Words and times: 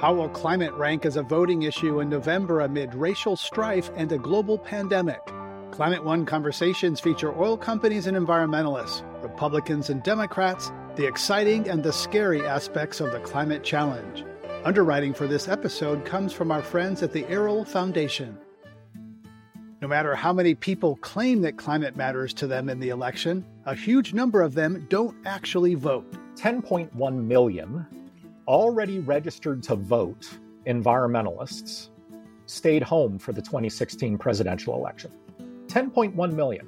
How 0.00 0.14
will 0.14 0.30
climate 0.30 0.72
rank 0.72 1.04
as 1.04 1.18
a 1.18 1.22
voting 1.22 1.64
issue 1.64 2.00
in 2.00 2.08
November 2.08 2.60
amid 2.60 2.94
racial 2.94 3.36
strife 3.36 3.90
and 3.96 4.10
a 4.10 4.16
global 4.16 4.56
pandemic? 4.56 5.20
Climate 5.72 6.02
One 6.02 6.24
conversations 6.24 7.00
feature 7.00 7.38
oil 7.38 7.58
companies 7.58 8.06
and 8.06 8.16
environmentalists, 8.16 9.02
Republicans 9.22 9.90
and 9.90 10.02
Democrats, 10.02 10.72
the 10.96 11.06
exciting 11.06 11.68
and 11.68 11.82
the 11.82 11.92
scary 11.92 12.46
aspects 12.46 13.00
of 13.00 13.12
the 13.12 13.20
climate 13.20 13.62
challenge. 13.62 14.24
Underwriting 14.64 15.12
for 15.12 15.26
this 15.26 15.48
episode 15.48 16.06
comes 16.06 16.32
from 16.32 16.50
our 16.50 16.62
friends 16.62 17.02
at 17.02 17.12
the 17.12 17.26
Errol 17.26 17.66
Foundation. 17.66 18.38
No 19.82 19.88
matter 19.88 20.14
how 20.14 20.32
many 20.32 20.54
people 20.54 20.96
claim 21.02 21.42
that 21.42 21.58
climate 21.58 21.94
matters 21.94 22.32
to 22.34 22.46
them 22.46 22.70
in 22.70 22.80
the 22.80 22.88
election, 22.88 23.44
a 23.66 23.74
huge 23.74 24.14
number 24.14 24.40
of 24.40 24.54
them 24.54 24.86
don't 24.88 25.14
actually 25.26 25.74
vote. 25.74 26.10
10.1 26.36 27.24
million 27.26 27.86
already 28.50 28.98
registered 28.98 29.62
to 29.62 29.76
vote 29.76 30.28
environmentalists 30.66 31.90
stayed 32.46 32.82
home 32.82 33.16
for 33.16 33.32
the 33.32 33.40
2016 33.40 34.18
presidential 34.18 34.74
election. 34.74 35.12
10.1 35.68 36.32
million. 36.32 36.66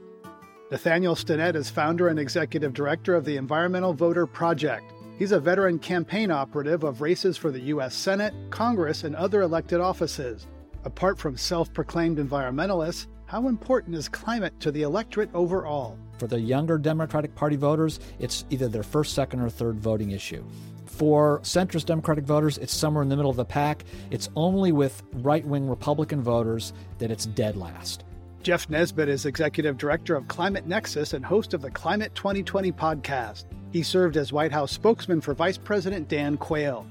Nathaniel 0.70 1.16
Stinnett 1.16 1.56
is 1.56 1.70
founder 1.70 2.06
and 2.06 2.20
executive 2.20 2.72
director 2.72 3.16
of 3.16 3.24
the 3.24 3.36
Environmental 3.36 3.92
Voter 3.92 4.28
Project. 4.28 4.92
He's 5.18 5.32
a 5.32 5.40
veteran 5.40 5.80
campaign 5.80 6.30
operative 6.30 6.84
of 6.84 7.00
races 7.00 7.36
for 7.36 7.50
the 7.50 7.60
U.S. 7.62 7.96
Senate, 7.96 8.32
Congress, 8.50 9.02
and 9.02 9.16
other 9.16 9.42
elected 9.42 9.80
offices. 9.80 10.46
Apart 10.84 11.18
from 11.18 11.36
self 11.36 11.72
proclaimed 11.72 12.18
environmentalists, 12.18 13.08
how 13.26 13.48
important 13.48 13.96
is 13.96 14.08
climate 14.08 14.58
to 14.60 14.70
the 14.70 14.82
electorate 14.82 15.30
overall? 15.34 15.98
For 16.18 16.28
the 16.28 16.38
younger 16.38 16.78
Democratic 16.78 17.34
Party 17.34 17.56
voters, 17.56 17.98
it's 18.20 18.44
either 18.50 18.68
their 18.68 18.84
first, 18.84 19.14
second, 19.14 19.40
or 19.40 19.50
third 19.50 19.80
voting 19.80 20.12
issue. 20.12 20.44
For 20.92 21.40
centrist 21.40 21.86
Democratic 21.86 22.24
voters, 22.24 22.58
it's 22.58 22.72
somewhere 22.72 23.02
in 23.02 23.08
the 23.08 23.16
middle 23.16 23.30
of 23.30 23.38
the 23.38 23.46
pack. 23.46 23.84
It's 24.10 24.28
only 24.36 24.72
with 24.72 25.02
right 25.14 25.44
wing 25.44 25.66
Republican 25.66 26.22
voters 26.22 26.74
that 26.98 27.10
it's 27.10 27.24
dead 27.24 27.56
last. 27.56 28.04
Jeff 28.42 28.68
Nesbit 28.68 29.08
is 29.08 29.24
executive 29.24 29.78
director 29.78 30.14
of 30.14 30.28
Climate 30.28 30.66
Nexus 30.66 31.14
and 31.14 31.24
host 31.24 31.54
of 31.54 31.62
the 31.62 31.70
Climate 31.70 32.14
2020 32.14 32.72
podcast. 32.72 33.46
He 33.72 33.82
served 33.82 34.18
as 34.18 34.34
White 34.34 34.52
House 34.52 34.70
spokesman 34.70 35.22
for 35.22 35.32
Vice 35.32 35.56
President 35.56 36.08
Dan 36.08 36.36
Quayle. 36.36 36.86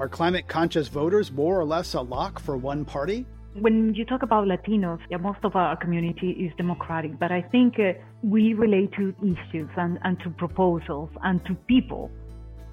Are 0.00 0.08
climate 0.08 0.48
conscious 0.48 0.88
voters 0.88 1.30
more 1.30 1.58
or 1.58 1.64
less 1.64 1.94
a 1.94 2.00
lock 2.00 2.40
for 2.40 2.56
one 2.56 2.84
party? 2.84 3.24
When 3.54 3.94
you 3.94 4.04
talk 4.04 4.24
about 4.24 4.48
Latinos, 4.48 4.98
yeah, 5.10 5.18
most 5.18 5.38
of 5.44 5.54
our 5.54 5.76
community 5.76 6.30
is 6.30 6.52
Democratic, 6.56 7.20
but 7.20 7.30
I 7.30 7.42
think 7.42 7.78
uh, 7.78 7.92
we 8.24 8.52
relate 8.54 8.92
to 8.94 9.14
issues 9.22 9.70
and, 9.76 10.00
and 10.02 10.18
to 10.24 10.30
proposals 10.30 11.10
and 11.22 11.44
to 11.46 11.54
people. 11.54 12.10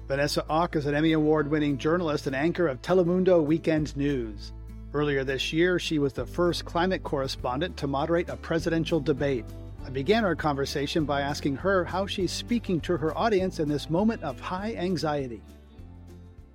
Vanessa 0.08 0.44
Hauc 0.50 0.74
is 0.74 0.86
an 0.86 0.96
Emmy 0.96 1.12
Award 1.12 1.48
winning 1.48 1.78
journalist 1.78 2.26
and 2.26 2.34
anchor 2.34 2.66
of 2.66 2.82
Telemundo 2.82 3.42
Weekend 3.42 3.96
News. 3.96 4.52
Earlier 4.92 5.22
this 5.22 5.52
year, 5.52 5.78
she 5.78 6.00
was 6.00 6.12
the 6.12 6.26
first 6.26 6.64
climate 6.64 7.04
correspondent 7.04 7.76
to 7.76 7.86
moderate 7.86 8.28
a 8.28 8.36
presidential 8.36 8.98
debate. 8.98 9.44
I 9.86 9.90
began 9.90 10.24
our 10.24 10.34
conversation 10.34 11.04
by 11.04 11.20
asking 11.20 11.54
her 11.56 11.84
how 11.84 12.08
she's 12.08 12.32
speaking 12.32 12.80
to 12.80 12.96
her 12.96 13.16
audience 13.16 13.60
in 13.60 13.68
this 13.68 13.88
moment 13.88 14.24
of 14.24 14.40
high 14.40 14.74
anxiety. 14.74 15.40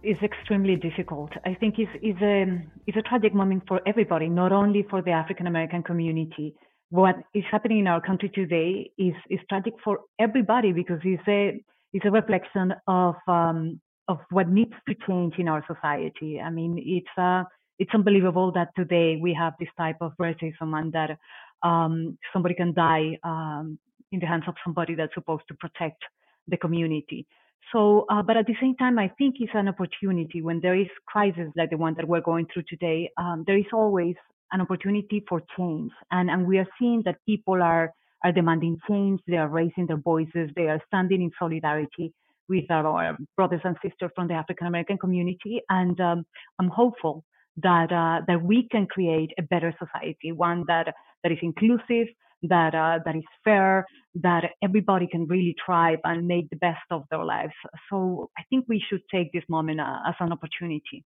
It's 0.04 0.22
extremely 0.22 0.76
difficult. 0.76 1.32
I 1.45 1.54
think 1.54 1.76
it's, 1.80 1.92
it's, 2.02 2.22
a, 2.22 2.61
it's 2.86 2.98
a 2.98 3.02
tragic 3.02 3.34
moment 3.34 3.64
for 3.66 3.80
everybody, 3.88 4.28
not 4.28 4.52
only 4.52 4.86
for 4.89 5.02
the 5.02 5.11
African 5.11 5.48
American 5.48 5.84
community. 5.84 6.54
What 6.89 7.16
is 7.34 7.45
happening 7.50 7.80
in 7.80 7.88
our 7.88 8.02
country 8.02 8.30
today 8.30 8.92
is, 8.98 9.16
is 9.30 9.39
tragic 9.50 9.73
for 9.84 10.02
everybody 10.20 10.73
because 10.73 11.00
it's 11.04 11.28
a 11.28 11.64
it's 11.93 12.05
a 12.05 12.11
reflection 12.11 12.73
of 12.88 13.16
um, 13.27 13.80
of 14.07 14.19
what 14.30 14.47
needs 14.49 14.73
to 14.88 14.95
change 15.07 15.35
in 15.38 15.47
our 15.47 15.63
society. 15.67 16.39
I 16.39 16.49
mean, 16.49 16.81
it's 16.85 17.17
uh, 17.17 17.43
it's 17.80 17.91
unbelievable 17.93 18.52
that 18.53 18.69
today 18.75 19.17
we 19.21 19.33
have 19.33 19.53
this 19.59 19.69
type 19.77 19.97
of 20.02 20.13
racism 20.19 20.77
and 20.80 20.91
that 20.93 21.17
um, 21.63 22.17
somebody 22.33 22.55
can 22.55 22.73
die 22.73 23.17
um, 23.23 23.77
in 24.11 24.20
the 24.20 24.26
hands 24.26 24.43
of 24.47 24.55
somebody 24.64 24.95
that's 24.95 25.14
supposed 25.14 25.43
to 25.49 25.53
protect 25.55 26.03
the 26.47 26.58
community. 26.58 27.27
So, 27.73 28.05
uh, 28.09 28.21
but 28.21 28.37
at 28.37 28.47
the 28.47 28.55
same 28.61 28.76
time, 28.76 28.97
I 28.97 29.11
think 29.17 29.36
it's 29.39 29.52
an 29.53 29.67
opportunity 29.67 30.42
when 30.42 30.61
there 30.61 30.76
is 30.76 30.87
crisis 31.05 31.49
like 31.58 31.70
the 31.70 31.77
one 31.77 31.95
that 31.95 32.08
we're 32.08 32.21
going 32.21 32.47
through 32.53 32.64
today. 32.70 33.11
Um, 33.17 33.43
there 33.45 33.58
is 33.58 33.65
always 33.73 34.15
an 34.53 34.61
opportunity 34.61 35.23
for 35.27 35.42
change, 35.58 35.92
and 36.11 36.30
and 36.30 36.47
we 36.47 36.58
are 36.59 36.67
seeing 36.80 37.02
that 37.03 37.17
people 37.26 37.61
are 37.61 37.93
are 38.23 38.32
demanding 38.32 38.78
change. 38.88 39.22
They 39.28 39.38
are 39.38 39.48
raising 39.48 39.88
their 39.88 39.98
voices. 39.98 40.50
They 40.55 40.67
are 40.67 40.82
standing 40.88 41.22
in 41.22 41.32
solidarity 41.39 42.14
with 42.50 42.70
our 42.72 43.17
brothers 43.36 43.61
and 43.64 43.76
sisters 43.83 44.11
from 44.16 44.28
the 44.28 44.33
African 44.33 44.67
American 44.67 44.98
community. 44.98 45.61
And 45.70 46.00
um, 46.00 46.26
I'm 46.60 46.70
hopeful 46.70 47.23
that 47.58 47.92
uh, 47.92 48.23
that 48.27 48.42
we 48.44 48.67
can 48.72 48.88
create 48.88 49.32
a 49.38 49.44
better 49.44 49.73
society, 49.80 50.32
one 50.32 50.64
that 50.67 50.94
that 51.23 51.32
is 51.32 51.39
inclusive, 51.42 52.08
that 52.44 52.76
uh, 52.76 53.00
that 53.06 53.16
is 53.16 53.23
fair, 53.44 53.86
that 54.16 54.52
everybody 54.64 55.08
can 55.08 55.26
really 55.27 55.56
thrive 55.66 56.00
and 56.04 56.27
make 56.27 56.50
the 56.50 56.56
best 56.58 56.86
of 56.92 57.04
their 57.10 57.23
lives. 57.23 57.54
So 57.89 58.30
I 58.38 58.44
think 58.50 58.66
we 58.67 58.83
should 58.88 59.02
take 59.11 59.32
this 59.32 59.44
moment 59.50 59.80
uh, 59.80 60.00
as 60.08 60.16
an 60.20 60.32
opportunity. 60.32 61.04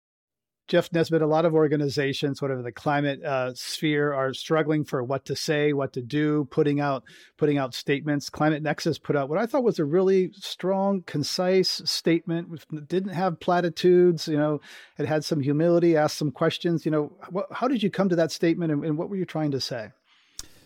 Jeff 0.72 0.90
Nesbit, 0.90 1.20
a 1.20 1.26
lot 1.26 1.44
of 1.44 1.52
organizations, 1.52 2.40
whatever 2.40 2.62
the 2.62 2.72
climate 2.72 3.22
uh, 3.22 3.52
sphere, 3.52 4.14
are 4.14 4.32
struggling 4.32 4.86
for 4.86 5.04
what 5.04 5.26
to 5.26 5.36
say, 5.36 5.74
what 5.74 5.92
to 5.92 6.00
do, 6.00 6.48
putting 6.50 6.80
out 6.80 7.04
putting 7.36 7.58
out 7.58 7.74
statements. 7.74 8.30
Climate 8.30 8.62
Nexus 8.62 8.98
put 8.98 9.14
out 9.14 9.28
what 9.28 9.36
I 9.36 9.44
thought 9.44 9.64
was 9.64 9.78
a 9.78 9.84
really 9.84 10.30
strong, 10.32 11.02
concise 11.02 11.82
statement. 11.84 12.64
It 12.72 12.88
Didn't 12.88 13.12
have 13.12 13.38
platitudes. 13.38 14.26
You 14.26 14.38
know, 14.38 14.62
it 14.96 15.04
had 15.04 15.26
some 15.26 15.40
humility. 15.40 15.94
Asked 15.94 16.16
some 16.16 16.30
questions. 16.30 16.86
You 16.86 16.90
know, 16.90 17.12
what, 17.28 17.48
how 17.52 17.68
did 17.68 17.82
you 17.82 17.90
come 17.90 18.08
to 18.08 18.16
that 18.16 18.32
statement, 18.32 18.72
and, 18.72 18.82
and 18.82 18.96
what 18.96 19.10
were 19.10 19.16
you 19.16 19.26
trying 19.26 19.50
to 19.50 19.60
say? 19.60 19.90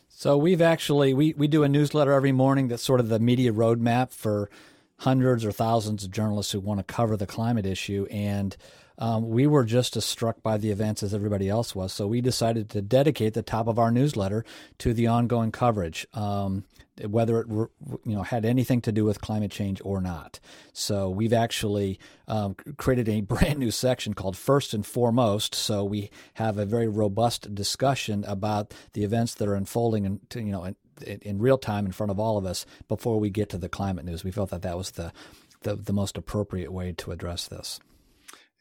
So 0.09 0.39
we've 0.39 0.63
actually 0.63 1.15
we 1.15 1.35
we 1.37 1.49
do 1.49 1.65
a 1.65 1.69
newsletter 1.69 2.13
every 2.13 2.31
morning 2.31 2.69
that's 2.69 2.85
sort 2.85 3.01
of 3.01 3.09
the 3.09 3.19
media 3.19 3.53
roadmap 3.53 4.13
for 4.13 4.51
hundreds 4.99 5.45
or 5.45 5.51
thousands 5.51 6.05
of 6.05 6.13
journalists 6.13 6.53
who 6.53 6.61
want 6.61 6.79
to 6.79 6.85
cover 6.85 7.17
the 7.17 7.27
climate 7.27 7.67
issue 7.67 8.07
and 8.09 8.57
um, 8.99 9.29
we 9.29 9.47
were 9.47 9.65
just 9.65 9.97
as 9.97 10.05
struck 10.05 10.43
by 10.43 10.57
the 10.57 10.71
events 10.71 11.03
as 11.03 11.13
everybody 11.13 11.49
else 11.49 11.75
was. 11.75 11.93
So 11.93 12.07
we 12.07 12.21
decided 12.21 12.71
to 12.71 12.83
dedicate 12.83 13.35
the 13.35 13.43
top 13.43 13.67
of 13.67 13.79
our 13.79 13.91
newsletter 13.91 14.45
to 14.79 14.95
the 14.95 15.07
ongoing 15.07 15.53
coverage, 15.53 16.07
um, 16.15 16.65
whether 17.05 17.41
it 17.41 17.47
you 17.49 18.15
know 18.15 18.23
had 18.23 18.45
anything 18.45 18.81
to 18.83 18.93
do 18.93 19.05
with 19.05 19.21
climate 19.21 19.51
change 19.51 19.83
or 19.85 20.01
not. 20.01 20.41
So 20.73 21.11
we've 21.11 21.33
actually 21.33 21.99
um, 22.27 22.55
created 22.77 23.09
a 23.09 23.21
brand 23.23 23.59
new 23.59 23.71
section 23.71 24.15
called 24.15 24.37
First 24.37 24.73
and 24.73 24.87
Foremost. 24.87 25.55
So 25.55 25.85
we 25.85 26.11
have 26.35 26.59
a 26.59 26.65
very 26.65 26.89
robust 26.89 27.55
discussion 27.55 28.25
about 28.27 28.73
the 28.95 29.05
events 29.05 29.35
that 29.35 29.49
are 29.49 29.55
unfolding, 29.55 30.07
and 30.07 30.21
you 30.35 30.53
know. 30.53 30.65
In, 30.65 30.77
in 31.21 31.39
real 31.39 31.59
time 31.59 31.85
in 31.85 31.93
front 31.93 32.11
of 32.11 32.19
all 32.19 32.39
of 32.39 32.47
us 32.47 32.65
before 32.89 33.21
we 33.21 33.29
get 33.29 33.51
to 33.51 33.59
the 33.59 33.69
climate 33.69 34.07
news. 34.07 34.25
We 34.25 34.31
felt 34.31 34.49
that 34.49 34.63
that 34.63 34.79
was 34.79 34.93
the, 34.93 35.13
the, 35.61 35.77
the 35.77 35.93
most 35.93 36.17
appropriate 36.17 36.73
way 36.73 36.95
to 36.97 37.13
address 37.13 37.49
this. 37.49 37.81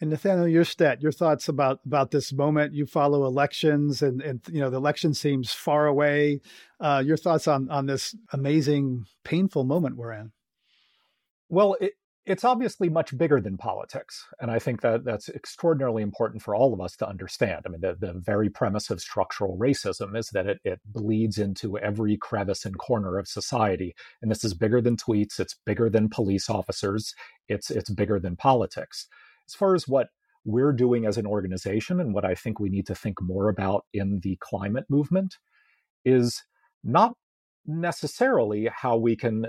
And 0.05 0.11
Nathaniel 0.11 0.63
Stinnett, 0.63 1.01
your 1.01 1.11
thoughts 1.11 1.49
about 1.49 1.79
about 1.83 2.11
this 2.11 2.31
moment. 2.31 2.75
You 2.75 2.85
follow 2.85 3.25
elections, 3.25 4.03
and 4.03 4.21
and 4.21 4.39
you 4.51 4.59
know 4.59 4.69
the 4.69 4.77
election 4.77 5.15
seems 5.15 5.51
far 5.51 5.87
away. 5.87 6.41
Uh, 6.79 7.01
your 7.03 7.17
thoughts 7.17 7.47
on 7.47 7.71
on 7.71 7.87
this 7.87 8.15
amazing, 8.31 9.07
painful 9.23 9.63
moment 9.63 9.97
we're 9.97 10.11
in. 10.11 10.31
Well, 11.49 11.75
it, 11.81 11.93
it's 12.23 12.43
obviously 12.43 12.87
much 12.87 13.17
bigger 13.17 13.41
than 13.41 13.57
politics, 13.57 14.27
and 14.39 14.51
I 14.51 14.59
think 14.59 14.81
that 14.81 15.05
that's 15.05 15.27
extraordinarily 15.27 16.03
important 16.03 16.43
for 16.43 16.53
all 16.53 16.71
of 16.71 16.81
us 16.81 16.95
to 16.97 17.09
understand. 17.09 17.63
I 17.65 17.69
mean, 17.69 17.81
the, 17.81 17.95
the 17.99 18.13
very 18.13 18.51
premise 18.51 18.91
of 18.91 19.01
structural 19.01 19.57
racism 19.57 20.15
is 20.15 20.29
that 20.33 20.45
it, 20.45 20.59
it 20.63 20.81
bleeds 20.85 21.39
into 21.39 21.79
every 21.79 22.15
crevice 22.15 22.63
and 22.63 22.77
corner 22.77 23.17
of 23.17 23.27
society, 23.27 23.95
and 24.21 24.29
this 24.29 24.43
is 24.43 24.53
bigger 24.53 24.81
than 24.81 24.97
tweets. 24.97 25.39
It's 25.39 25.55
bigger 25.65 25.89
than 25.89 26.09
police 26.09 26.47
officers. 26.47 27.15
It's 27.47 27.71
it's 27.71 27.89
bigger 27.89 28.19
than 28.19 28.35
politics 28.35 29.07
as 29.47 29.55
far 29.55 29.75
as 29.75 29.87
what 29.87 30.07
we're 30.45 30.73
doing 30.73 31.05
as 31.05 31.17
an 31.17 31.25
organization 31.25 31.99
and 31.99 32.13
what 32.13 32.25
I 32.25 32.35
think 32.35 32.59
we 32.59 32.69
need 32.69 32.85
to 32.87 32.95
think 32.95 33.21
more 33.21 33.49
about 33.49 33.85
in 33.93 34.19
the 34.21 34.37
climate 34.41 34.85
movement 34.89 35.35
is 36.03 36.43
not 36.83 37.13
necessarily 37.65 38.69
how 38.71 38.95
we 38.95 39.15
can 39.15 39.47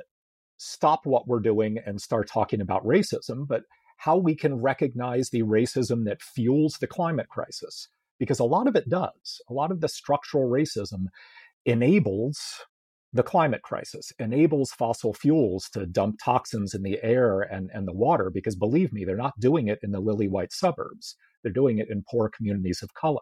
stop 0.56 1.00
what 1.04 1.28
we're 1.28 1.40
doing 1.40 1.78
and 1.84 2.00
start 2.00 2.28
talking 2.28 2.62
about 2.62 2.84
racism, 2.84 3.46
but 3.46 3.62
how 3.98 4.16
we 4.16 4.34
can 4.34 4.54
recognize 4.54 5.30
the 5.30 5.42
racism 5.42 6.04
that 6.04 6.22
fuels 6.22 6.78
the 6.80 6.86
climate 6.86 7.28
crisis. 7.28 7.88
Because 8.18 8.38
a 8.38 8.44
lot 8.44 8.66
of 8.66 8.74
it 8.74 8.88
does. 8.88 9.42
A 9.50 9.52
lot 9.52 9.70
of 9.70 9.82
the 9.82 9.88
structural 9.88 10.48
racism 10.48 11.06
enables 11.66 12.40
the 13.16 13.22
climate 13.22 13.62
crisis 13.62 14.12
enables 14.18 14.72
fossil 14.72 15.14
fuels 15.14 15.68
to 15.70 15.86
dump 15.86 16.16
toxins 16.22 16.74
in 16.74 16.82
the 16.82 16.98
air 17.02 17.40
and, 17.40 17.70
and 17.72 17.86
the 17.86 17.92
water 17.92 18.30
because 18.30 18.56
believe 18.56 18.92
me 18.92 19.04
they're 19.04 19.16
not 19.16 19.38
doing 19.40 19.68
it 19.68 19.78
in 19.82 19.92
the 19.92 20.00
lily 20.00 20.28
white 20.28 20.52
suburbs. 20.52 21.16
They're 21.42 21.52
doing 21.52 21.78
it 21.78 21.88
in 21.90 22.04
poor 22.08 22.30
communities 22.34 22.80
of 22.82 22.94
color. 22.94 23.20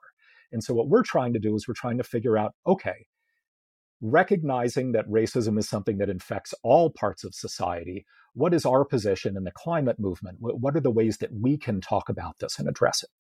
And 0.52 0.62
so 0.62 0.74
what 0.74 0.88
we're 0.88 1.02
trying 1.02 1.32
to 1.32 1.38
do 1.38 1.54
is 1.54 1.66
we're 1.66 1.74
trying 1.74 1.98
to 1.98 2.04
figure 2.04 2.38
out 2.38 2.52
okay 2.66 3.06
recognizing 4.00 4.92
that 4.92 5.08
racism 5.08 5.58
is 5.58 5.68
something 5.68 5.96
that 5.96 6.10
infects 6.10 6.52
all 6.62 6.90
parts 6.90 7.24
of 7.24 7.34
society 7.34 8.04
what 8.34 8.52
is 8.52 8.66
our 8.66 8.84
position 8.84 9.36
in 9.36 9.44
the 9.44 9.52
climate 9.52 9.98
movement? 9.98 10.38
What 10.40 10.76
are 10.76 10.80
the 10.80 10.90
ways 10.90 11.18
that 11.18 11.30
we 11.32 11.56
can 11.56 11.80
talk 11.80 12.08
about 12.08 12.38
this 12.40 12.58
and 12.58 12.68
address 12.68 13.02
it 13.04 13.10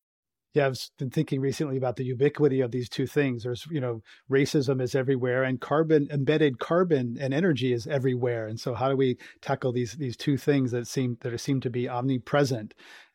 Yeah, 0.54 0.66
I've 0.68 0.78
been 0.98 1.10
thinking 1.10 1.40
recently 1.40 1.76
about 1.76 1.96
the 1.96 2.04
ubiquity 2.04 2.60
of 2.60 2.70
these 2.70 2.88
two 2.88 3.08
things. 3.08 3.42
There's, 3.42 3.66
you 3.72 3.80
know, 3.80 4.02
racism 4.30 4.80
is 4.80 4.94
everywhere, 4.94 5.42
and 5.42 5.60
carbon 5.60 6.06
embedded 6.12 6.60
carbon 6.60 7.16
and 7.20 7.34
energy 7.34 7.72
is 7.72 7.88
everywhere. 7.88 8.46
And 8.46 8.58
so, 8.60 8.72
how 8.74 8.88
do 8.88 8.96
we 8.96 9.18
tackle 9.40 9.72
these 9.72 9.94
these 9.94 10.16
two 10.16 10.36
things 10.36 10.70
that 10.70 10.86
seem 10.86 11.18
that 11.22 11.36
seem 11.40 11.60
to 11.62 11.70
be 11.70 11.88
omnipresent? 11.88 12.72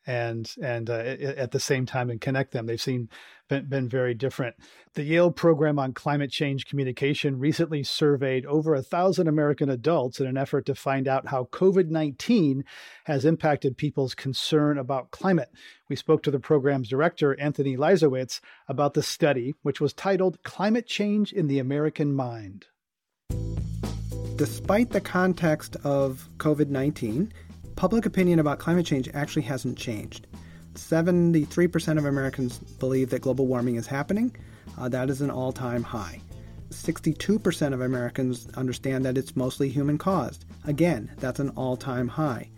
And 0.07 0.53
and 0.61 0.89
uh, 0.89 0.93
at 0.93 1.51
the 1.51 1.59
same 1.59 1.85
time 1.85 2.09
and 2.09 2.21
connect 2.21 2.51
them. 2.51 2.65
They've 2.65 2.81
seen 2.81 3.09
been, 3.47 3.67
been, 3.67 3.89
very 3.89 4.13
different. 4.13 4.55
The 4.93 5.03
Yale 5.03 5.31
program 5.31 5.79
on 5.79 5.93
climate 5.93 6.31
change 6.31 6.67
communication 6.67 7.39
recently 7.39 7.83
surveyed 7.83 8.45
over 8.45 8.75
a 8.75 8.83
thousand 8.83 9.27
American 9.27 9.69
adults 9.69 10.19
in 10.19 10.27
an 10.27 10.37
effort 10.37 10.65
to 10.67 10.75
find 10.75 11.07
out 11.07 11.27
how 11.27 11.45
COVID 11.51 11.89
nineteen 11.89 12.63
has 13.05 13.25
impacted 13.25 13.77
people's 13.77 14.15
concern 14.15 14.77
about 14.77 15.11
climate. 15.11 15.49
We 15.89 15.95
spoke 15.95 16.23
to 16.23 16.31
the 16.31 16.39
program's 16.39 16.89
director 16.89 17.39
Anthony 17.39 17.75
Leiserowitz 17.75 18.39
about 18.67 18.93
the 18.93 19.03
study, 19.03 19.53
which 19.63 19.81
was 19.81 19.93
titled 19.93 20.43
"Climate 20.43 20.87
Change 20.87 21.33
in 21.33 21.47
the 21.47 21.59
American 21.59 22.13
Mind." 22.13 22.67
Despite 24.37 24.91
the 24.91 25.01
context 25.01 25.75
of 25.83 26.29
COVID 26.37 26.69
19, 26.69 27.33
public 27.79 28.05
opinion 28.05 28.39
about 28.39 28.59
climate 28.59 28.85
change 28.85 29.07
actually 29.13 29.41
hasn't 29.41 29.77
changed. 29.77 30.27
73% 30.73 31.97
of 31.97 32.03
Americans 32.03 32.57
believe 32.57 33.09
that 33.09 33.21
global 33.21 33.47
warming 33.47 33.77
is 33.77 33.87
happening. 33.87 34.35
Uh, 34.77 34.89
that 34.89 35.09
is 35.09 35.21
an 35.21 35.31
all 35.31 35.53
time 35.53 35.81
high. 35.81 36.19
62% 36.71 37.73
of 37.73 37.79
Americans 37.79 38.49
understand 38.55 39.05
that 39.05 39.17
it's 39.17 39.37
mostly 39.37 39.69
human 39.69 39.97
caused. 39.97 40.43
Again, 40.65 41.09
that's 41.19 41.39
an 41.39 41.51
all 41.51 41.77
time 41.77 42.09
high. 42.09 42.49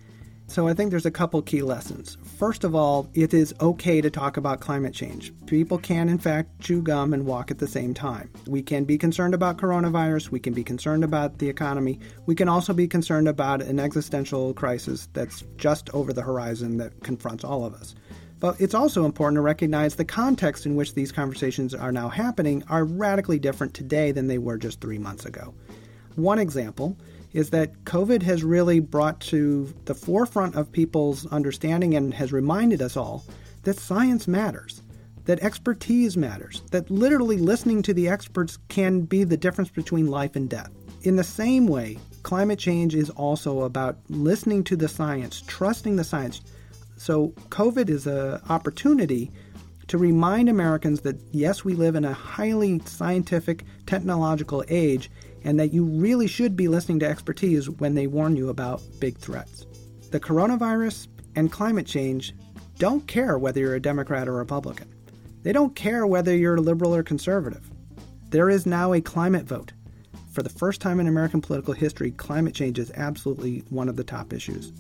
So 0.52 0.68
I 0.68 0.74
think 0.74 0.92
there's 0.92 1.06
a 1.06 1.12
couple 1.12 1.42
key 1.42 1.62
lessons. 1.62 2.18
First 2.38 2.66
of 2.66 2.76
all, 2.76 3.10
it 3.14 3.34
is 3.34 3.56
okay 3.62 4.02
to 4.02 4.10
talk 4.10 4.36
about 4.36 4.60
climate 4.60 4.94
change. 4.94 5.32
People 5.46 5.78
can, 5.78 6.10
in 6.10 6.18
fact, 6.18 6.60
chew 6.60 6.82
gum 6.82 7.14
and 7.14 7.26
walk 7.26 7.52
at 7.52 7.60
the 7.60 7.70
same 7.70 7.94
time. 7.94 8.30
We 8.48 8.62
can 8.62 8.84
be 8.84 8.98
concerned 8.98 9.34
about 9.34 9.56
coronavirus, 9.56 10.30
we 10.30 10.42
can 10.42 10.52
be 10.52 10.66
concerned 10.66 11.06
about 11.06 11.38
the 11.38 11.48
economy, 11.48 12.02
we 12.26 12.36
can 12.36 12.50
also 12.50 12.74
be 12.74 12.86
concerned 12.86 13.30
about 13.30 13.62
an 13.62 13.80
existential 13.80 14.54
crisis 14.54 15.08
that's 15.14 15.46
just 15.56 15.90
over 15.92 16.12
the 16.12 16.22
horizon 16.22 16.76
that 16.80 17.02
confronts 17.02 17.46
all 17.46 17.64
of 17.64 17.74
us. 17.74 17.96
But 18.42 18.60
it's 18.60 18.76
also 18.76 19.06
important 19.06 19.38
to 19.38 19.42
recognize 19.42 19.96
the 19.96 20.04
context 20.04 20.66
in 20.66 20.76
which 20.76 20.96
these 20.96 21.14
conversations 21.14 21.74
are 21.74 21.94
now 21.94 22.10
happening 22.10 22.62
are 22.68 22.84
radically 22.84 23.40
different 23.40 23.74
today 23.74 24.12
than 24.12 24.28
they 24.28 24.38
were 24.38 24.58
just 24.58 24.82
three 24.82 25.00
months 25.00 25.26
ago. 25.26 25.54
One 26.16 26.40
example 26.40 26.98
is 27.34 27.50
that 27.52 27.84
COVID 27.86 28.22
has 28.24 28.44
really 28.44 28.80
brought 28.80 29.20
to 29.22 29.74
the 29.86 29.96
forefront 29.96 30.56
of 30.56 30.72
people's 30.72 31.26
understanding 31.28 31.96
and 31.96 32.14
has 32.14 32.34
reminded 32.34 32.82
us 32.82 32.98
all 32.98 33.24
that 33.64 33.78
science 33.78 34.28
matters, 34.28 34.82
that 35.26 35.40
expertise 35.42 36.18
matters, 36.18 36.64
that 36.72 36.90
literally 36.90 37.38
listening 37.38 37.82
to 37.84 37.94
the 37.94 38.10
experts 38.10 38.58
can 38.68 39.02
be 39.02 39.24
the 39.24 39.38
difference 39.38 39.70
between 39.70 40.08
life 40.08 40.36
and 40.36 40.50
death. 40.50 40.72
In 41.04 41.16
the 41.16 41.24
same 41.24 41.68
way, 41.68 41.98
climate 42.24 42.60
change 42.60 42.96
is 42.96 43.10
also 43.12 43.62
about 43.62 43.98
listening 44.10 44.64
to 44.66 44.76
the 44.76 44.88
science, 44.88 45.44
trusting 45.48 45.96
the 45.96 46.04
science. 46.04 46.42
So, 46.98 47.30
COVID 47.50 47.90
is 47.90 48.06
an 48.06 48.40
opportunity 48.50 49.32
to 49.88 49.98
remind 49.98 50.48
Americans 50.48 51.02
that 51.02 51.20
yes, 51.32 51.66
we 51.66 51.74
live 51.74 51.96
in 51.96 52.06
a 52.06 52.14
highly 52.14 52.80
scientific, 52.86 53.66
technological 53.88 54.64
age, 54.70 55.10
and 55.44 55.60
that 55.60 55.74
you 55.74 55.84
really 55.84 56.28
should 56.28 56.56
be 56.56 56.68
listening 56.68 57.00
to 57.00 57.08
expertise 57.08 57.70
when 57.70 57.96
they 57.96 58.08
warn 58.08 58.36
you 58.36 58.50
about 58.50 58.82
big 59.00 59.18
threats. 59.18 59.66
The 60.12 60.20
coronavirus 60.20 61.08
and 61.36 61.52
climate 61.52 61.88
change 61.88 62.34
don't 62.78 63.08
care 63.08 63.38
whether 63.38 63.60
you're 63.60 63.76
a 63.76 63.82
Democrat 63.82 64.28
or 64.28 64.34
Republican. 64.34 64.94
They 65.44 65.54
don't 65.54 65.76
care 65.76 66.06
whether 66.06 66.36
you're 66.36 66.60
liberal 66.60 66.94
or 66.94 67.04
conservative. 67.04 67.70
There 68.30 68.50
is 68.50 68.66
now 68.66 68.94
a 68.94 69.02
climate 69.02 69.46
vote. 69.46 69.74
For 70.32 70.44
the 70.44 70.50
first 70.50 70.80
time 70.80 71.00
in 71.00 71.08
American 71.08 71.42
political 71.42 71.74
history, 71.74 72.12
climate 72.12 72.56
change 72.56 72.80
is 72.80 72.92
absolutely 72.96 73.60
one 73.70 73.90
of 73.90 73.98
the 73.98 74.04
top 74.04 74.32
issues. 74.32 74.72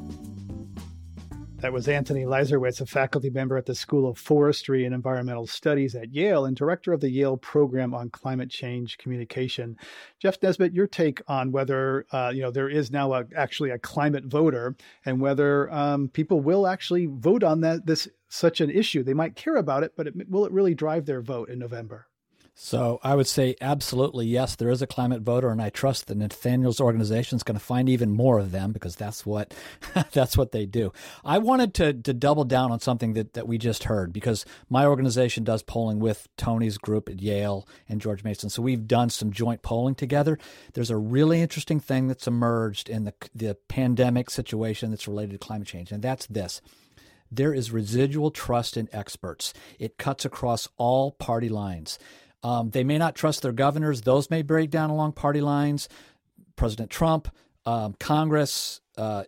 That 1.61 1.73
was 1.73 1.87
Anthony 1.87 2.23
Leiserowitz, 2.23 2.81
a 2.81 2.87
faculty 2.87 3.29
member 3.29 3.55
at 3.55 3.67
the 3.67 3.75
School 3.75 4.09
of 4.09 4.17
Forestry 4.17 4.83
and 4.83 4.95
Environmental 4.95 5.45
Studies 5.45 5.93
at 5.93 6.11
Yale 6.11 6.45
and 6.45 6.57
director 6.57 6.91
of 6.91 7.01
the 7.01 7.11
Yale 7.11 7.37
Program 7.37 7.93
on 7.93 8.09
Climate 8.09 8.49
Change 8.49 8.97
Communication. 8.97 9.77
Jeff 10.17 10.41
Nesbit, 10.41 10.73
your 10.73 10.87
take 10.87 11.21
on 11.27 11.51
whether 11.51 12.07
uh, 12.11 12.31
you 12.33 12.41
know 12.41 12.49
there 12.49 12.67
is 12.67 12.89
now 12.89 13.13
a, 13.13 13.25
actually 13.37 13.69
a 13.69 13.77
climate 13.77 14.25
voter 14.25 14.75
and 15.05 15.21
whether 15.21 15.71
um, 15.71 16.09
people 16.09 16.41
will 16.41 16.65
actually 16.65 17.05
vote 17.05 17.43
on 17.43 17.61
that 17.61 17.85
this 17.85 18.07
such 18.27 18.59
an 18.59 18.71
issue. 18.71 19.03
They 19.03 19.13
might 19.13 19.35
care 19.35 19.57
about 19.57 19.83
it, 19.83 19.93
but 19.95 20.07
it, 20.07 20.15
will 20.31 20.45
it 20.45 20.51
really 20.51 20.73
drive 20.73 21.05
their 21.05 21.21
vote 21.21 21.47
in 21.47 21.59
November? 21.59 22.07
So 22.53 22.99
I 23.01 23.15
would 23.15 23.27
say 23.27 23.55
absolutely 23.61 24.27
yes, 24.27 24.55
there 24.55 24.69
is 24.69 24.81
a 24.81 24.87
climate 24.87 25.21
voter, 25.21 25.49
and 25.49 25.61
I 25.61 25.69
trust 25.69 26.07
that 26.07 26.17
Nathaniel's 26.17 26.81
organization 26.81 27.37
is 27.37 27.43
going 27.43 27.57
to 27.57 27.63
find 27.63 27.87
even 27.87 28.11
more 28.11 28.39
of 28.39 28.51
them 28.51 28.71
because 28.71 28.95
that's 28.95 29.25
what 29.25 29.53
that's 30.11 30.37
what 30.37 30.51
they 30.51 30.65
do. 30.65 30.91
I 31.23 31.37
wanted 31.37 31.73
to 31.75 31.93
to 31.93 32.13
double 32.13 32.43
down 32.43 32.71
on 32.71 32.79
something 32.79 33.13
that, 33.13 33.33
that 33.33 33.47
we 33.47 33.57
just 33.57 33.85
heard 33.85 34.11
because 34.11 34.45
my 34.69 34.85
organization 34.85 35.43
does 35.43 35.63
polling 35.63 35.99
with 35.99 36.27
Tony's 36.37 36.77
group 36.77 37.07
at 37.09 37.21
Yale 37.21 37.67
and 37.87 38.01
George 38.01 38.23
Mason. 38.23 38.49
So 38.49 38.61
we've 38.61 38.87
done 38.87 39.09
some 39.09 39.31
joint 39.31 39.61
polling 39.61 39.95
together. 39.95 40.37
There's 40.73 40.91
a 40.91 40.97
really 40.97 41.41
interesting 41.41 41.79
thing 41.79 42.07
that's 42.07 42.27
emerged 42.27 42.89
in 42.89 43.05
the 43.05 43.13
the 43.33 43.55
pandemic 43.69 44.29
situation 44.29 44.91
that's 44.91 45.07
related 45.07 45.31
to 45.31 45.37
climate 45.37 45.67
change, 45.67 45.91
and 45.91 46.03
that's 46.03 46.27
this 46.27 46.61
there 47.31 47.53
is 47.53 47.71
residual 47.71 48.29
trust 48.29 48.75
in 48.75 48.89
experts. 48.91 49.53
It 49.79 49.97
cuts 49.97 50.25
across 50.25 50.67
all 50.77 51.11
party 51.13 51.47
lines. 51.47 51.97
Um, 52.43 52.71
they 52.71 52.83
may 52.83 52.97
not 52.97 53.15
trust 53.15 53.41
their 53.41 53.51
governors; 53.51 54.01
those 54.01 54.29
may 54.29 54.41
break 54.41 54.69
down 54.69 54.89
along 54.89 55.13
party 55.13 55.41
lines. 55.41 55.87
President 56.55 56.89
Trump, 56.89 57.29
um, 57.65 57.95
Congress, 57.99 58.81
uh, 58.97 59.23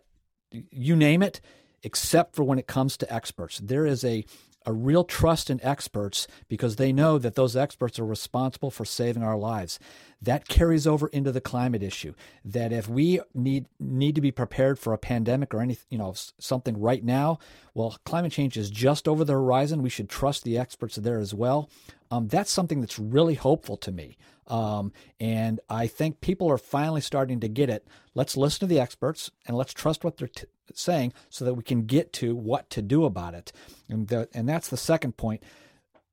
you 0.50 0.96
name 0.96 1.22
it, 1.22 1.40
except 1.82 2.34
for 2.34 2.44
when 2.44 2.58
it 2.58 2.66
comes 2.66 2.96
to 2.96 3.12
experts. 3.12 3.58
There 3.58 3.86
is 3.86 4.04
a 4.04 4.24
a 4.66 4.72
real 4.72 5.04
trust 5.04 5.50
in 5.50 5.62
experts 5.62 6.26
because 6.48 6.76
they 6.76 6.92
know 6.92 7.18
that 7.18 7.34
those 7.34 7.56
experts 7.56 7.98
are 7.98 8.04
responsible 8.04 8.70
for 8.70 8.84
saving 8.84 9.22
our 9.22 9.36
lives. 9.36 9.78
That 10.22 10.48
carries 10.48 10.86
over 10.86 11.08
into 11.08 11.32
the 11.32 11.40
climate 11.40 11.82
issue. 11.82 12.14
That 12.44 12.72
if 12.72 12.88
we 12.88 13.20
need 13.34 13.66
need 13.78 14.14
to 14.14 14.20
be 14.20 14.30
prepared 14.30 14.78
for 14.78 14.92
a 14.92 14.98
pandemic 14.98 15.52
or 15.52 15.60
any 15.60 15.76
you 15.90 15.98
know 15.98 16.14
something 16.38 16.80
right 16.80 17.04
now, 17.04 17.38
well, 17.74 17.98
climate 18.04 18.32
change 18.32 18.56
is 18.56 18.70
just 18.70 19.06
over 19.06 19.24
the 19.24 19.34
horizon. 19.34 19.82
We 19.82 19.90
should 19.90 20.08
trust 20.08 20.44
the 20.44 20.58
experts 20.58 20.96
there 20.96 21.18
as 21.18 21.34
well. 21.34 21.68
Um, 22.14 22.28
that's 22.28 22.52
something 22.52 22.80
that's 22.80 22.98
really 22.98 23.34
hopeful 23.34 23.76
to 23.78 23.90
me. 23.90 24.16
Um, 24.46 24.92
and 25.18 25.58
I 25.68 25.88
think 25.88 26.20
people 26.20 26.48
are 26.50 26.58
finally 26.58 27.00
starting 27.00 27.40
to 27.40 27.48
get 27.48 27.68
it. 27.70 27.88
Let's 28.14 28.36
listen 28.36 28.60
to 28.60 28.66
the 28.66 28.78
experts 28.78 29.30
and 29.46 29.56
let's 29.56 29.74
trust 29.74 30.04
what 30.04 30.16
they're 30.16 30.28
t- 30.28 30.46
saying 30.74 31.12
so 31.28 31.44
that 31.44 31.54
we 31.54 31.64
can 31.64 31.86
get 31.86 32.12
to 32.14 32.36
what 32.36 32.70
to 32.70 32.82
do 32.82 33.04
about 33.04 33.34
it. 33.34 33.52
And, 33.88 34.06
the, 34.06 34.28
and 34.32 34.48
that's 34.48 34.68
the 34.68 34.76
second 34.76 35.16
point. 35.16 35.42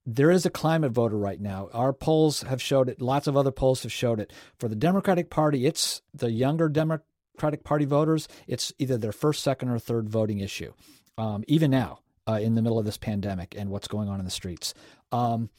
There 0.03 0.31
is 0.31 0.45
a 0.45 0.49
climate 0.49 0.91
voter 0.91 1.17
right 1.17 1.39
now. 1.39 1.69
Our 1.71 1.93
polls 1.93 2.41
have 2.41 2.61
showed 2.61 2.89
it. 2.89 2.99
Lots 2.99 3.27
of 3.27 3.37
other 3.37 3.51
polls 3.51 3.83
have 3.83 3.91
showed 3.91 4.19
it. 4.19 4.33
For 4.57 4.67
the 4.67 4.75
Democratic 4.75 5.29
Party, 5.29 5.67
it's 5.67 6.01
the 6.15 6.31
younger 6.31 6.67
Democratic 6.67 7.63
Party 7.63 7.85
voters. 7.85 8.27
It's 8.47 8.73
either 8.79 8.97
their 8.97 9.11
first, 9.11 9.43
second, 9.43 9.69
or 9.69 9.77
third 9.77 10.09
voting 10.09 10.39
issue. 10.39 10.73
Um, 11.19 11.43
even 11.47 11.69
now, 11.69 11.99
uh, 12.27 12.39
in 12.41 12.55
the 12.55 12.61
middle 12.63 12.79
of 12.79 12.85
this 12.85 12.97
pandemic 12.97 13.53
and 13.55 13.69
what's 13.69 13.87
going 13.87 14.09
on 14.09 14.17
in 14.19 14.25
the 14.25 14.31
streets. 14.31 14.73
Um, 15.11 15.49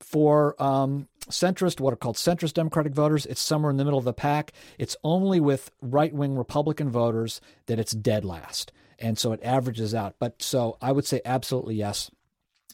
for 0.00 0.60
um, 0.62 1.08
centrist, 1.28 1.80
what 1.80 1.92
are 1.92 1.96
called 1.96 2.16
centrist 2.16 2.54
Democratic 2.54 2.92
voters, 2.92 3.26
it's 3.26 3.40
somewhere 3.40 3.70
in 3.70 3.76
the 3.76 3.84
middle 3.84 3.98
of 3.98 4.04
the 4.04 4.12
pack. 4.12 4.52
It's 4.78 4.96
only 5.04 5.40
with 5.40 5.70
right 5.80 6.12
wing 6.12 6.36
Republican 6.36 6.90
voters 6.90 7.40
that 7.66 7.78
it's 7.78 7.92
dead 7.92 8.24
last. 8.24 8.72
And 8.98 9.18
so 9.18 9.32
it 9.32 9.40
averages 9.42 9.94
out. 9.94 10.16
But 10.18 10.42
so 10.42 10.76
I 10.82 10.92
would 10.92 11.06
say 11.06 11.20
absolutely 11.24 11.76
yes. 11.76 12.10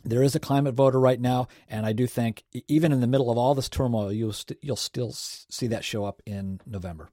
There 0.04 0.22
is 0.22 0.34
a 0.36 0.40
climate 0.40 0.74
voter 0.74 1.00
right 1.00 1.20
now, 1.20 1.48
and 1.68 1.84
I 1.84 1.92
do 1.92 2.06
think 2.06 2.44
even 2.68 2.92
in 2.92 3.00
the 3.00 3.08
middle 3.08 3.30
of 3.30 3.38
all 3.38 3.56
this 3.56 3.68
turmoil, 3.68 4.12
you'll 4.12 4.28
you 4.28 4.32
st- 4.32 4.58
you'll 4.62 4.76
still 4.76 5.10
see 5.12 5.66
that 5.66 5.84
show 5.84 6.04
up 6.04 6.22
in 6.24 6.60
November. 6.64 7.08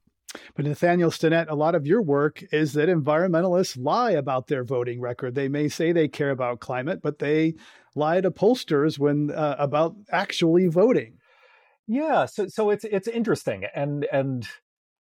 But 0.56 0.66
Nathaniel 0.66 1.10
Stinnett, 1.10 1.50
a 1.50 1.56
lot 1.56 1.76
of 1.76 1.88
your 1.88 2.02
work 2.02 2.44
is 2.52 2.74
that 2.74 2.90
environmentalists 2.90 3.78
lie 3.82 4.12
about 4.12 4.48
their 4.48 4.64
voting 4.64 5.00
record. 5.00 5.34
They 5.36 5.48
may 5.48 5.70
say 5.70 5.92
they 5.92 6.08
care 6.08 6.32
about 6.32 6.60
climate, 6.60 7.02
but 7.02 7.20
they 7.20 7.56
lie 7.96 8.22
to 8.22 8.32
pollsters 8.32 8.98
when 9.00 9.32
uh, 9.32 9.56
about 9.60 9.96
actually 10.12 10.68
voting. 10.68 11.18
Yeah, 11.88 12.26
so 12.26 12.48
so 12.48 12.70
it's 12.70 12.86
it's 12.86 13.08
interesting, 13.08 13.64
and 13.76 14.06
and 14.12 14.48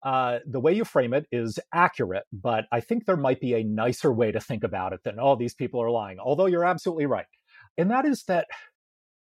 uh, 0.03 0.41
the 0.47 0.61
way 0.61 0.73
you 0.73 0.85
frame 0.85 1.15
it 1.15 1.27
is 1.33 1.59
accurate, 1.73 2.25
but 2.33 2.65
I 2.73 2.81
think 2.81 3.07
there 3.07 3.17
might 3.17 3.41
be 3.41 3.55
a 3.55 3.65
nicer 3.65 4.13
way 4.13 4.33
to 4.33 4.41
think 4.41 4.65
about 4.65 4.93
it 4.93 5.01
than 5.05 5.19
oh 5.21 5.37
these 5.37 5.55
people 5.55 5.81
are 5.81 5.91
lying. 5.91 6.19
Although 6.19 6.47
you're 6.47 6.65
absolutely 6.65 7.07
right, 7.07 7.27
and 7.79 7.91
that 7.91 8.05
is 8.05 8.25
that 8.25 8.47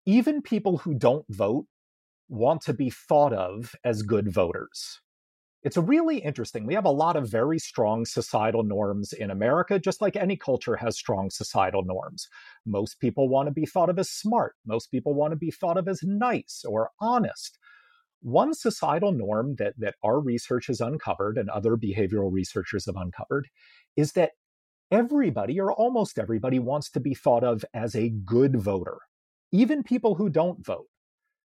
even 0.05 0.41
people 0.41 0.77
who 0.79 0.93
don't 0.93 1.25
vote 1.29 1.65
want 2.29 2.61
to 2.61 2.73
be 2.73 2.89
thought 2.89 3.33
of 3.33 3.75
as 3.83 4.01
good 4.01 4.31
voters. 4.33 5.01
It's 5.63 5.77
really 5.77 6.17
interesting. 6.17 6.65
We 6.65 6.73
have 6.73 6.85
a 6.85 6.91
lot 6.91 7.15
of 7.15 7.29
very 7.29 7.59
strong 7.59 8.05
societal 8.05 8.63
norms 8.63 9.13
in 9.13 9.29
America, 9.29 9.79
just 9.79 10.01
like 10.01 10.15
any 10.15 10.35
culture 10.35 10.75
has 10.75 10.97
strong 10.97 11.29
societal 11.29 11.83
norms. 11.83 12.27
Most 12.65 12.99
people 12.99 13.29
want 13.29 13.47
to 13.47 13.53
be 13.53 13.65
thought 13.65 13.89
of 13.89 13.99
as 13.99 14.09
smart. 14.09 14.55
Most 14.65 14.87
people 14.87 15.13
want 15.13 15.33
to 15.33 15.37
be 15.37 15.51
thought 15.51 15.77
of 15.77 15.87
as 15.87 16.01
nice 16.03 16.63
or 16.67 16.89
honest. 16.99 17.59
One 18.21 18.53
societal 18.53 19.11
norm 19.11 19.55
that, 19.55 19.73
that 19.77 19.95
our 20.03 20.19
research 20.19 20.67
has 20.67 20.81
uncovered 20.81 21.37
and 21.37 21.49
other 21.49 21.75
behavioral 21.75 22.31
researchers 22.31 22.85
have 22.85 22.95
uncovered 22.95 23.47
is 23.95 24.13
that 24.13 24.31
everybody 24.91 25.59
or 25.59 25.71
almost 25.71 26.19
everybody 26.19 26.59
wants 26.59 26.89
to 26.91 26.99
be 26.99 27.13
thought 27.13 27.43
of 27.43 27.63
as 27.73 27.95
a 27.95 28.09
good 28.09 28.59
voter, 28.59 28.97
even 29.51 29.83
people 29.83 30.15
who 30.15 30.29
don't 30.29 30.63
vote. 30.65 30.87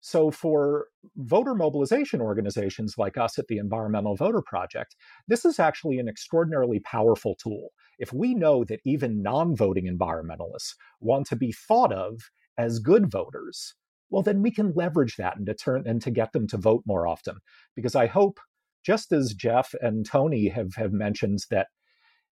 So, 0.06 0.32
for 0.32 0.88
voter 1.16 1.56
mobilization 1.56 2.20
organizations 2.20 2.98
like 2.98 3.18
us 3.18 3.40
at 3.40 3.48
the 3.48 3.58
Environmental 3.58 4.18
Voter 4.18 4.42
Project, 4.42 4.98
this 5.30 5.46
is 5.46 5.60
actually 5.60 5.98
an 5.98 6.10
extraordinarily 6.10 6.82
powerful 6.82 7.36
tool. 7.36 7.70
If 8.00 8.12
we 8.12 8.36
know 8.36 8.66
that 8.66 8.82
even 8.84 9.22
non 9.22 9.56
voting 9.56 9.86
environmentalists 9.86 10.74
want 11.00 11.28
to 11.28 11.38
be 11.38 11.54
thought 11.54 11.94
of 11.94 12.20
as 12.58 12.80
good 12.80 13.10
voters, 13.10 13.76
well, 14.10 14.22
then 14.22 14.42
we 14.42 14.52
can 14.52 14.74
leverage 14.76 15.16
that 15.16 15.38
and 15.38 15.46
to 15.46 15.54
turn 15.54 15.84
and 15.88 16.02
to 16.02 16.12
get 16.12 16.34
them 16.34 16.48
to 16.48 16.58
vote 16.58 16.84
more 16.86 17.08
often. 17.08 17.38
Because 17.74 17.96
I 17.96 18.08
hope, 18.08 18.42
just 18.86 19.14
as 19.14 19.34
Jeff 19.34 19.74
and 19.80 20.06
Tony 20.06 20.50
have, 20.50 20.76
have 20.76 20.92
mentioned, 20.92 21.40
that 21.50 21.68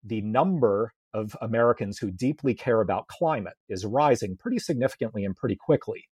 the 0.03 0.19
number 0.19 0.91
of 1.13 1.37
Americans 1.41 1.99
who 1.99 2.11
deeply 2.11 2.53
care 2.53 2.81
about 2.81 3.07
climate 3.07 3.55
is 3.69 3.85
rising 3.85 4.35
pretty 4.35 4.59
significantly 4.59 5.23
and 5.23 5.37
pretty 5.37 5.55
quickly 5.55 6.09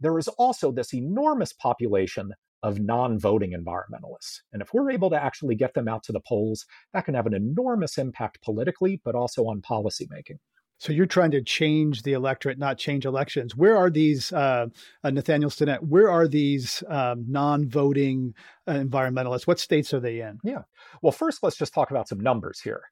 there 0.00 0.18
is 0.18 0.28
also 0.28 0.72
this 0.72 0.94
enormous 0.94 1.52
population 1.52 2.32
of 2.62 2.80
non 2.80 3.18
voting 3.18 3.52
environmentalists. 3.52 4.40
And 4.52 4.62
if 4.62 4.72
we're 4.72 4.90
able 4.90 5.10
to 5.10 5.22
actually 5.22 5.54
get 5.54 5.74
them 5.74 5.86
out 5.86 6.02
to 6.04 6.12
the 6.12 6.22
polls, 6.26 6.64
that 6.92 7.04
can 7.04 7.14
have 7.14 7.26
an 7.26 7.34
enormous 7.34 7.98
impact 7.98 8.42
politically, 8.42 9.00
but 9.04 9.14
also 9.14 9.44
on 9.44 9.60
policymaking. 9.60 10.38
So 10.78 10.92
you're 10.92 11.06
trying 11.06 11.30
to 11.30 11.42
change 11.42 12.02
the 12.02 12.14
electorate, 12.14 12.58
not 12.58 12.78
change 12.78 13.04
elections. 13.06 13.54
Where 13.54 13.76
are 13.76 13.90
these, 13.90 14.32
uh, 14.32 14.66
uh, 15.04 15.10
Nathaniel 15.10 15.50
Stinnett, 15.50 15.80
where 15.82 16.10
are 16.10 16.26
these 16.26 16.82
um, 16.88 17.24
non 17.28 17.68
voting 17.68 18.34
uh, 18.66 18.72
environmentalists? 18.72 19.46
What 19.46 19.60
states 19.60 19.94
are 19.94 20.00
they 20.00 20.20
in? 20.20 20.38
Yeah. 20.42 20.62
Well, 21.02 21.12
first, 21.12 21.42
let's 21.42 21.56
just 21.56 21.74
talk 21.74 21.90
about 21.90 22.08
some 22.08 22.20
numbers 22.20 22.60
here. 22.60 22.82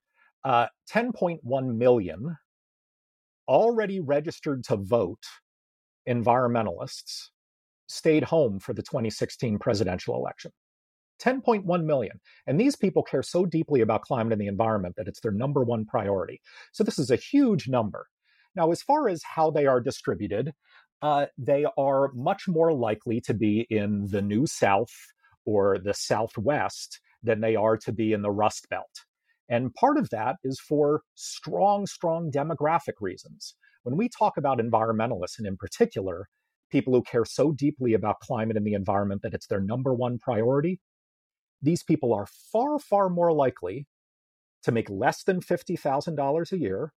Uh, 0.44 0.66
10.1 0.90 1.40
million 1.76 2.36
already 3.48 4.00
registered 4.00 4.64
to 4.64 4.76
vote 4.76 5.24
environmentalists 6.08 7.28
stayed 7.88 8.24
home 8.24 8.58
for 8.58 8.72
the 8.72 8.82
2016 8.82 9.58
presidential 9.58 10.16
election. 10.16 10.50
10.1 11.22 11.84
million. 11.84 12.20
And 12.46 12.58
these 12.58 12.74
people 12.74 13.02
care 13.02 13.22
so 13.22 13.46
deeply 13.46 13.80
about 13.80 14.02
climate 14.02 14.32
and 14.32 14.40
the 14.40 14.48
environment 14.48 14.96
that 14.96 15.06
it's 15.06 15.20
their 15.20 15.32
number 15.32 15.62
one 15.62 15.84
priority. 15.84 16.40
So 16.72 16.82
this 16.82 16.98
is 16.98 17.10
a 17.10 17.16
huge 17.16 17.68
number. 17.68 18.06
Now, 18.56 18.70
as 18.72 18.82
far 18.82 19.08
as 19.08 19.22
how 19.22 19.50
they 19.50 19.66
are 19.66 19.80
distributed, 19.80 20.52
uh, 21.00 21.26
they 21.38 21.66
are 21.76 22.12
much 22.14 22.48
more 22.48 22.72
likely 22.72 23.20
to 23.22 23.34
be 23.34 23.66
in 23.70 24.08
the 24.10 24.22
New 24.22 24.46
South 24.46 24.92
or 25.44 25.78
the 25.78 25.94
Southwest 25.94 27.00
than 27.22 27.40
they 27.40 27.56
are 27.56 27.76
to 27.78 27.92
be 27.92 28.12
in 28.12 28.22
the 28.22 28.30
Rust 28.30 28.68
Belt. 28.68 29.04
And 29.48 29.74
part 29.74 29.98
of 29.98 30.10
that 30.10 30.36
is 30.44 30.60
for 30.60 31.02
strong, 31.14 31.86
strong 31.86 32.30
demographic 32.30 32.94
reasons. 33.00 33.54
When 33.82 33.96
we 33.96 34.08
talk 34.08 34.36
about 34.36 34.58
environmentalists, 34.58 35.38
and 35.38 35.46
in 35.46 35.56
particular, 35.56 36.28
people 36.70 36.94
who 36.94 37.02
care 37.02 37.24
so 37.24 37.52
deeply 37.52 37.94
about 37.94 38.20
climate 38.20 38.56
and 38.56 38.66
the 38.66 38.74
environment 38.74 39.22
that 39.22 39.34
it's 39.34 39.46
their 39.46 39.60
number 39.60 39.92
one 39.94 40.18
priority, 40.18 40.80
these 41.60 41.82
people 41.82 42.12
are 42.14 42.26
far, 42.26 42.78
far 42.78 43.08
more 43.08 43.32
likely 43.32 43.86
to 44.62 44.72
make 44.72 44.88
less 44.88 45.22
than 45.24 45.40
$50,000 45.40 46.52
a 46.52 46.58
year, 46.58 46.92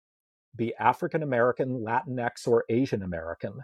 be 0.55 0.73
African 0.79 1.23
American, 1.23 1.83
Latinx, 1.83 2.47
or 2.47 2.63
Asian 2.69 3.03
American. 3.03 3.59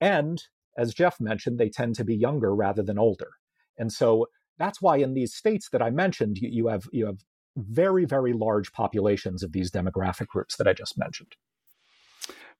And 0.00 0.42
as 0.76 0.94
Jeff 0.94 1.20
mentioned, 1.20 1.58
they 1.58 1.68
tend 1.68 1.94
to 1.96 2.04
be 2.04 2.16
younger 2.16 2.54
rather 2.54 2.82
than 2.82 2.98
older. 2.98 3.30
And 3.76 3.92
so 3.92 4.26
that's 4.58 4.82
why 4.82 4.96
in 4.96 5.14
these 5.14 5.34
states 5.34 5.68
that 5.70 5.82
I 5.82 5.90
mentioned, 5.90 6.38
you, 6.38 6.48
you 6.50 6.66
have 6.68 6.88
you 6.92 7.06
have 7.06 7.18
very, 7.56 8.04
very 8.04 8.32
large 8.32 8.72
populations 8.72 9.42
of 9.42 9.52
these 9.52 9.70
demographic 9.70 10.28
groups 10.28 10.56
that 10.56 10.68
I 10.68 10.72
just 10.72 10.98
mentioned. 10.98 11.34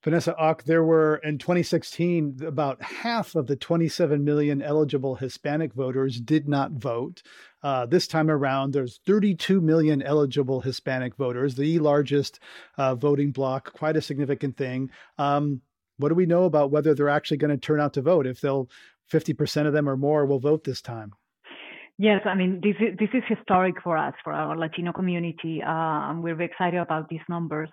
Vanessa 0.05 0.35
Hauc, 0.41 0.63
there 0.63 0.85
were 0.85 1.17
in 1.25 1.39
2016 1.39 2.41
about 2.47 2.81
half 2.81 3.35
of 3.35 3.49
the 3.49 3.57
27 3.57 4.23
million 4.23 4.63
eligible 4.63 5.17
Hispanic 5.17 5.75
voters 5.75 6.21
did 6.21 6.49
not 6.49 6.71
vote. 6.71 7.23
Uh, 7.65 7.85
this 7.85 8.07
time 8.07 8.31
around, 8.31 8.73
there's 8.73 9.01
32 9.07 9.61
million 9.61 10.01
eligible 10.01 10.61
Hispanic 10.61 11.17
voters, 11.17 11.57
the 11.57 11.81
largest 11.81 12.39
uh, 12.77 12.95
voting 12.95 13.33
bloc, 13.33 13.73
quite 13.73 13.97
a 13.97 14.03
significant 14.03 14.57
thing. 14.57 14.89
Um, 15.19 15.63
what 15.97 16.11
do 16.11 16.15
we 16.15 16.27
know 16.27 16.45
about 16.45 16.71
whether 16.71 16.95
they're 16.95 17.09
actually 17.09 17.39
going 17.39 17.51
to 17.51 17.57
turn 17.57 17.81
out 17.81 17.95
to 17.95 18.03
vote? 18.03 18.27
If 18.27 18.41
they'll 18.41 18.69
50% 19.13 19.67
of 19.67 19.73
them 19.73 19.89
or 19.89 19.97
more 19.97 20.27
will 20.27 20.39
vote 20.39 20.63
this 20.63 20.81
time. 20.81 21.13
Yes, 22.01 22.21
I 22.25 22.37
mean 22.37 22.61
this 22.63 22.77
is 22.79 22.97
this 22.97 23.09
is 23.13 23.25
historic 23.27 23.83
for 23.83 23.97
us, 23.97 24.15
for 24.23 24.33
our 24.33 24.57
Latino 24.57 24.93
community, 24.93 25.61
and 25.67 26.23
we're 26.23 26.37
very 26.37 26.49
excited 26.49 26.79
about 26.79 27.09
these 27.09 27.27
numbers 27.29 27.69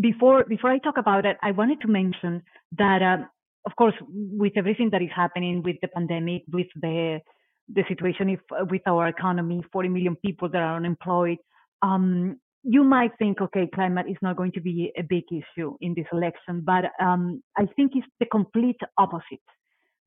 before 0.00 0.44
before 0.44 0.70
I 0.70 0.78
talk 0.78 0.96
about 0.98 1.26
it, 1.26 1.36
I 1.42 1.52
wanted 1.52 1.80
to 1.82 1.88
mention 1.88 2.42
that, 2.78 3.02
uh, 3.02 3.24
of 3.66 3.76
course, 3.76 3.94
with 4.10 4.52
everything 4.56 4.90
that 4.90 5.02
is 5.02 5.10
happening 5.14 5.62
with 5.62 5.76
the 5.82 5.88
pandemic, 5.88 6.42
with 6.52 6.68
the 6.80 7.20
the 7.68 7.84
situation 7.88 8.28
if, 8.30 8.40
with 8.70 8.82
our 8.86 9.08
economy, 9.08 9.62
40 9.72 9.88
million 9.88 10.16
people 10.16 10.48
that 10.48 10.60
are 10.60 10.76
unemployed, 10.76 11.38
um, 11.80 12.36
you 12.64 12.84
might 12.84 13.12
think, 13.18 13.40
okay, 13.40 13.68
climate 13.74 14.06
is 14.08 14.16
not 14.22 14.36
going 14.36 14.52
to 14.52 14.60
be 14.60 14.92
a 14.96 15.02
big 15.02 15.24
issue 15.30 15.76
in 15.80 15.94
this 15.94 16.06
election, 16.12 16.62
but 16.64 16.84
um, 17.00 17.42
I 17.56 17.66
think 17.76 17.92
it's 17.94 18.06
the 18.20 18.26
complete 18.26 18.80
opposite 18.98 19.40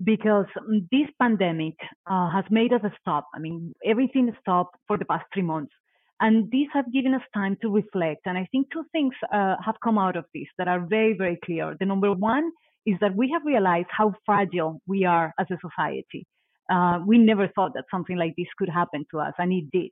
because 0.03 0.45
this 0.91 1.07
pandemic 1.21 1.75
uh, 2.09 2.29
has 2.29 2.43
made 2.49 2.73
us 2.73 2.81
stop. 2.99 3.27
I 3.33 3.39
mean, 3.39 3.73
everything 3.85 4.33
stopped 4.41 4.75
for 4.87 4.97
the 4.97 5.05
past 5.05 5.25
three 5.33 5.43
months. 5.43 5.73
And 6.21 6.49
these 6.51 6.67
have 6.73 6.91
given 6.93 7.13
us 7.13 7.21
time 7.33 7.57
to 7.61 7.69
reflect. 7.69 8.21
And 8.25 8.37
I 8.37 8.47
think 8.51 8.67
two 8.71 8.85
things 8.91 9.13
uh, 9.33 9.55
have 9.63 9.75
come 9.83 9.97
out 9.97 10.15
of 10.15 10.25
this 10.33 10.47
that 10.57 10.67
are 10.67 10.85
very, 10.85 11.13
very 11.13 11.37
clear. 11.43 11.75
The 11.79 11.85
number 11.85 12.11
one 12.13 12.51
is 12.85 12.95
that 13.01 13.15
we 13.15 13.29
have 13.31 13.41
realized 13.45 13.87
how 13.89 14.13
fragile 14.25 14.81
we 14.87 15.05
are 15.05 15.33
as 15.39 15.47
a 15.51 15.57
society. 15.59 16.25
Uh, 16.71 16.99
we 17.05 17.17
never 17.17 17.47
thought 17.49 17.73
that 17.73 17.85
something 17.91 18.17
like 18.17 18.33
this 18.37 18.47
could 18.57 18.69
happen 18.69 19.05
to 19.11 19.19
us, 19.19 19.33
and 19.37 19.51
it 19.51 19.69
did. 19.71 19.91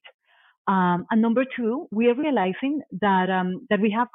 Um, 0.68 1.06
and 1.12 1.22
number 1.22 1.44
two, 1.56 1.88
we 1.92 2.08
are 2.08 2.15
realizing 2.15 2.82
that 3.01 3.30
um, 3.30 3.68
that 3.70 3.80
we 3.80 3.92
have 3.92 4.08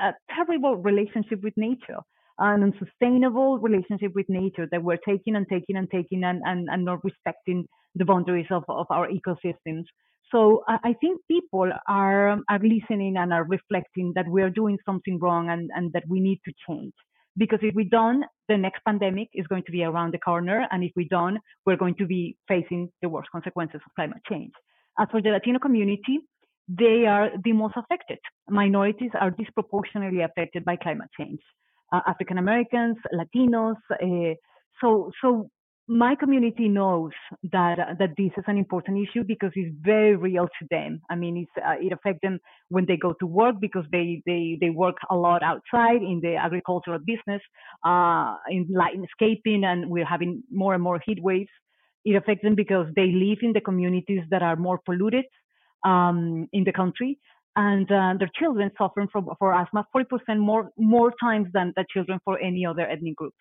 a 0.00 0.12
terrible 0.34 0.76
relationship 0.76 1.42
with 1.42 1.54
nature, 1.56 1.98
an 2.38 2.62
unsustainable 2.62 3.58
relationship 3.58 4.12
with 4.14 4.26
nature 4.28 4.68
that 4.70 4.82
we're 4.82 4.98
taking 5.06 5.36
and 5.36 5.46
taking 5.48 5.76
and 5.76 5.90
taking 5.90 6.24
and, 6.24 6.42
and, 6.44 6.68
and 6.70 6.84
not 6.84 7.02
respecting 7.04 7.66
the 7.94 8.04
boundaries 8.04 8.46
of, 8.50 8.64
of 8.68 8.86
our 8.90 9.08
ecosystems. 9.08 9.84
So 10.32 10.64
I 10.66 10.94
think 11.00 11.20
people 11.28 11.70
are 11.88 12.38
are 12.48 12.58
listening 12.58 13.16
and 13.16 13.32
are 13.32 13.44
reflecting 13.44 14.12
that 14.16 14.26
we 14.28 14.42
are 14.42 14.50
doing 14.50 14.78
something 14.84 15.18
wrong 15.18 15.50
and, 15.50 15.70
and 15.76 15.92
that 15.92 16.04
we 16.08 16.18
need 16.20 16.40
to 16.46 16.52
change. 16.66 16.92
Because 17.36 17.58
if 17.62 17.74
we 17.74 17.84
don't, 17.84 18.24
the 18.48 18.56
next 18.56 18.80
pandemic 18.84 19.28
is 19.34 19.46
going 19.48 19.64
to 19.64 19.72
be 19.72 19.82
around 19.84 20.12
the 20.12 20.18
corner. 20.18 20.66
And 20.70 20.84
if 20.84 20.92
we 20.96 21.06
don't, 21.08 21.38
we're 21.66 21.76
going 21.76 21.96
to 21.96 22.06
be 22.06 22.36
facing 22.48 22.90
the 23.02 23.08
worst 23.08 23.28
consequences 23.30 23.80
of 23.84 23.94
climate 23.96 24.22
change. 24.28 24.52
As 24.98 25.08
for 25.10 25.20
the 25.20 25.30
Latino 25.30 25.58
community, 25.58 26.20
they 26.68 27.06
are 27.06 27.30
the 27.44 27.52
most 27.52 27.74
affected. 27.76 28.18
Minorities 28.48 29.10
are 29.20 29.30
disproportionately 29.30 30.22
affected 30.22 30.64
by 30.64 30.76
climate 30.76 31.10
change. 31.18 31.40
Uh, 31.92 32.00
African 32.06 32.38
Americans, 32.38 32.96
Latinos. 33.12 33.76
Uh, 33.92 34.34
so, 34.80 35.10
so 35.20 35.50
my 35.86 36.14
community 36.14 36.68
knows 36.68 37.12
that 37.52 37.78
uh, 37.78 37.94
that 37.98 38.10
this 38.16 38.30
is 38.38 38.44
an 38.46 38.56
important 38.56 39.06
issue 39.06 39.22
because 39.22 39.50
it's 39.54 39.74
very 39.82 40.16
real 40.16 40.46
to 40.46 40.66
them. 40.70 41.02
I 41.10 41.14
mean, 41.14 41.46
uh, 41.58 41.74
it 41.78 41.92
affects 41.92 42.20
them 42.22 42.38
when 42.70 42.86
they 42.86 42.96
go 42.96 43.12
to 43.20 43.26
work 43.26 43.56
because 43.60 43.84
they 43.92 44.22
they 44.24 44.56
they 44.60 44.70
work 44.70 44.96
a 45.10 45.16
lot 45.16 45.42
outside 45.42 46.02
in 46.02 46.20
the 46.22 46.36
agricultural 46.36 47.00
business, 47.00 47.42
uh, 47.84 48.36
in 48.48 48.66
landscaping, 48.72 49.64
and 49.64 49.90
we're 49.90 50.06
having 50.06 50.42
more 50.50 50.72
and 50.72 50.82
more 50.82 51.00
heat 51.04 51.22
waves. 51.22 51.50
It 52.06 52.16
affects 52.16 52.42
them 52.42 52.54
because 52.54 52.86
they 52.96 53.12
live 53.12 53.38
in 53.42 53.52
the 53.52 53.60
communities 53.60 54.22
that 54.30 54.42
are 54.42 54.56
more 54.56 54.80
polluted 54.86 55.26
um, 55.84 56.48
in 56.54 56.64
the 56.64 56.72
country, 56.72 57.18
and 57.56 57.90
uh, 57.92 58.14
their 58.18 58.30
children 58.34 58.70
suffer 58.78 59.06
from 59.12 59.28
for 59.38 59.52
asthma 59.52 59.86
40% 59.94 60.38
more 60.38 60.70
more 60.78 61.12
times 61.20 61.48
than 61.52 61.74
the 61.76 61.84
children 61.92 62.20
for 62.24 62.38
any 62.38 62.64
other 62.64 62.86
ethnic 62.88 63.16
groups. 63.16 63.36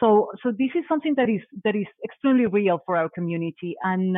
So, 0.00 0.30
so 0.42 0.50
this 0.50 0.70
is 0.74 0.84
something 0.88 1.14
that 1.16 1.28
is 1.28 1.40
that 1.64 1.74
is 1.74 1.86
extremely 2.04 2.46
real 2.46 2.80
for 2.84 2.96
our 2.96 3.08
community, 3.08 3.74
and 3.82 4.16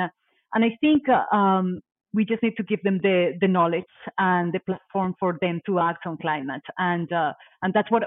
and 0.54 0.64
I 0.64 0.76
think 0.80 1.08
um, 1.08 1.80
we 2.14 2.24
just 2.24 2.42
need 2.42 2.56
to 2.56 2.62
give 2.62 2.82
them 2.82 2.98
the, 3.02 3.34
the 3.40 3.48
knowledge 3.48 3.84
and 4.16 4.52
the 4.52 4.60
platform 4.60 5.14
for 5.20 5.36
them 5.42 5.60
to 5.66 5.78
act 5.78 6.06
on 6.06 6.16
climate. 6.16 6.62
And, 6.78 7.12
uh, 7.12 7.32
and 7.62 7.74
that's 7.74 7.90
what 7.90 8.04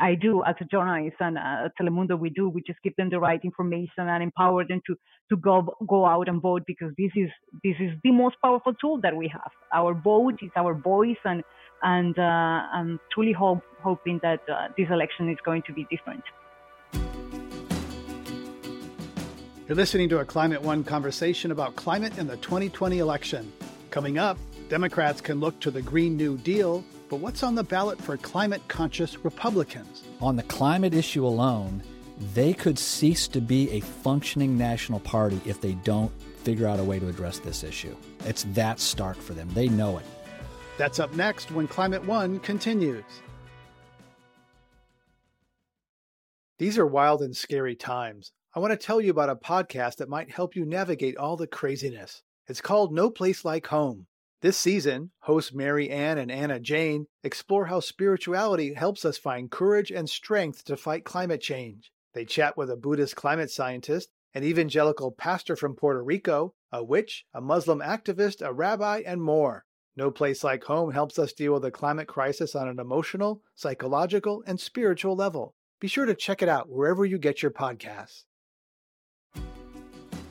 I 0.00 0.14
do 0.14 0.42
as 0.44 0.56
a 0.60 0.64
journalist 0.66 1.16
and 1.20 1.38
uh, 1.38 1.66
at 1.66 1.72
Telemundo 1.80 2.18
we 2.18 2.30
do. 2.30 2.48
We 2.48 2.62
just 2.66 2.80
give 2.82 2.94
them 2.96 3.08
the 3.08 3.18
right 3.18 3.40
information 3.42 4.08
and 4.08 4.22
empower 4.22 4.66
them 4.66 4.82
to, 4.86 4.94
to 5.30 5.36
go, 5.36 5.74
go 5.88 6.04
out 6.04 6.28
and 6.28 6.40
vote 6.42 6.64
because 6.66 6.92
this 6.98 7.12
is, 7.16 7.30
this 7.64 7.76
is 7.80 7.92
the 8.04 8.12
most 8.12 8.36
powerful 8.44 8.74
tool 8.74 9.00
that 9.02 9.16
we 9.16 9.28
have. 9.28 9.50
Our 9.72 9.94
vote 9.94 10.34
is 10.42 10.50
our 10.56 10.74
voice 10.74 11.22
and, 11.24 11.42
and 11.82 12.18
uh, 12.18 12.22
I'm 12.22 13.00
truly 13.12 13.32
hope, 13.32 13.62
hoping 13.82 14.20
that 14.22 14.40
uh, 14.52 14.68
this 14.76 14.88
election 14.90 15.30
is 15.30 15.38
going 15.44 15.62
to 15.66 15.72
be 15.72 15.86
different. 15.90 16.22
You're 19.70 19.76
listening 19.76 20.08
to 20.08 20.18
a 20.18 20.24
Climate 20.24 20.60
One 20.60 20.82
conversation 20.82 21.52
about 21.52 21.76
climate 21.76 22.18
in 22.18 22.26
the 22.26 22.36
2020 22.38 22.98
election. 22.98 23.52
Coming 23.92 24.18
up, 24.18 24.36
Democrats 24.68 25.20
can 25.20 25.38
look 25.38 25.60
to 25.60 25.70
the 25.70 25.80
Green 25.80 26.16
New 26.16 26.36
Deal, 26.38 26.82
but 27.08 27.20
what's 27.20 27.44
on 27.44 27.54
the 27.54 27.62
ballot 27.62 28.02
for 28.02 28.16
climate 28.16 28.62
conscious 28.66 29.24
Republicans? 29.24 30.02
On 30.20 30.34
the 30.34 30.42
climate 30.42 30.92
issue 30.92 31.24
alone, 31.24 31.84
they 32.34 32.52
could 32.52 32.80
cease 32.80 33.28
to 33.28 33.40
be 33.40 33.70
a 33.70 33.78
functioning 33.78 34.58
national 34.58 34.98
party 34.98 35.40
if 35.46 35.60
they 35.60 35.74
don't 35.84 36.10
figure 36.42 36.66
out 36.66 36.80
a 36.80 36.84
way 36.84 36.98
to 36.98 37.06
address 37.06 37.38
this 37.38 37.62
issue. 37.62 37.94
It's 38.26 38.42
that 38.54 38.80
stark 38.80 39.18
for 39.18 39.34
them. 39.34 39.48
They 39.54 39.68
know 39.68 39.98
it. 39.98 40.04
That's 40.78 40.98
up 40.98 41.14
next 41.14 41.52
when 41.52 41.68
Climate 41.68 42.04
One 42.04 42.40
continues. 42.40 43.04
These 46.58 46.76
are 46.76 46.86
wild 46.86 47.22
and 47.22 47.36
scary 47.36 47.76
times. 47.76 48.32
I 48.52 48.58
want 48.58 48.72
to 48.72 48.76
tell 48.76 49.00
you 49.00 49.12
about 49.12 49.30
a 49.30 49.36
podcast 49.36 49.98
that 49.98 50.08
might 50.08 50.32
help 50.32 50.56
you 50.56 50.64
navigate 50.64 51.16
all 51.16 51.36
the 51.36 51.46
craziness. 51.46 52.24
It's 52.48 52.60
called 52.60 52.92
No 52.92 53.08
Place 53.08 53.44
Like 53.44 53.68
Home. 53.68 54.08
This 54.42 54.56
season, 54.56 55.12
hosts 55.20 55.52
Mary 55.52 55.88
Ann 55.88 56.18
and 56.18 56.32
Anna 56.32 56.58
Jane 56.58 57.06
explore 57.22 57.66
how 57.66 57.78
spirituality 57.78 58.74
helps 58.74 59.04
us 59.04 59.18
find 59.18 59.52
courage 59.52 59.92
and 59.92 60.10
strength 60.10 60.64
to 60.64 60.76
fight 60.76 61.04
climate 61.04 61.40
change. 61.40 61.92
They 62.12 62.24
chat 62.24 62.56
with 62.56 62.70
a 62.70 62.76
Buddhist 62.76 63.14
climate 63.14 63.52
scientist, 63.52 64.08
an 64.34 64.42
evangelical 64.42 65.12
pastor 65.12 65.54
from 65.54 65.76
Puerto 65.76 66.02
Rico, 66.02 66.52
a 66.72 66.82
witch, 66.82 67.26
a 67.32 67.40
Muslim 67.40 67.78
activist, 67.78 68.44
a 68.44 68.52
rabbi, 68.52 69.04
and 69.06 69.22
more. 69.22 69.64
No 69.94 70.10
Place 70.10 70.42
Like 70.42 70.64
Home 70.64 70.90
helps 70.90 71.20
us 71.20 71.32
deal 71.32 71.52
with 71.52 71.62
the 71.62 71.70
climate 71.70 72.08
crisis 72.08 72.56
on 72.56 72.66
an 72.66 72.80
emotional, 72.80 73.42
psychological, 73.54 74.42
and 74.44 74.58
spiritual 74.58 75.14
level. 75.14 75.54
Be 75.78 75.86
sure 75.86 76.06
to 76.06 76.16
check 76.16 76.42
it 76.42 76.48
out 76.48 76.68
wherever 76.68 77.04
you 77.04 77.16
get 77.16 77.42
your 77.42 77.52
podcasts. 77.52 78.24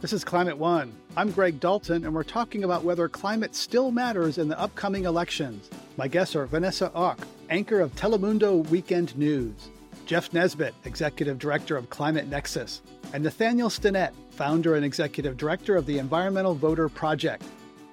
This 0.02 0.14
is 0.14 0.24
Climate 0.24 0.58
One. 0.58 0.94
I'm 1.18 1.30
Greg 1.30 1.60
Dalton, 1.60 2.06
and 2.06 2.16
we're 2.16 2.24
talking 2.24 2.64
about 2.64 2.86
whether 2.86 3.10
climate 3.10 3.54
still 3.54 3.92
matters 3.92 4.38
in 4.38 4.48
the 4.48 4.58
upcoming 4.58 5.04
elections. 5.04 5.70
My 5.98 6.08
guests 6.08 6.38
are 6.38 6.46
Vanessa 6.46 6.90
Hauc, 6.96 7.18
anchor 7.50 7.82
of 7.82 7.94
Telemundo 7.96 8.66
Weekend 8.70 9.18
News, 9.18 9.72
Jeff 10.06 10.32
Nesbit, 10.32 10.74
executive 10.86 11.38
director 11.38 11.76
of 11.76 11.90
Climate 11.90 12.30
Nexus, 12.30 12.82
and 13.12 13.22
Nathaniel 13.22 13.68
Stinnett, 13.68 14.14
founder 14.30 14.76
and 14.76 14.86
executive 14.86 15.36
director 15.36 15.76
of 15.76 15.86
the 15.86 16.00
Environmental 16.00 16.56
Voter 16.56 16.88
Project. 16.88 17.44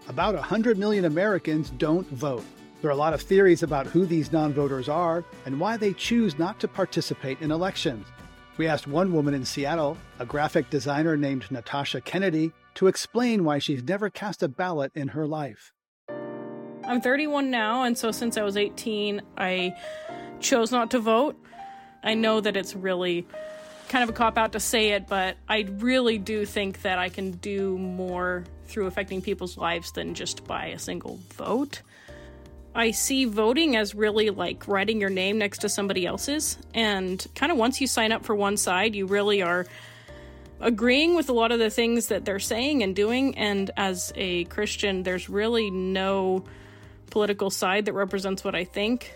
About 0.06 0.36
100 0.36 0.78
million 0.78 1.06
Americans 1.06 1.70
don't 1.70 2.06
vote. 2.10 2.44
There 2.82 2.88
are 2.88 2.94
a 2.94 2.96
lot 2.96 3.14
of 3.14 3.20
theories 3.20 3.64
about 3.64 3.88
who 3.88 4.06
these 4.06 4.30
non 4.30 4.52
voters 4.52 4.88
are 4.88 5.24
and 5.44 5.58
why 5.58 5.76
they 5.76 5.92
choose 5.92 6.38
not 6.38 6.60
to 6.60 6.68
participate 6.68 7.40
in 7.40 7.50
elections. 7.50 8.06
We 8.58 8.68
asked 8.68 8.86
one 8.86 9.12
woman 9.12 9.34
in 9.34 9.44
Seattle, 9.44 9.98
a 10.18 10.24
graphic 10.24 10.70
designer 10.70 11.14
named 11.16 11.50
Natasha 11.50 12.00
Kennedy, 12.00 12.52
to 12.76 12.86
explain 12.86 13.44
why 13.44 13.58
she's 13.58 13.82
never 13.82 14.08
cast 14.08 14.42
a 14.42 14.48
ballot 14.48 14.92
in 14.94 15.08
her 15.08 15.26
life. 15.26 15.72
I'm 16.84 17.02
31 17.02 17.50
now, 17.50 17.82
and 17.82 17.98
so 17.98 18.10
since 18.12 18.38
I 18.38 18.42
was 18.42 18.56
18, 18.56 19.20
I 19.36 19.76
chose 20.40 20.72
not 20.72 20.90
to 20.92 21.00
vote. 21.00 21.36
I 22.02 22.14
know 22.14 22.40
that 22.40 22.56
it's 22.56 22.74
really 22.74 23.26
kind 23.88 24.02
of 24.02 24.08
a 24.08 24.12
cop 24.12 24.38
out 24.38 24.52
to 24.52 24.60
say 24.60 24.90
it, 24.90 25.06
but 25.06 25.36
I 25.48 25.66
really 25.78 26.16
do 26.16 26.46
think 26.46 26.82
that 26.82 26.98
I 26.98 27.08
can 27.10 27.32
do 27.32 27.76
more 27.76 28.44
through 28.64 28.86
affecting 28.86 29.20
people's 29.20 29.58
lives 29.58 29.92
than 29.92 30.14
just 30.14 30.44
by 30.44 30.66
a 30.66 30.78
single 30.78 31.20
vote. 31.34 31.82
I 32.76 32.90
see 32.90 33.24
voting 33.24 33.74
as 33.74 33.94
really 33.94 34.28
like 34.28 34.68
writing 34.68 35.00
your 35.00 35.08
name 35.10 35.38
next 35.38 35.62
to 35.62 35.68
somebody 35.68 36.06
else's. 36.06 36.58
And 36.74 37.24
kind 37.34 37.50
of 37.50 37.56
once 37.56 37.80
you 37.80 37.86
sign 37.86 38.12
up 38.12 38.24
for 38.24 38.34
one 38.34 38.58
side, 38.58 38.94
you 38.94 39.06
really 39.06 39.40
are 39.40 39.66
agreeing 40.60 41.16
with 41.16 41.30
a 41.30 41.32
lot 41.32 41.52
of 41.52 41.58
the 41.58 41.70
things 41.70 42.08
that 42.08 42.26
they're 42.26 42.38
saying 42.38 42.82
and 42.82 42.94
doing. 42.94 43.38
And 43.38 43.70
as 43.78 44.12
a 44.14 44.44
Christian, 44.44 45.02
there's 45.04 45.30
really 45.30 45.70
no 45.70 46.44
political 47.10 47.48
side 47.48 47.86
that 47.86 47.94
represents 47.94 48.44
what 48.44 48.54
I 48.54 48.64
think. 48.64 49.10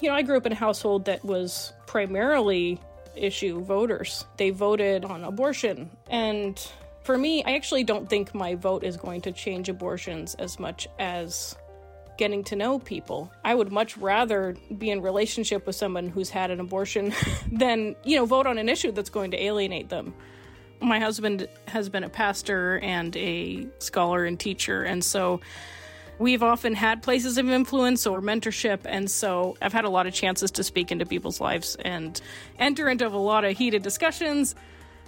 You 0.00 0.08
know, 0.08 0.16
I 0.16 0.22
grew 0.22 0.36
up 0.36 0.44
in 0.44 0.52
a 0.52 0.56
household 0.56 1.04
that 1.04 1.24
was 1.24 1.72
primarily 1.86 2.80
issue 3.14 3.62
voters. 3.62 4.24
They 4.36 4.50
voted 4.50 5.04
on 5.04 5.22
abortion. 5.22 5.90
And 6.10 6.58
for 7.04 7.16
me, 7.16 7.44
I 7.44 7.54
actually 7.54 7.84
don't 7.84 8.10
think 8.10 8.34
my 8.34 8.56
vote 8.56 8.82
is 8.82 8.96
going 8.96 9.20
to 9.22 9.32
change 9.32 9.68
abortions 9.68 10.34
as 10.34 10.58
much 10.58 10.88
as 10.98 11.54
getting 12.16 12.44
to 12.44 12.56
know 12.56 12.78
people. 12.78 13.32
I 13.44 13.54
would 13.54 13.72
much 13.72 13.96
rather 13.96 14.56
be 14.76 14.90
in 14.90 15.02
relationship 15.02 15.66
with 15.66 15.76
someone 15.76 16.08
who's 16.08 16.30
had 16.30 16.50
an 16.50 16.60
abortion 16.60 17.12
than, 17.52 17.96
you 18.04 18.16
know, 18.16 18.26
vote 18.26 18.46
on 18.46 18.58
an 18.58 18.68
issue 18.68 18.92
that's 18.92 19.10
going 19.10 19.30
to 19.32 19.42
alienate 19.42 19.88
them. 19.88 20.14
My 20.80 20.98
husband 20.98 21.48
has 21.66 21.88
been 21.88 22.04
a 22.04 22.08
pastor 22.08 22.78
and 22.80 23.16
a 23.16 23.66
scholar 23.78 24.24
and 24.24 24.38
teacher, 24.38 24.82
and 24.82 25.02
so 25.02 25.40
we've 26.18 26.42
often 26.42 26.74
had 26.74 27.02
places 27.02 27.38
of 27.38 27.48
influence 27.48 28.06
or 28.06 28.20
mentorship, 28.20 28.80
and 28.84 29.10
so 29.10 29.56
I've 29.62 29.72
had 29.72 29.84
a 29.84 29.88
lot 29.88 30.06
of 30.06 30.12
chances 30.12 30.50
to 30.52 30.64
speak 30.64 30.92
into 30.92 31.06
people's 31.06 31.40
lives 31.40 31.76
and 31.84 32.20
enter 32.58 32.88
into 32.88 33.06
a 33.06 33.08
lot 33.08 33.44
of 33.44 33.56
heated 33.56 33.82
discussions. 33.82 34.54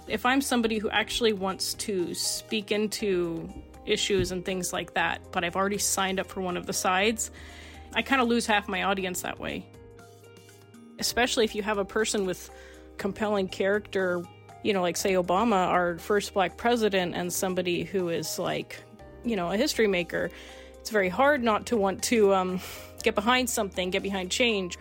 If 0.07 0.25
I'm 0.25 0.41
somebody 0.41 0.77
who 0.77 0.89
actually 0.89 1.33
wants 1.33 1.73
to 1.75 2.13
speak 2.13 2.71
into 2.71 3.49
issues 3.87 4.31
and 4.31 4.43
things 4.43 4.73
like 4.73 4.93
that, 4.93 5.21
but 5.31 5.43
I've 5.43 5.55
already 5.55 5.77
signed 5.77 6.19
up 6.19 6.27
for 6.27 6.41
one 6.41 6.57
of 6.57 6.65
the 6.65 6.73
sides. 6.73 7.31
I 7.93 8.01
kind 8.01 8.21
of 8.21 8.27
lose 8.27 8.45
half 8.45 8.67
my 8.67 8.83
audience 8.83 9.21
that 9.21 9.39
way. 9.39 9.65
Especially 10.99 11.45
if 11.45 11.55
you 11.55 11.63
have 11.63 11.77
a 11.77 11.85
person 11.85 12.25
with 12.25 12.49
compelling 12.97 13.47
character, 13.47 14.23
you 14.63 14.73
know, 14.73 14.81
like 14.81 14.97
say 14.97 15.13
Obama, 15.13 15.67
our 15.67 15.97
first 15.97 16.33
black 16.33 16.57
president, 16.57 17.15
and 17.15 17.31
somebody 17.31 17.83
who 17.83 18.09
is 18.09 18.39
like, 18.39 18.83
you 19.23 19.35
know, 19.35 19.51
a 19.51 19.57
history 19.57 19.87
maker. 19.87 20.29
It's 20.79 20.89
very 20.89 21.09
hard 21.09 21.43
not 21.43 21.67
to 21.67 21.77
want 21.77 22.03
to 22.03 22.33
um, 22.33 22.59
get 23.03 23.15
behind 23.15 23.49
something, 23.49 23.89
get 23.89 24.03
behind 24.03 24.31
change. 24.31 24.77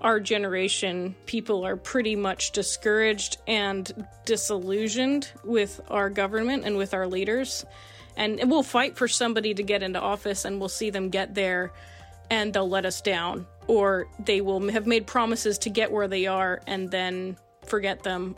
Our 0.00 0.18
generation, 0.18 1.14
people 1.26 1.66
are 1.66 1.76
pretty 1.76 2.16
much 2.16 2.52
discouraged 2.52 3.36
and 3.46 4.06
disillusioned 4.24 5.30
with 5.44 5.80
our 5.90 6.08
government 6.08 6.64
and 6.64 6.76
with 6.76 6.94
our 6.94 7.06
leaders 7.06 7.66
and 8.20 8.50
we'll 8.50 8.62
fight 8.62 8.96
for 8.96 9.08
somebody 9.08 9.54
to 9.54 9.62
get 9.62 9.82
into 9.82 9.98
office 10.00 10.44
and 10.44 10.60
we'll 10.60 10.68
see 10.68 10.90
them 10.90 11.08
get 11.08 11.34
there 11.34 11.72
and 12.30 12.52
they'll 12.52 12.68
let 12.68 12.84
us 12.84 13.00
down 13.00 13.46
or 13.66 14.06
they 14.24 14.40
will 14.40 14.68
have 14.68 14.86
made 14.86 15.06
promises 15.06 15.58
to 15.58 15.70
get 15.70 15.90
where 15.90 16.06
they 16.06 16.26
are 16.26 16.60
and 16.66 16.90
then 16.90 17.36
forget 17.64 18.02
them 18.02 18.36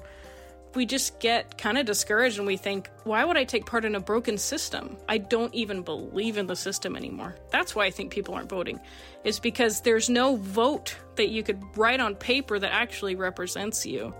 we 0.74 0.86
just 0.86 1.20
get 1.20 1.58
kind 1.58 1.78
of 1.78 1.86
discouraged 1.86 2.38
and 2.38 2.46
we 2.46 2.56
think, 2.56 2.88
why 3.04 3.24
would 3.24 3.36
I 3.36 3.44
take 3.44 3.66
part 3.66 3.84
in 3.84 3.94
a 3.94 4.00
broken 4.00 4.38
system? 4.38 4.96
I 5.08 5.18
don't 5.18 5.54
even 5.54 5.82
believe 5.82 6.38
in 6.38 6.46
the 6.46 6.56
system 6.56 6.96
anymore. 6.96 7.36
That's 7.50 7.74
why 7.74 7.84
I 7.84 7.90
think 7.90 8.10
people 8.10 8.34
aren't 8.34 8.48
voting, 8.48 8.80
is 9.24 9.38
because 9.38 9.82
there's 9.82 10.08
no 10.08 10.36
vote 10.36 10.96
that 11.16 11.28
you 11.28 11.42
could 11.42 11.62
write 11.76 12.00
on 12.00 12.14
paper 12.14 12.58
that 12.58 12.72
actually 12.72 13.16
represents 13.16 13.84
you. 13.84 14.14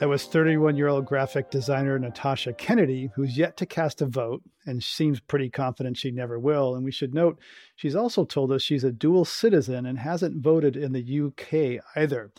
That 0.00 0.08
was 0.08 0.24
31 0.24 0.78
year 0.78 0.88
old 0.88 1.04
graphic 1.04 1.50
designer 1.50 1.98
Natasha 1.98 2.54
Kennedy, 2.54 3.10
who's 3.14 3.36
yet 3.36 3.58
to 3.58 3.66
cast 3.66 4.00
a 4.00 4.06
vote 4.06 4.42
and 4.64 4.82
seems 4.82 5.20
pretty 5.20 5.50
confident 5.50 5.98
she 5.98 6.10
never 6.10 6.38
will. 6.38 6.74
And 6.74 6.86
we 6.86 6.90
should 6.90 7.12
note, 7.12 7.38
she's 7.76 7.94
also 7.94 8.24
told 8.24 8.50
us 8.50 8.62
she's 8.62 8.82
a 8.82 8.92
dual 8.92 9.26
citizen 9.26 9.84
and 9.84 9.98
hasn't 9.98 10.42
voted 10.42 10.74
in 10.74 10.92
the 10.92 11.20
UK 11.26 11.84
either. 11.96 12.32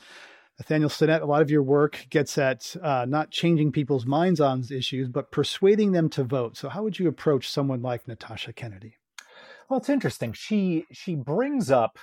Nathaniel 0.58 0.90
Stinnett, 0.90 1.22
a 1.22 1.26
lot 1.26 1.44
of 1.44 1.52
your 1.52 1.62
work 1.62 2.08
gets 2.10 2.36
at 2.40 2.76
uh, 2.82 3.06
not 3.08 3.30
changing 3.30 3.72
people's 3.72 4.08
minds 4.08 4.42
on 4.42 4.64
issues, 4.72 5.08
but 5.08 5.32
persuading 5.32 5.92
them 5.92 6.10
to 6.10 6.24
vote. 6.24 6.58
So, 6.58 6.68
how 6.68 6.82
would 6.82 6.98
you 6.98 7.08
approach 7.08 7.48
someone 7.48 7.84
like 7.84 8.08
Natasha 8.08 8.54
Kennedy? 8.54 8.96
Well, 9.70 9.78
it's 9.78 9.90
interesting. 9.90 10.34
She 10.34 10.86
she 10.92 11.14
brings 11.14 11.70
up 11.70 12.00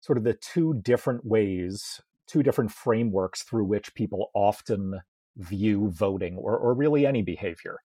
sort 0.00 0.18
of 0.18 0.24
the 0.24 0.34
two 0.34 0.74
different 0.82 1.24
ways 1.24 2.02
two 2.30 2.42
different 2.42 2.70
frameworks 2.70 3.42
through 3.42 3.64
which 3.64 3.94
people 3.94 4.30
often 4.34 5.00
view 5.36 5.90
voting 5.90 6.36
or, 6.36 6.56
or 6.56 6.74
really 6.74 7.06
any 7.06 7.22
behavior. 7.22 7.78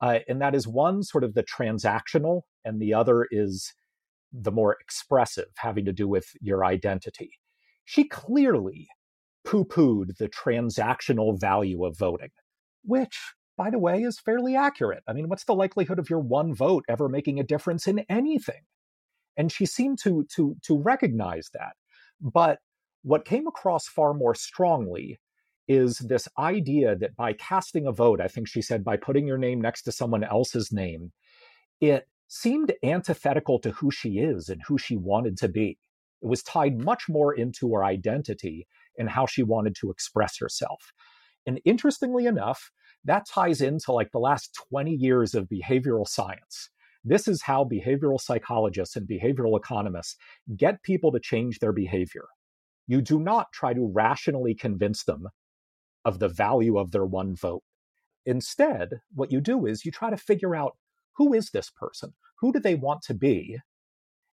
Uh, 0.00 0.20
and 0.28 0.40
that 0.40 0.54
is 0.54 0.66
one 0.66 1.02
sort 1.02 1.24
of 1.24 1.34
the 1.34 1.42
transactional, 1.42 2.42
and 2.64 2.80
the 2.80 2.94
other 2.94 3.26
is 3.30 3.74
the 4.32 4.52
more 4.52 4.76
expressive, 4.80 5.48
having 5.56 5.84
to 5.84 5.92
do 5.92 6.08
with 6.08 6.26
your 6.40 6.64
identity. 6.64 7.32
She 7.84 8.04
clearly 8.04 8.88
poo 9.44 9.64
pooed 9.64 10.16
the 10.18 10.28
transactional 10.28 11.38
value 11.38 11.84
of 11.84 11.98
voting, 11.98 12.30
which, 12.84 13.18
by 13.58 13.70
the 13.70 13.78
way, 13.78 14.02
is 14.02 14.20
fairly 14.20 14.56
accurate. 14.56 15.02
I 15.08 15.12
mean, 15.12 15.28
what's 15.28 15.44
the 15.44 15.54
likelihood 15.54 15.98
of 15.98 16.08
your 16.08 16.20
one 16.20 16.54
vote 16.54 16.84
ever 16.88 17.08
making 17.08 17.40
a 17.40 17.44
difference 17.44 17.86
in 17.86 18.04
anything? 18.08 18.62
And 19.36 19.50
she 19.50 19.66
seemed 19.66 19.98
to 20.02 20.26
to 20.36 20.56
to 20.64 20.78
recognize 20.78 21.50
that. 21.54 21.72
But 22.20 22.58
what 23.02 23.24
came 23.24 23.46
across 23.46 23.86
far 23.86 24.14
more 24.14 24.34
strongly 24.34 25.18
is 25.68 25.98
this 25.98 26.28
idea 26.38 26.96
that 26.96 27.14
by 27.16 27.32
casting 27.32 27.86
a 27.86 27.92
vote, 27.92 28.20
I 28.20 28.28
think 28.28 28.48
she 28.48 28.60
said 28.62 28.84
by 28.84 28.96
putting 28.96 29.26
your 29.26 29.38
name 29.38 29.60
next 29.60 29.82
to 29.82 29.92
someone 29.92 30.24
else's 30.24 30.72
name, 30.72 31.12
it 31.80 32.08
seemed 32.26 32.72
antithetical 32.82 33.58
to 33.60 33.70
who 33.70 33.90
she 33.90 34.18
is 34.18 34.48
and 34.48 34.60
who 34.66 34.78
she 34.78 34.96
wanted 34.96 35.36
to 35.38 35.48
be. 35.48 35.78
It 36.22 36.26
was 36.26 36.42
tied 36.42 36.82
much 36.82 37.08
more 37.08 37.32
into 37.32 37.72
her 37.74 37.84
identity 37.84 38.66
and 38.98 39.08
how 39.08 39.26
she 39.26 39.42
wanted 39.42 39.74
to 39.76 39.90
express 39.90 40.38
herself. 40.38 40.92
And 41.46 41.60
interestingly 41.64 42.26
enough, 42.26 42.70
that 43.04 43.26
ties 43.26 43.60
into 43.60 43.92
like 43.92 44.12
the 44.12 44.18
last 44.18 44.58
20 44.70 44.92
years 44.92 45.34
of 45.34 45.48
behavioral 45.48 46.06
science. 46.06 46.68
This 47.02 47.26
is 47.26 47.42
how 47.42 47.64
behavioral 47.64 48.20
psychologists 48.20 48.94
and 48.96 49.08
behavioral 49.08 49.56
economists 49.56 50.16
get 50.54 50.82
people 50.82 51.10
to 51.12 51.20
change 51.20 51.60
their 51.60 51.72
behavior. 51.72 52.26
You 52.90 53.00
do 53.00 53.20
not 53.20 53.52
try 53.52 53.72
to 53.72 53.86
rationally 53.86 54.52
convince 54.52 55.04
them 55.04 55.28
of 56.04 56.18
the 56.18 56.26
value 56.28 56.76
of 56.76 56.90
their 56.90 57.06
one 57.06 57.36
vote. 57.36 57.62
Instead, 58.26 59.00
what 59.14 59.30
you 59.30 59.40
do 59.40 59.64
is 59.64 59.84
you 59.84 59.92
try 59.92 60.10
to 60.10 60.16
figure 60.16 60.56
out 60.56 60.76
who 61.16 61.32
is 61.32 61.50
this 61.50 61.70
person? 61.70 62.12
Who 62.40 62.52
do 62.52 62.58
they 62.58 62.74
want 62.74 63.02
to 63.02 63.14
be? 63.14 63.60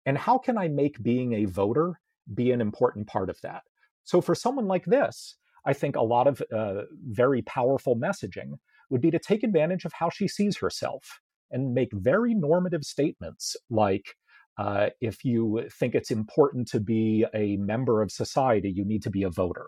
And 0.07 0.16
how 0.16 0.38
can 0.38 0.57
I 0.57 0.69
make 0.69 1.03
being 1.03 1.35
a 1.35 1.45
voter 1.45 2.01
be 2.33 2.51
an 2.51 2.62
important 2.62 3.09
part 3.09 3.29
of 3.29 3.38
that? 3.42 3.61
So, 4.05 4.23
for 4.23 4.35
someone 4.35 4.66
like 4.66 4.87
this, 4.87 5.37
I 5.66 5.75
think 5.75 5.95
a 5.95 6.01
lot 6.03 6.27
of 6.27 6.42
uh, 6.51 6.85
very 7.09 7.42
powerful 7.42 7.95
messaging 7.95 8.53
would 8.88 9.03
be 9.03 9.11
to 9.11 9.19
take 9.19 9.42
advantage 9.42 9.85
of 9.85 9.92
how 9.92 10.09
she 10.09 10.29
sees 10.29 10.57
herself 10.57 11.21
and 11.51 11.75
make 11.75 11.90
very 11.92 12.33
normative 12.33 12.85
statements 12.85 13.55
like, 13.69 14.14
uh, 14.59 14.88
if 15.01 15.25
you 15.25 15.69
think 15.79 15.95
it's 15.95 16.11
important 16.11 16.69
to 16.69 16.81
be 16.81 17.27
a 17.35 17.57
member 17.57 18.03
of 18.03 18.11
society, 18.11 18.71
you 18.71 18.85
need 18.85 19.03
to 19.03 19.11
be 19.11 19.23
a 19.23 19.31
voter. 19.31 19.66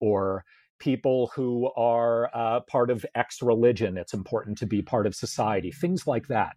Or 0.00 0.44
people 0.78 1.30
who 1.34 1.70
are 1.76 2.30
uh, 2.34 2.60
part 2.60 2.90
of 2.90 3.04
X 3.14 3.42
religion, 3.42 3.96
it's 3.98 4.14
important 4.14 4.58
to 4.58 4.66
be 4.66 4.80
part 4.80 5.06
of 5.06 5.14
society, 5.14 5.72
things 5.72 6.06
like 6.06 6.28
that. 6.28 6.56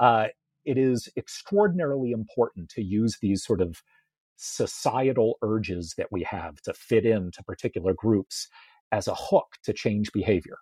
Uh, 0.00 0.28
it 0.64 0.78
is 0.78 1.08
extraordinarily 1.16 2.12
important 2.12 2.68
to 2.70 2.82
use 2.82 3.18
these 3.20 3.44
sort 3.44 3.60
of 3.60 3.82
societal 4.36 5.36
urges 5.42 5.94
that 5.98 6.10
we 6.12 6.22
have 6.22 6.60
to 6.62 6.72
fit 6.72 7.04
into 7.04 7.42
particular 7.42 7.92
groups 7.92 8.48
as 8.92 9.08
a 9.08 9.14
hook 9.14 9.56
to 9.64 9.72
change 9.72 10.12
behavior. 10.12 10.58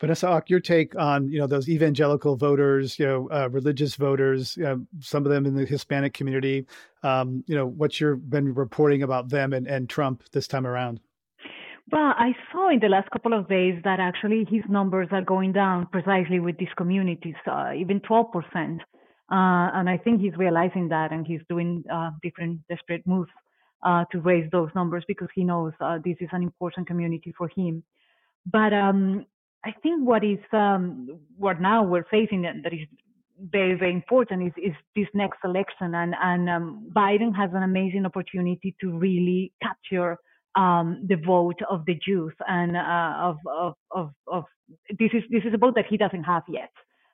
Vanessa 0.00 0.26
Hauc, 0.26 0.48
your 0.48 0.60
take 0.60 0.96
on 0.96 1.30
you 1.30 1.38
know 1.38 1.46
those 1.46 1.68
evangelical 1.68 2.36
voters, 2.36 2.98
you 2.98 3.06
know, 3.06 3.28
uh, 3.30 3.48
religious 3.50 3.96
voters, 3.96 4.56
you 4.56 4.64
know, 4.64 4.86
some 5.00 5.26
of 5.26 5.30
them 5.30 5.44
in 5.44 5.54
the 5.54 5.66
Hispanic 5.66 6.14
community. 6.14 6.66
Um, 7.02 7.44
you 7.46 7.54
know, 7.54 7.66
what 7.66 8.00
you've 8.00 8.28
been 8.28 8.54
reporting 8.54 9.02
about 9.02 9.28
them 9.28 9.52
and, 9.52 9.66
and 9.66 9.88
Trump 9.88 10.22
this 10.32 10.48
time 10.48 10.66
around. 10.66 11.00
Well, 11.92 12.14
I 12.16 12.34
saw 12.52 12.70
in 12.70 12.78
the 12.78 12.88
last 12.88 13.10
couple 13.10 13.32
of 13.32 13.48
days 13.48 13.80
that 13.84 13.98
actually 14.00 14.46
his 14.48 14.62
numbers 14.68 15.08
are 15.10 15.22
going 15.22 15.52
down 15.52 15.86
precisely 15.86 16.38
with 16.38 16.56
these 16.56 16.68
communities, 16.76 17.34
uh, 17.50 17.72
even 17.76 18.00
12%. 18.00 18.26
Uh, 18.52 18.80
and 19.30 19.88
I 19.88 19.96
think 19.96 20.20
he's 20.20 20.36
realizing 20.36 20.88
that 20.88 21.10
and 21.10 21.26
he's 21.26 21.40
doing 21.48 21.82
uh, 21.92 22.10
different 22.22 22.60
desperate 22.68 23.04
moves 23.06 23.30
uh, 23.82 24.04
to 24.12 24.20
raise 24.20 24.48
those 24.52 24.70
numbers 24.74 25.04
because 25.08 25.28
he 25.34 25.42
knows 25.42 25.72
uh, 25.80 25.98
this 26.04 26.16
is 26.20 26.28
an 26.32 26.42
important 26.42 26.86
community 26.86 27.34
for 27.36 27.50
him. 27.56 27.82
But 28.46 28.72
um, 28.72 29.26
I 29.64 29.72
think 29.82 30.06
what 30.06 30.24
is 30.24 30.38
um, 30.52 31.18
what 31.36 31.60
now 31.60 31.84
we're 31.84 32.06
facing 32.10 32.42
that 32.42 32.72
is 32.72 32.86
very 33.38 33.74
very 33.74 33.92
important 33.92 34.42
is, 34.46 34.52
is 34.56 34.74
this 34.96 35.06
next 35.14 35.38
election 35.44 35.94
and 35.94 36.14
and 36.20 36.48
um, 36.48 36.90
Biden 36.94 37.34
has 37.36 37.50
an 37.54 37.62
amazing 37.62 38.06
opportunity 38.06 38.74
to 38.80 38.90
really 38.98 39.52
capture 39.62 40.18
um, 40.56 41.04
the 41.06 41.16
vote 41.16 41.60
of 41.70 41.84
the 41.86 41.94
Jews 41.94 42.32
and 42.48 42.76
uh, 42.76 43.14
of, 43.18 43.36
of, 43.48 43.74
of 43.90 44.10
of 44.26 44.44
this 44.98 45.10
is 45.12 45.22
this 45.30 45.44
is 45.44 45.54
a 45.54 45.58
vote 45.58 45.74
that 45.76 45.86
he 45.88 45.96
doesn't 45.96 46.24
have 46.24 46.42
yet. 46.48 46.70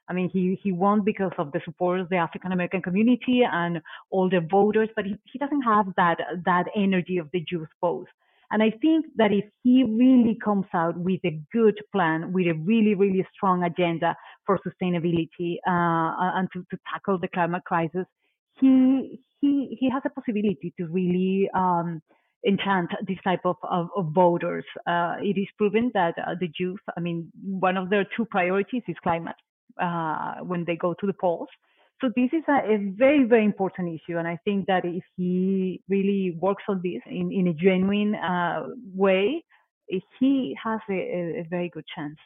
I 0.09 0.13
mean, 0.13 0.29
he, 0.29 0.59
he 0.63 0.73
won 0.73 1.03
because 1.03 1.33
of 1.37 1.51
the 1.53 1.61
support 1.65 2.01
of 2.01 2.09
the 2.09 2.17
African 2.17 2.53
American 2.53 2.81
community 2.81 3.43
and 3.51 3.81
all 4.11 4.31
the 4.31 4.41
voters, 4.41 4.89
but 4.95 5.05
he, 5.05 5.17
he 5.25 5.39
doesn't 5.39 5.63
have 5.63 5.87
that, 5.97 6.19
that 6.45 6.67
energy 6.77 7.19
of 7.19 7.29
the 7.33 7.41
Jews 7.41 7.69
vote. 7.81 8.07
And 8.51 8.63
I 8.63 8.71
think 8.83 9.07
that 9.17 9.33
if 9.33 9.45
he 9.63 9.85
really 9.85 10.39
comes 10.43 10.67
out 10.73 10.97
with 10.97 11.21
a 11.25 11.41
good 11.53 11.79
plan, 11.93 12.33
with 12.33 12.47
a 12.47 12.55
really, 12.55 12.95
really 12.95 13.27
strong 13.35 13.65
agenda 13.65 14.17
for 14.45 14.59
sustainability 14.59 15.57
uh, 15.67 16.37
and 16.39 16.49
to, 16.53 16.65
to 16.71 16.79
tackle 16.93 17.19
the 17.19 17.29
climate 17.29 17.65
crisis, 17.65 18.07
he 18.61 19.21
he 19.41 19.77
he 19.79 19.91
has 19.91 20.03
a 20.05 20.11
possibility 20.11 20.73
to 20.79 20.87
really 20.87 21.49
um, 21.55 22.01
enchant 22.47 22.91
this 23.07 23.19
type 23.25 23.41
of, 23.45 23.57
of, 23.69 23.89
of 23.97 24.13
voters. 24.13 24.65
Uh, 24.87 25.17
it 25.21 25.39
is 25.39 25.49
proven 25.59 25.91
that 25.95 26.15
uh, 26.19 26.35
the 26.41 26.49
Jews, 26.49 26.79
I 26.97 27.01
mean, 27.01 27.31
one 27.43 27.77
of 27.77 27.91
their 27.91 28.07
two 28.17 28.25
priorities 28.27 28.83
is 28.87 28.97
climate 29.03 29.37
uh, 29.81 30.37
when 30.43 30.65
they 30.65 30.77
go 30.77 30.95
to 30.95 31.07
the 31.07 31.13
polls. 31.13 31.49
So 32.01 32.11
this 32.15 32.29
is 32.33 32.43
a, 32.49 32.75
a, 32.75 32.93
very, 32.97 33.25
very 33.25 33.45
important 33.45 33.89
issue. 33.89 34.19
And 34.19 34.29
I 34.29 34.39
think 34.45 34.67
that 34.67 34.85
if 34.85 35.03
he 35.17 35.81
really 35.89 36.37
works 36.39 36.65
on 36.69 36.81
this 36.83 37.01
in, 37.07 37.33
in 37.33 37.49
a 37.49 37.55
genuine 37.55 38.15
uh, 38.15 38.67
way, 38.95 39.43
he 39.89 40.57
has 40.63 40.81
a, 40.91 41.41
a, 41.41 41.47
very 41.49 41.69
good 41.69 41.85
chance. 41.95 42.17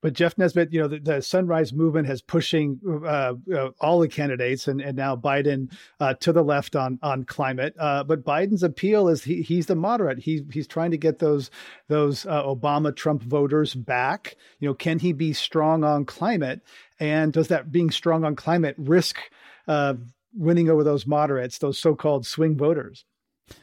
But 0.00 0.12
Jeff 0.12 0.38
Nesbit, 0.38 0.72
you 0.72 0.80
know, 0.80 0.86
the, 0.86 1.00
the 1.00 1.22
Sunrise 1.22 1.72
Movement 1.72 2.06
has 2.06 2.22
pushing 2.22 2.80
uh, 3.04 3.34
uh, 3.52 3.70
all 3.80 3.98
the 3.98 4.08
candidates, 4.08 4.68
and, 4.68 4.80
and 4.80 4.96
now 4.96 5.16
Biden 5.16 5.72
uh, 5.98 6.14
to 6.14 6.32
the 6.32 6.42
left 6.42 6.76
on 6.76 6.98
on 7.02 7.24
climate. 7.24 7.74
Uh, 7.78 8.04
but 8.04 8.24
Biden's 8.24 8.62
appeal 8.62 9.08
is 9.08 9.24
he, 9.24 9.42
he's 9.42 9.66
the 9.66 9.74
moderate. 9.74 10.20
He, 10.20 10.44
he's 10.52 10.68
trying 10.68 10.92
to 10.92 10.98
get 10.98 11.18
those 11.18 11.50
those 11.88 12.26
uh, 12.26 12.44
Obama 12.44 12.94
Trump 12.94 13.22
voters 13.22 13.74
back. 13.74 14.36
You 14.60 14.68
know, 14.68 14.74
can 14.74 15.00
he 15.00 15.12
be 15.12 15.32
strong 15.32 15.82
on 15.82 16.04
climate? 16.04 16.60
And 17.00 17.32
does 17.32 17.48
that 17.48 17.72
being 17.72 17.90
strong 17.90 18.24
on 18.24 18.36
climate 18.36 18.76
risk 18.78 19.18
uh, 19.66 19.94
winning 20.32 20.70
over 20.70 20.84
those 20.84 21.06
moderates, 21.06 21.58
those 21.58 21.78
so 21.78 21.96
called 21.96 22.24
swing 22.24 22.56
voters? 22.56 23.04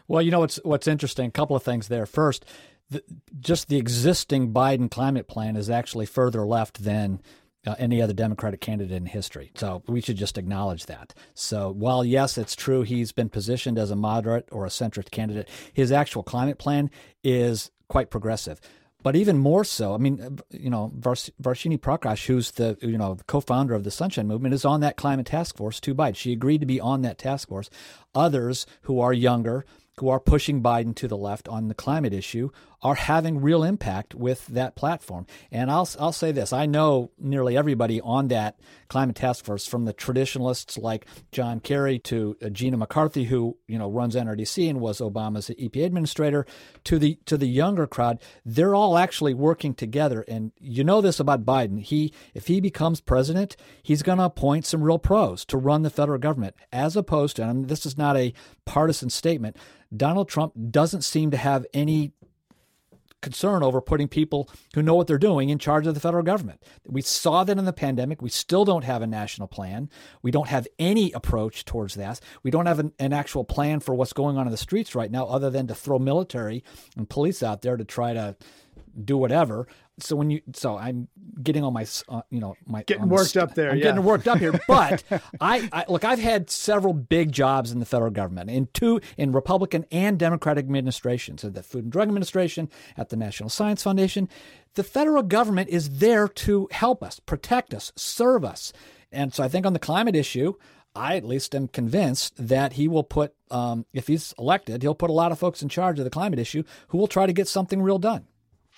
Well, 0.08 0.22
you 0.22 0.32
know 0.32 0.40
what's 0.40 0.60
what's 0.64 0.88
interesting. 0.88 1.28
A 1.28 1.32
couple 1.32 1.56
of 1.56 1.64
things 1.64 1.88
there. 1.88 2.06
First 2.06 2.46
the, 2.90 3.04
just 3.40 3.68
the 3.68 3.78
existing 3.78 4.54
Biden 4.54 4.90
climate 4.90 5.28
plan 5.28 5.56
is 5.56 5.70
actually 5.70 6.06
further 6.06 6.46
left 6.46 6.84
than 6.84 7.22
uh, 7.66 7.76
any 7.80 8.02
other 8.02 8.14
Democratic 8.14 8.62
candidate 8.62 8.96
in 8.96 9.08
history. 9.08 9.52
So 9.56 9.84
we 9.88 10.02
should 10.02 10.18
just 10.18 10.38
acknowledge 10.38 10.86
that. 10.86 11.14
So 11.34 11.72
while, 11.72 12.06
yes, 12.06 12.38
it's 12.38 12.56
true 12.56 12.84
he's 12.84 13.12
been 13.12 13.30
positioned 13.30 13.80
as 13.80 13.92
a 13.92 13.96
moderate 13.96 14.48
or 14.52 14.66
a 14.66 14.70
centrist 14.70 15.12
candidate, 15.12 15.50
his 15.74 15.92
actual 15.92 16.24
climate 16.24 16.60
plan 16.60 16.92
is 17.24 17.72
quite 17.88 18.12
progressive. 18.12 18.62
But 19.02 19.16
even 19.16 19.38
more 19.38 19.64
so, 19.64 19.94
I 19.94 19.98
mean, 19.98 20.40
you 20.50 20.72
know, 20.72 20.92
Vars- 20.96 21.30
Varshini 21.40 21.78
Prakash, 21.78 22.26
who's 22.26 22.52
the 22.52 22.76
you 22.82 22.98
know 22.98 23.18
co-founder 23.28 23.76
of 23.76 23.84
the 23.84 23.92
Sunrise 23.92 24.26
Movement, 24.26 24.56
is 24.56 24.66
on 24.66 24.80
that 24.80 24.98
climate 24.98 25.28
task 25.28 25.58
force 25.58 25.80
too. 25.80 25.94
Biden, 25.94 26.16
she 26.16 26.34
agreed 26.34 26.62
to 26.62 26.66
be 26.66 26.82
on 26.82 27.04
that 27.04 27.20
task 27.20 27.50
force. 27.50 27.70
Others 28.16 28.66
who 28.82 29.00
are 29.00 29.14
younger, 29.14 29.64
who 30.00 30.10
are 30.10 30.20
pushing 30.20 30.64
Biden 30.64 30.96
to 30.96 31.08
the 31.08 31.18
left 31.18 31.48
on 31.48 31.68
the 31.68 31.76
climate 31.76 32.14
issue 32.14 32.50
are 32.82 32.96
having 32.96 33.42
real 33.42 33.64
impact 33.64 34.14
with 34.16 34.48
that 34.48 34.76
platform. 34.76 35.26
And 35.52 35.72
I'll 35.72 35.90
I'll 36.00 36.12
say 36.12 36.32
this: 36.32 36.54
I 36.54 36.66
know 36.66 37.12
nearly 37.20 37.58
everybody 37.58 38.02
on 38.02 38.28
that 38.30 38.60
climate 38.88 39.16
task 39.16 39.46
force, 39.46 39.66
from 39.66 39.86
the 39.86 39.94
traditionalists 39.94 40.78
like 40.78 41.06
John 41.32 41.60
Kerry 41.60 42.00
to 42.00 42.38
uh, 42.44 42.50
Gina 42.50 42.78
McCarthy, 42.78 43.26
who 43.26 43.58
you 43.68 43.78
know 43.78 43.90
runs 43.90 44.16
NRDC 44.16 44.70
and 44.70 44.80
was 44.80 45.00
Obama's 45.00 45.50
EPA 45.50 45.86
administrator, 45.86 46.46
to 46.84 47.00
the 47.00 47.18
to 47.26 47.38
the 47.38 47.48
younger 47.48 47.88
crowd. 47.88 48.22
They're 48.46 48.76
all 48.76 48.98
actually 48.98 49.34
working 49.34 49.74
together. 49.74 50.24
And 50.28 50.52
you 50.60 50.84
know 50.84 51.02
this 51.02 51.20
about 51.20 51.46
Biden: 51.46 51.82
he 51.82 52.14
if 52.34 52.48
he 52.48 52.62
becomes 52.62 53.02
president, 53.02 53.56
he's 53.82 54.04
going 54.04 54.20
to 54.20 54.26
appoint 54.26 54.66
some 54.66 54.84
real 54.84 55.00
pros 55.00 55.46
to 55.46 55.58
run 55.58 55.82
the 55.82 55.90
federal 55.90 56.20
government, 56.20 56.56
as 56.72 56.96
opposed 56.96 57.36
to. 57.38 57.44
And 57.48 57.68
this 57.68 57.86
is 57.86 57.98
not 57.98 58.18
a 58.18 58.34
partisan 58.66 59.10
statement. 59.10 59.58
Donald 59.96 60.28
Trump 60.28 60.54
doesn't 60.72 61.04
seem 61.04 61.32
to 61.32 61.38
have 61.38 61.66
any 61.74 62.12
concern 63.22 63.64
over 63.64 63.82
putting 63.82 64.08
people 64.08 64.50
who 64.74 64.84
know 64.84 64.96
what 64.96 65.08
they're 65.08 65.18
doing 65.18 65.50
in 65.50 65.58
charge 65.58 65.88
of 65.88 65.94
the 65.94 66.00
federal 66.00 66.24
government. 66.24 66.62
We 66.88 67.02
saw 67.02 67.44
that 67.44 67.58
in 67.58 67.66
the 67.66 67.74
pandemic. 67.74 68.22
We 68.22 68.30
still 68.30 68.66
don't 68.66 68.84
have 68.84 69.02
a 69.02 69.08
national 69.08 69.48
plan. 69.48 69.90
We 70.22 70.32
don't 70.32 70.48
have 70.48 70.68
any 70.78 71.12
approach 71.12 71.66
towards 71.66 71.96
that. 71.96 72.20
We 72.44 72.52
don't 72.52 72.68
have 72.68 72.80
an, 72.80 72.94
an 73.00 73.14
actual 73.14 73.44
plan 73.44 73.80
for 73.80 73.96
what's 73.96 74.14
going 74.14 74.38
on 74.38 74.46
in 74.48 74.52
the 74.52 74.58
streets 74.58 74.96
right 74.96 75.10
now, 75.12 75.26
other 75.26 75.50
than 75.50 75.68
to 75.68 75.76
throw 75.76 75.98
military 75.98 76.64
and 76.96 77.10
police 77.10 77.42
out 77.42 77.62
there 77.62 77.78
to 77.78 77.86
try 77.86 78.14
to 78.14 78.36
do 79.04 79.18
whatever. 79.18 79.68
So 80.00 80.16
when 80.16 80.30
you 80.30 80.42
so 80.54 80.78
I'm 80.78 81.08
getting 81.42 81.64
all 81.64 81.72
my 81.72 81.86
uh, 82.10 82.22
you 82.30 82.40
know 82.40 82.56
my 82.66 82.84
getting 82.84 83.08
worked 83.08 83.32
st- 83.32 83.44
up 83.44 83.56
there. 83.56 83.72
I'm 83.72 83.78
yeah. 83.78 83.84
getting 83.84 84.04
worked 84.04 84.28
up 84.28 84.40
here. 84.40 84.54
But 84.68 85.04
I, 85.40 85.70
I 85.72 85.86
look, 85.88 86.04
I've 86.04 86.20
had 86.20 86.50
several 86.50 86.94
big 86.94 87.32
jobs 87.32 87.72
in 87.72 87.80
the 87.80 87.86
federal 87.86 88.12
government, 88.12 88.50
in 88.50 88.68
two 88.74 89.00
in 89.18 89.32
Republican 89.32 89.86
and 89.92 90.18
Democratic 90.18 90.66
administrations, 90.66 91.44
at 91.44 91.54
the 91.54 91.64
Food 91.64 91.84
and 91.84 91.92
Drug 91.92 92.08
Administration, 92.08 92.70
at 92.98 93.10
the 93.10 93.16
National 93.16 93.50
Science 93.50 93.84
Foundation. 93.84 94.28
The 94.74 94.84
federal 94.84 95.24
government 95.24 95.70
is 95.70 96.00
there 96.00 96.28
to 96.28 96.68
help 96.72 97.04
us, 97.04 97.20
protect 97.20 97.74
us, 97.74 97.94
serve 97.96 98.44
us. 98.44 98.74
And 99.12 99.34
so 99.34 99.44
I 99.44 99.48
think 99.48 99.66
on 99.66 99.74
the 99.74 99.80
climate 99.80 100.16
issue, 100.16 100.56
I 100.96 101.16
at 101.16 101.26
least 101.26 101.54
am 101.54 101.68
convinced 101.68 102.34
that 102.48 102.74
he 102.74 102.88
will 102.88 103.04
put, 103.04 103.34
um, 103.52 103.86
if 103.94 104.08
he's 104.08 104.34
elected, 104.40 104.82
he'll 104.82 104.96
put 104.96 105.10
a 105.10 105.14
lot 105.14 105.32
of 105.32 105.40
folks 105.40 105.62
in 105.62 105.70
charge 105.70 106.00
of 106.00 106.06
the 106.06 106.12
climate 106.12 106.40
issue 106.40 106.64
who 106.90 106.98
will 106.98 107.08
try 107.08 107.26
to 107.26 107.34
get 107.34 107.48
something 107.48 107.82
real 107.82 108.00
done. 108.00 108.26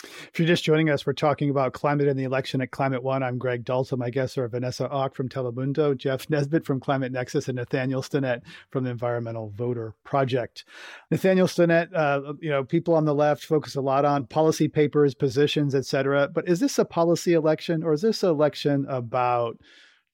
If 0.03 0.37
you're 0.37 0.47
just 0.47 0.63
joining 0.63 0.91
us, 0.91 1.07
we're 1.07 1.13
talking 1.13 1.49
about 1.49 1.73
climate 1.73 2.07
and 2.07 2.19
the 2.19 2.23
election 2.23 2.61
at 2.61 2.69
Climate 2.69 3.01
One. 3.01 3.23
I'm 3.23 3.39
Greg 3.39 3.65
Dalton. 3.65 3.97
My 3.97 4.11
guests 4.11 4.37
are 4.37 4.47
Vanessa 4.47 4.87
Hauc 4.87 5.15
from 5.15 5.27
Telemundo, 5.27 5.97
Jeff 5.97 6.29
Nesbit 6.29 6.65
from 6.65 6.79
Climate 6.79 7.11
Nexus, 7.11 7.47
and 7.47 7.55
Nathaniel 7.55 8.03
Stinnett 8.03 8.41
from 8.69 8.83
the 8.83 8.91
Environmental 8.91 9.49
Voter 9.55 9.95
Project. 10.03 10.65
Nathaniel 11.09 11.47
Stinnett, 11.47 11.91
uh, 11.95 12.33
you 12.39 12.49
know, 12.49 12.63
people 12.63 12.93
on 12.93 13.05
the 13.05 13.15
left 13.15 13.43
focus 13.43 13.75
a 13.75 13.81
lot 13.81 14.05
on 14.05 14.27
policy 14.27 14.67
papers, 14.67 15.15
positions, 15.15 15.73
et 15.73 15.85
cetera. 15.85 16.27
But 16.27 16.47
is 16.47 16.59
this 16.59 16.77
a 16.77 16.85
policy 16.85 17.33
election 17.33 17.83
or 17.83 17.93
is 17.93 18.01
this 18.01 18.21
an 18.21 18.29
election 18.29 18.85
about 18.87 19.57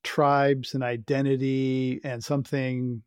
tribes 0.03 0.73
and 0.73 0.83
identity 0.83 1.99
and 2.05 2.23
something 2.23 3.03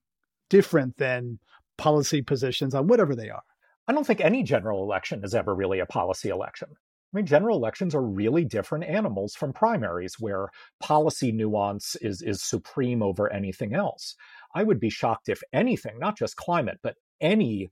different 0.51 0.99
than 0.99 1.39
policy 1.79 2.21
positions 2.21 2.75
on 2.75 2.87
whatever 2.87 3.17
they 3.17 3.31
are? 3.31 3.43
I 3.89 3.93
don't 3.93 4.07
think 4.07 4.21
any 4.21 4.43
general 4.43 4.83
election 4.83 5.25
is 5.25 5.35
ever 5.35 5.55
really 5.55 5.79
a 5.79 5.87
policy 5.87 6.29
election. 6.29 6.69
I 6.73 7.17
mean, 7.17 7.27
general 7.27 7.57
elections 7.57 7.95
are 7.95 8.03
really 8.03 8.45
different 8.45 8.85
animals 8.85 9.35
from 9.35 9.53
primaries, 9.53 10.17
where 10.19 10.49
policy 10.81 11.31
nuance 11.31 11.97
is, 12.01 12.21
is 12.21 12.43
supreme 12.43 13.03
over 13.03 13.33
anything 13.33 13.75
else. 13.75 14.17
I 14.55 14.65
would 14.65 14.81
be 14.81 14.91
shocked 14.91 15.29
if 15.29 15.41
anything, 15.53 15.99
not 15.99 16.19
just 16.19 16.37
climate, 16.37 16.79
but 16.83 16.97
any 17.21 17.71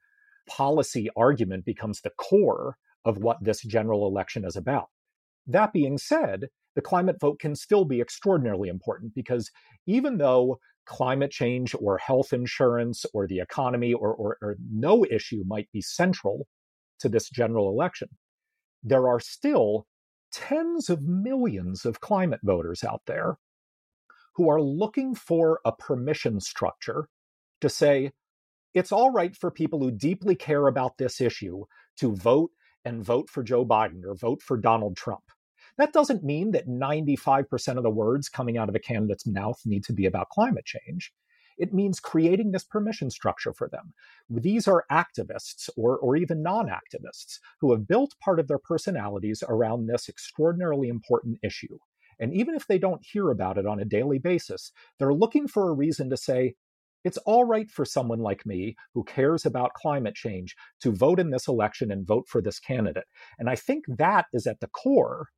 policy 0.49 1.09
argument 1.17 1.65
becomes 1.65 2.01
the 2.01 2.11
core 2.11 2.77
of 3.05 3.19
what 3.19 3.43
this 3.43 3.61
general 3.63 4.07
election 4.07 4.45
is 4.45 4.57
about. 4.57 4.87
That 5.47 5.73
being 5.73 5.99
said, 5.99 6.49
the 6.75 6.83
climate 6.83 7.21
vote 7.21 7.39
can 7.39 7.55
still 7.55 7.85
be 7.85 8.01
extraordinarily 8.01 8.69
important 8.69 9.15
because 9.15 9.51
even 9.87 10.19
though 10.19 10.59
climate 10.87 11.31
change 11.31 11.75
or 11.79 11.99
health 11.99 12.33
insurance 12.33 13.05
or 13.13 13.27
the 13.27 13.41
economy 13.41 13.93
or, 13.93 14.13
or, 14.15 14.39
or, 14.43 14.57
no 14.71 15.05
issue 15.11 15.43
might 15.47 15.71
be 15.73 15.81
central 15.81 16.47
to 17.01 17.09
this 17.09 17.29
general 17.31 17.69
election, 17.69 18.09
there 18.83 19.09
are 19.09 19.21
still 19.21 19.87
tens 20.33 20.91
of 20.91 21.03
millions 21.03 21.85
of 21.85 22.01
climate 22.01 22.41
voters 22.43 22.85
out 22.85 23.03
there 23.07 23.37
who 24.35 24.49
are 24.49 24.61
looking 24.61 25.15
for 25.15 25.61
a 25.65 25.73
permission 25.73 26.41
structure 26.41 27.09
to 27.61 27.69
say 27.69 28.11
it's 28.75 28.93
all 28.93 29.11
right 29.11 29.37
for 29.37 29.51
people 29.51 29.79
who 29.79 29.91
deeply 29.91 30.35
care 30.35 30.67
about 30.67 30.99
this 30.99 31.21
issue 31.21 31.65
to 31.97 32.15
vote 32.17 32.51
and 32.85 33.05
vote 33.05 33.31
for 33.31 33.43
Joe 33.43 33.65
Biden 33.65 34.05
or 34.05 34.15
vote 34.15 34.43
for 34.43 34.57
Donald 34.57 34.97
Trump. 34.97 35.23
That 35.77 35.93
doesn't 35.93 36.23
mean 36.23 36.53
that 36.53 36.69
95% 36.69 37.77
of 37.77 37.83
the 37.83 37.91
words 37.91 38.29
coming 38.29 38.57
out 38.57 38.69
of 38.69 38.75
a 38.75 38.81
candidate's 38.81 39.27
mouth 39.27 39.61
need 39.65 39.85
to 39.85 39.93
be 39.93 40.07
about 40.07 40.29
climate 40.29 40.65
change. 40.65 41.13
It 41.57 41.73
means 41.73 42.01
creating 42.01 42.51
this 42.51 42.65
permission 42.65 43.11
structure 43.11 43.53
for 43.53 43.69
them. 43.69 43.93
These 44.29 44.67
are 44.67 44.87
activists 44.91 45.69
or, 45.77 45.99
or 45.99 46.17
even 46.17 46.43
non 46.43 46.69
activists 46.69 47.39
who 47.61 47.73
have 47.73 47.87
built 47.87 48.15
part 48.21 48.41
of 48.41 48.49
their 48.49 48.59
personalities 48.59 49.43
around 49.49 49.87
this 49.87 50.09
extraordinarily 50.09 50.89
important 50.89 51.39
issue. 51.43 51.79
And 52.21 52.33
even 52.33 52.55
if 52.55 52.67
they 52.67 52.79
don't 52.79 53.05
hear 53.05 53.31
about 53.31 53.59
it 53.59 53.67
on 53.67 53.81
a 53.81 53.85
daily 53.85 54.19
basis, 54.19 54.73
they're 54.99 55.15
looking 55.15 55.49
for 55.49 55.69
a 55.69 55.75
reason 55.75 56.11
to 56.11 56.17
say, 56.17 56.55
it's 57.05 57.19
all 57.19 57.45
right 57.45 57.71
for 57.71 57.85
someone 57.85 58.21
like 58.21 58.47
me 58.47 58.77
who 58.95 59.05
cares 59.05 59.45
about 59.45 59.75
climate 59.75 60.15
change 60.15 60.57
to 60.81 60.93
vote 60.93 61.21
in 61.21 61.31
this 61.31 61.49
election 61.49 61.91
and 61.91 62.07
vote 62.07 62.27
for 62.29 62.41
this 62.41 62.59
candidate. 62.59 63.05
And 63.39 63.51
I 63.51 63.57
think 63.57 63.85
that 63.89 64.27
is 64.33 64.47
at 64.47 64.61
the 64.61 64.69
core 64.69 65.29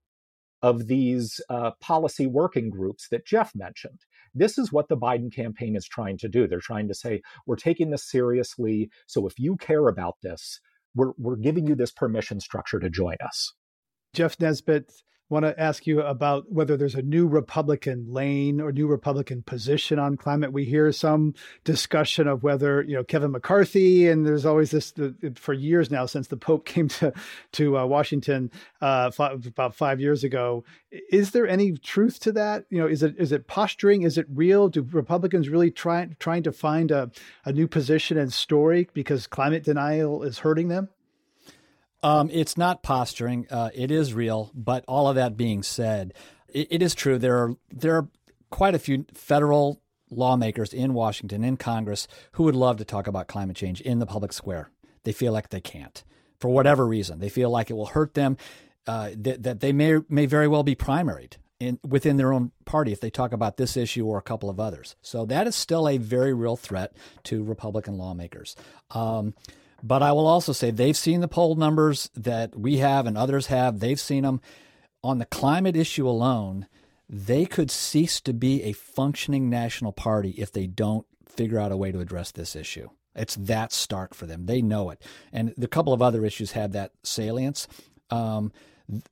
of 0.66 0.88
these 0.88 1.40
uh, 1.48 1.70
policy 1.80 2.26
working 2.26 2.70
groups 2.70 3.06
that 3.10 3.24
Jeff 3.24 3.52
mentioned. 3.54 4.00
This 4.34 4.58
is 4.58 4.72
what 4.72 4.88
the 4.88 4.96
Biden 4.96 5.32
campaign 5.32 5.76
is 5.76 5.86
trying 5.86 6.18
to 6.18 6.28
do. 6.28 6.48
They're 6.48 6.58
trying 6.72 6.88
to 6.88 6.94
say, 6.94 7.22
we're 7.46 7.54
taking 7.68 7.90
this 7.90 8.10
seriously. 8.10 8.90
So 9.06 9.28
if 9.28 9.38
you 9.38 9.56
care 9.56 9.86
about 9.86 10.16
this, 10.24 10.60
we're, 10.96 11.12
we're 11.18 11.36
giving 11.36 11.68
you 11.68 11.76
this 11.76 11.92
permission 11.92 12.40
structure 12.40 12.80
to 12.80 12.90
join 12.90 13.16
us. 13.24 13.54
Jeff 14.12 14.40
Nesbit, 14.40 14.92
want 15.28 15.44
to 15.44 15.58
ask 15.60 15.86
you 15.86 16.00
about 16.02 16.52
whether 16.52 16.76
there's 16.76 16.94
a 16.94 17.02
new 17.02 17.26
Republican 17.26 18.06
lane 18.12 18.60
or 18.60 18.70
new 18.70 18.86
Republican 18.86 19.42
position 19.42 19.98
on 19.98 20.16
climate. 20.16 20.52
We 20.52 20.64
hear 20.64 20.92
some 20.92 21.34
discussion 21.64 22.28
of 22.28 22.42
whether 22.42 22.82
you 22.82 22.94
know 22.94 23.04
Kevin 23.04 23.32
McCarthy, 23.32 24.06
and 24.06 24.24
there's 24.24 24.46
always 24.46 24.70
this 24.70 24.92
for 25.34 25.52
years 25.52 25.90
now 25.90 26.06
since 26.06 26.28
the 26.28 26.36
Pope 26.36 26.64
came 26.64 26.88
to 26.88 27.12
to 27.52 27.78
uh, 27.78 27.86
Washington 27.86 28.50
uh, 28.80 29.10
about 29.18 29.74
five 29.74 30.00
years 30.00 30.22
ago. 30.22 30.64
Is 31.10 31.32
there 31.32 31.46
any 31.46 31.72
truth 31.72 32.20
to 32.20 32.32
that? 32.32 32.66
You 32.70 32.78
know, 32.78 32.86
is 32.86 33.02
it 33.02 33.16
is 33.18 33.32
it 33.32 33.48
posturing? 33.48 34.02
Is 34.02 34.18
it 34.18 34.26
real? 34.32 34.68
Do 34.68 34.82
Republicans 34.82 35.48
really 35.48 35.70
try 35.70 36.08
trying 36.20 36.44
to 36.44 36.52
find 36.52 36.90
a, 36.90 37.10
a 37.44 37.52
new 37.52 37.66
position 37.66 38.16
and 38.16 38.32
story 38.32 38.88
because 38.94 39.26
climate 39.26 39.64
denial 39.64 40.22
is 40.22 40.38
hurting 40.38 40.68
them? 40.68 40.88
Um, 42.02 42.30
it's 42.32 42.56
not 42.56 42.82
posturing. 42.82 43.46
Uh, 43.50 43.70
it 43.74 43.90
is 43.90 44.14
real. 44.14 44.50
But 44.54 44.84
all 44.86 45.08
of 45.08 45.16
that 45.16 45.36
being 45.36 45.62
said, 45.62 46.14
it, 46.48 46.68
it 46.70 46.82
is 46.82 46.94
true. 46.94 47.18
There 47.18 47.36
are 47.38 47.54
there 47.70 47.96
are 47.96 48.08
quite 48.50 48.74
a 48.74 48.78
few 48.78 49.06
federal 49.12 49.80
lawmakers 50.10 50.72
in 50.72 50.94
Washington, 50.94 51.42
in 51.42 51.56
Congress, 51.56 52.06
who 52.32 52.44
would 52.44 52.54
love 52.54 52.76
to 52.76 52.84
talk 52.84 53.06
about 53.06 53.26
climate 53.26 53.56
change 53.56 53.80
in 53.80 53.98
the 53.98 54.06
public 54.06 54.32
square. 54.32 54.70
They 55.04 55.12
feel 55.12 55.32
like 55.32 55.50
they 55.50 55.60
can't 55.60 56.04
for 56.38 56.48
whatever 56.48 56.86
reason. 56.86 57.18
They 57.18 57.28
feel 57.28 57.50
like 57.50 57.70
it 57.70 57.74
will 57.74 57.86
hurt 57.86 58.14
them. 58.14 58.36
Uh, 58.86 59.10
that, 59.16 59.42
that 59.42 59.60
they 59.60 59.72
may 59.72 59.98
may 60.08 60.26
very 60.26 60.46
well 60.46 60.62
be 60.62 60.76
primaried 60.76 61.32
in 61.58 61.80
within 61.86 62.18
their 62.18 62.32
own 62.32 62.52
party 62.64 62.92
if 62.92 63.00
they 63.00 63.10
talk 63.10 63.32
about 63.32 63.56
this 63.56 63.76
issue 63.76 64.06
or 64.06 64.18
a 64.18 64.22
couple 64.22 64.48
of 64.48 64.60
others. 64.60 64.94
So 65.02 65.24
that 65.26 65.46
is 65.46 65.56
still 65.56 65.88
a 65.88 65.98
very 65.98 66.32
real 66.32 66.56
threat 66.56 66.92
to 67.24 67.42
Republican 67.42 67.98
lawmakers. 67.98 68.54
Um, 68.92 69.34
but 69.82 70.02
I 70.02 70.12
will 70.12 70.26
also 70.26 70.52
say 70.52 70.70
they've 70.70 70.96
seen 70.96 71.20
the 71.20 71.28
poll 71.28 71.54
numbers 71.54 72.10
that 72.14 72.58
we 72.58 72.78
have 72.78 73.06
and 73.06 73.16
others 73.16 73.46
have. 73.46 73.80
They've 73.80 74.00
seen 74.00 74.22
them 74.22 74.40
on 75.02 75.18
the 75.18 75.26
climate 75.26 75.76
issue 75.76 76.08
alone. 76.08 76.66
They 77.08 77.46
could 77.46 77.70
cease 77.70 78.20
to 78.22 78.32
be 78.32 78.62
a 78.62 78.72
functioning 78.72 79.48
national 79.48 79.92
party 79.92 80.30
if 80.30 80.50
they 80.50 80.66
don't 80.66 81.06
figure 81.28 81.58
out 81.58 81.72
a 81.72 81.76
way 81.76 81.92
to 81.92 82.00
address 82.00 82.32
this 82.32 82.56
issue. 82.56 82.88
It's 83.14 83.36
that 83.36 83.72
stark 83.72 84.14
for 84.14 84.26
them. 84.26 84.46
They 84.46 84.60
know 84.60 84.90
it. 84.90 85.02
And 85.32 85.54
a 85.60 85.68
couple 85.68 85.92
of 85.92 86.02
other 86.02 86.24
issues 86.24 86.52
have 86.52 86.72
that 86.72 86.92
salience. 87.02 87.66
Um, 88.10 88.52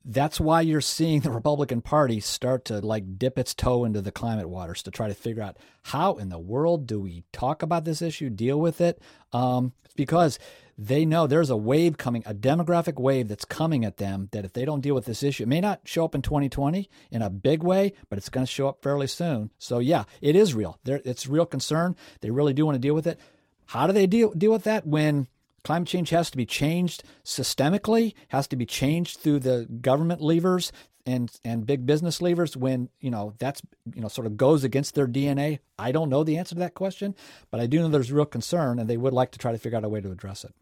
that's 0.04 0.38
why 0.38 0.60
you're 0.60 0.80
seeing 0.80 1.20
the 1.20 1.30
Republican 1.30 1.80
Party 1.80 2.20
start 2.20 2.64
to 2.66 2.80
like 2.80 3.18
dip 3.18 3.38
its 3.38 3.54
toe 3.54 3.84
into 3.84 4.00
the 4.00 4.12
climate 4.12 4.48
waters 4.48 4.82
to 4.82 4.90
try 4.90 5.08
to 5.08 5.14
figure 5.14 5.42
out 5.42 5.56
how 5.82 6.14
in 6.14 6.28
the 6.28 6.38
world 6.38 6.86
do 6.86 7.00
we 7.00 7.24
talk 7.32 7.62
about 7.62 7.84
this 7.84 8.00
issue, 8.00 8.30
deal 8.30 8.60
with 8.60 8.80
it. 8.80 9.00
Um, 9.32 9.72
it's 9.84 9.94
because 9.94 10.38
they 10.76 11.04
know 11.04 11.26
there's 11.26 11.50
a 11.50 11.56
wave 11.56 11.98
coming, 11.98 12.22
a 12.26 12.34
demographic 12.34 13.00
wave 13.00 13.28
that's 13.28 13.44
coming 13.44 13.84
at 13.84 13.96
them 13.96 14.28
that 14.32 14.44
if 14.44 14.52
they 14.52 14.64
don't 14.64 14.80
deal 14.80 14.94
with 14.94 15.04
this 15.04 15.22
issue, 15.22 15.44
it 15.44 15.48
may 15.48 15.60
not 15.60 15.80
show 15.84 16.04
up 16.04 16.14
in 16.14 16.22
2020 16.22 16.88
in 17.10 17.22
a 17.22 17.30
big 17.30 17.62
way, 17.62 17.92
but 18.08 18.18
it's 18.18 18.28
going 18.28 18.46
to 18.46 18.52
show 18.52 18.68
up 18.68 18.82
fairly 18.82 19.06
soon. 19.06 19.50
So 19.58 19.78
yeah, 19.78 20.04
it 20.20 20.36
is 20.36 20.54
real. 20.54 20.78
There, 20.84 21.00
it's 21.04 21.26
real 21.26 21.46
concern. 21.46 21.96
They 22.20 22.30
really 22.30 22.52
do 22.52 22.66
want 22.66 22.76
to 22.76 22.80
deal 22.80 22.94
with 22.94 23.06
it. 23.06 23.18
How 23.66 23.86
do 23.86 23.92
they 23.92 24.06
deal 24.06 24.30
deal 24.32 24.52
with 24.52 24.64
that 24.64 24.86
when 24.86 25.26
Climate 25.64 25.88
change 25.88 26.10
has 26.10 26.30
to 26.30 26.36
be 26.36 26.46
changed 26.46 27.02
systemically, 27.24 28.14
has 28.28 28.46
to 28.48 28.56
be 28.56 28.66
changed 28.66 29.18
through 29.20 29.40
the 29.40 29.66
government 29.80 30.20
levers 30.20 30.70
and 31.06 31.30
and 31.44 31.66
big 31.66 31.86
business 31.86 32.22
levers 32.22 32.56
when 32.56 32.88
you 33.00 33.10
know 33.10 33.34
that's 33.38 33.62
you 33.94 34.00
know 34.00 34.08
sort 34.08 34.26
of 34.26 34.36
goes 34.36 34.64
against 34.64 34.94
their 34.94 35.06
DNA. 35.06 35.60
I 35.78 35.92
don't 35.92 36.10
know 36.10 36.24
the 36.24 36.36
answer 36.36 36.54
to 36.54 36.60
that 36.60 36.74
question, 36.74 37.14
but 37.50 37.60
I 37.60 37.66
do 37.66 37.78
know 37.78 37.88
there's 37.88 38.12
real 38.12 38.24
concern, 38.26 38.78
and 38.78 38.88
they 38.88 38.96
would 38.96 39.12
like 39.12 39.30
to 39.32 39.38
try 39.38 39.52
to 39.52 39.58
figure 39.58 39.78
out 39.78 39.84
a 39.84 39.88
way 39.88 40.00
to 40.00 40.10
address 40.10 40.44
it. 40.44 40.54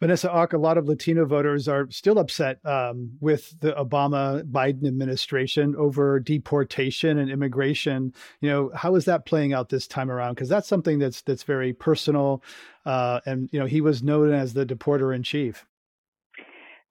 Vanessa 0.00 0.28
Hauc, 0.28 0.52
a 0.52 0.58
lot 0.58 0.78
of 0.78 0.86
Latino 0.86 1.24
voters 1.24 1.68
are 1.68 1.90
still 1.90 2.18
upset 2.18 2.64
um, 2.64 3.10
with 3.20 3.58
the 3.60 3.72
Obama 3.72 4.42
Biden 4.44 4.86
administration 4.86 5.74
over 5.76 6.20
deportation 6.20 7.18
and 7.18 7.30
immigration. 7.30 8.12
You 8.40 8.50
know, 8.50 8.70
how 8.74 8.94
is 8.94 9.04
that 9.06 9.26
playing 9.26 9.52
out 9.52 9.68
this 9.68 9.86
time 9.86 10.10
around? 10.10 10.34
Because 10.34 10.48
that's 10.48 10.68
something 10.68 10.98
that's 10.98 11.22
that's 11.22 11.42
very 11.42 11.72
personal, 11.72 12.42
uh, 12.86 13.20
and 13.26 13.48
you 13.52 13.58
know, 13.58 13.66
he 13.66 13.80
was 13.80 14.02
known 14.02 14.32
as 14.32 14.54
the 14.54 14.64
deporter 14.64 15.14
in 15.14 15.22
chief. 15.22 15.66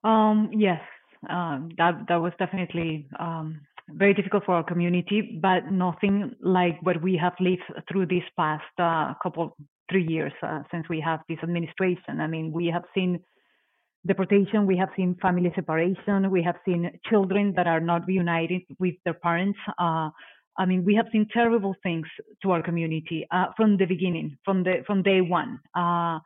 Um, 0.04 0.50
yes, 0.52 0.82
um, 1.30 1.70
that 1.78 2.08
that 2.10 2.18
was 2.18 2.34
definitely 2.38 3.08
um, 3.20 3.62
very 3.90 4.13
difficult 4.13 4.44
for 4.46 4.56
our 4.56 4.63
community, 4.63 5.40
but 5.42 5.72
nothing 5.72 6.36
like 6.42 6.78
what 6.82 7.02
we 7.02 7.16
have 7.16 7.34
lived 7.40 7.63
through 7.90 8.06
these 8.06 8.24
past 8.36 8.63
uh, 8.80 9.13
couple 9.24 9.56
three 9.89 10.06
years 10.08 10.34
uh, 10.43 10.62
since 10.71 10.88
we 10.89 11.00
have 11.02 11.21
this 11.30 11.39
administration. 11.43 12.19
I 12.19 12.28
mean, 12.28 12.52
we 12.52 12.67
have 12.67 12.84
seen 12.93 13.19
deportation, 14.06 14.65
we 14.65 14.78
have 14.78 14.89
seen 14.95 15.15
family 15.21 15.52
separation, 15.56 16.30
we 16.32 16.43
have 16.43 16.56
seen 16.65 16.91
children 17.10 17.54
that 17.56 17.67
are 17.67 17.80
not 17.80 18.08
reunited 18.08 18.62
with 18.80 18.95
their 19.04 19.13
parents. 19.13 19.60
Uh, 19.78 20.10
I 20.58 20.65
mean, 20.65 20.84
we 20.86 20.95
have 20.95 21.08
seen 21.12 21.28
terrible 21.32 21.76
things 21.84 22.08
to 22.41 22.52
our 22.52 22.63
community 22.63 23.28
uh, 23.32 23.47
from 23.56 23.78
the 23.78 23.86
beginning, 23.86 24.38
from 24.43 24.63
the 24.63 24.84
from 24.88 25.04
day 25.04 25.21
one. 25.21 25.60
Uh, 25.76 26.19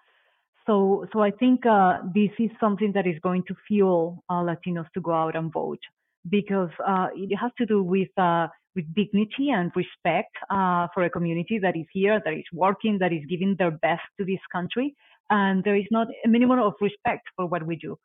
so, 0.68 1.06
so 1.12 1.22
I 1.22 1.32
think 1.32 1.66
uh, 1.66 2.00
this 2.14 2.30
is 2.38 2.52
something 2.60 2.92
that 2.94 3.08
is 3.08 3.18
going 3.24 3.44
to 3.48 3.56
fuel 3.68 4.24
Latinos 4.30 4.86
to 4.94 5.02
go 5.02 5.12
out 5.12 5.36
and 5.36 5.52
vote 5.52 5.80
because 6.30 6.70
uh, 6.86 7.08
it 7.16 7.36
has 7.36 7.52
to 7.58 7.66
do 7.66 7.84
with 7.84 8.10
uh, 8.18 8.48
with 8.76 8.86
dignity 8.96 9.50
and 9.50 9.72
respect 9.76 10.34
uh, 10.50 10.88
for 10.94 11.04
a 11.04 11.10
community 11.10 11.60
that 11.60 11.76
is 11.76 11.86
here, 11.92 12.22
that 12.24 12.34
is 12.34 12.46
working, 12.54 13.00
that 13.00 13.12
is 13.12 13.22
giving 13.30 13.56
their 13.58 13.72
best 13.72 14.04
to 14.18 14.26
this 14.26 14.40
country, 14.52 14.96
and 15.30 15.64
there 15.64 15.76
is 15.76 15.88
not 15.92 16.08
a 16.26 16.28
minimum 16.28 16.60
of 16.60 16.74
respect 16.80 17.24
for 17.36 17.46
what 17.48 17.66
we 17.66 17.76
do. 17.76 17.98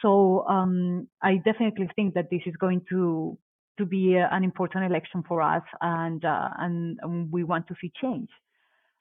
So 0.00 0.46
um, 0.48 1.08
I 1.22 1.36
definitely 1.36 1.88
think 1.94 2.14
that 2.14 2.30
this 2.30 2.42
is 2.46 2.54
going 2.56 2.82
to 2.90 3.38
to 3.78 3.86
be 3.86 4.14
a, 4.14 4.28
an 4.30 4.44
important 4.44 4.84
election 4.84 5.22
for 5.26 5.40
us, 5.40 5.62
and, 5.80 6.22
uh, 6.24 6.50
and, 6.58 6.98
and 7.02 7.32
we 7.32 7.42
want 7.42 7.66
to 7.68 7.74
see 7.80 7.90
change. 8.00 8.28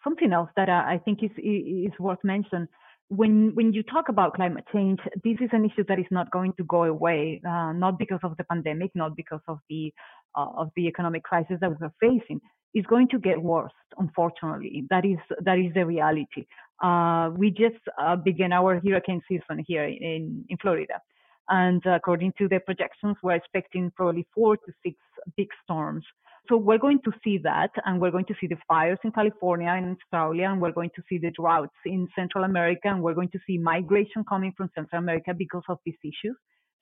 Something 0.02 0.32
else 0.32 0.50
that 0.56 0.70
I 0.70 0.98
think 1.04 1.22
is 1.22 1.32
is 1.38 1.92
worth 2.00 2.24
mentioning 2.24 2.68
when 3.12 3.54
when 3.56 3.74
you 3.74 3.84
talk 3.84 4.08
about 4.08 4.36
climate 4.36 4.64
change, 4.72 5.00
this 5.24 5.38
is 5.42 5.50
an 5.52 5.66
issue 5.66 5.84
that 5.90 6.00
is 6.00 6.06
not 6.12 6.32
going 6.32 6.54
to 6.54 6.64
go 6.64 6.84
away, 6.84 7.42
uh, 7.46 7.74
not 7.74 8.00
because 8.00 8.22
of 8.24 8.38
the 8.38 8.46
pandemic, 8.46 8.92
not 8.96 9.18
because 9.18 9.42
of 9.50 9.60
the 9.70 9.94
uh, 10.38 10.48
of 10.56 10.70
the 10.78 10.88
economic 10.88 11.24
crisis 11.24 11.58
that 11.60 11.72
we're 11.80 11.92
facing. 12.00 12.40
It's 12.74 12.88
going 12.88 13.10
to 13.10 13.20
get 13.20 13.42
worse, 13.42 13.74
unfortunately. 13.98 14.88
That 14.90 15.04
is 15.06 15.18
that 15.42 15.60
is 15.60 15.74
the 15.74 15.86
reality. 15.86 16.46
Uh, 16.82 17.32
we 17.36 17.52
just 17.52 17.84
uh, 18.02 18.16
began 18.16 18.54
our 18.54 18.80
hurricane 18.80 19.22
season 19.28 19.66
here 19.68 19.84
in 19.84 20.46
in 20.48 20.58
Florida, 20.62 21.02
and 21.50 21.86
according 21.86 22.32
to 22.38 22.48
the 22.48 22.62
projections, 22.62 23.18
we're 23.22 23.36
expecting 23.36 23.92
probably 23.92 24.26
four 24.34 24.56
to 24.56 24.72
six 24.84 24.96
big 25.36 25.50
storms 25.66 26.06
so 26.50 26.58
we're 26.58 26.80
going 26.80 27.00
to 27.06 27.12
see 27.24 27.38
that, 27.44 27.72
and 27.86 28.02
we're 28.02 28.12
going 28.12 28.26
to 28.26 28.36
see 28.40 28.48
the 28.48 28.58
fires 28.68 29.00
in 29.04 29.12
California 29.12 29.70
and 29.70 29.96
Australia, 29.96 30.50
and 30.50 30.62
we're 30.62 30.72
going 30.72 30.90
to 30.96 31.02
see 31.08 31.18
the 31.18 31.32
droughts 31.32 31.76
in 31.86 32.08
Central 32.16 32.44
America, 32.44 32.88
and 32.88 33.02
we're 33.02 33.14
going 33.14 33.30
to 33.30 33.40
see 33.46 33.58
migration 33.58 34.24
coming 34.28 34.54
from 34.58 34.70
Central 34.76 35.02
America 35.02 35.34
because 35.38 35.64
of 35.70 35.78
these 35.86 35.96
issues. 36.04 36.36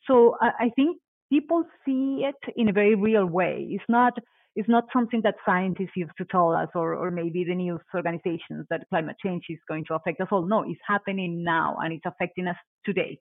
So 0.07 0.35
I, 0.41 0.71
think 0.75 0.97
people 1.29 1.63
see 1.85 2.25
it 2.25 2.53
in 2.55 2.69
a 2.69 2.73
very 2.73 2.95
real 2.95 3.25
way. 3.25 3.67
It's 3.69 3.83
not 3.89 4.13
it's 4.55 4.67
not 4.67 4.85
something 4.91 5.21
that 5.23 5.35
scientists 5.45 5.95
used 5.95 6.11
to 6.17 6.25
tell 6.25 6.51
us 6.51 6.69
or, 6.73 6.95
or 6.95 7.11
maybe 7.11 7.43
the 7.43 7.53
news 7.53 7.79
organizations 7.93 8.65
that 8.69 8.87
climate 8.89 9.15
change 9.23 9.43
is 9.47 9.59
going 9.67 9.85
to 9.85 9.93
affect 9.93 10.19
us 10.19 10.27
all. 10.31 10.45
No, 10.45 10.63
it's 10.63 10.81
happening 10.85 11.43
now 11.43 11.77
and 11.81 11.93
it's 11.93 12.05
affecting 12.05 12.47
us 12.47 12.57
today. 12.83 13.19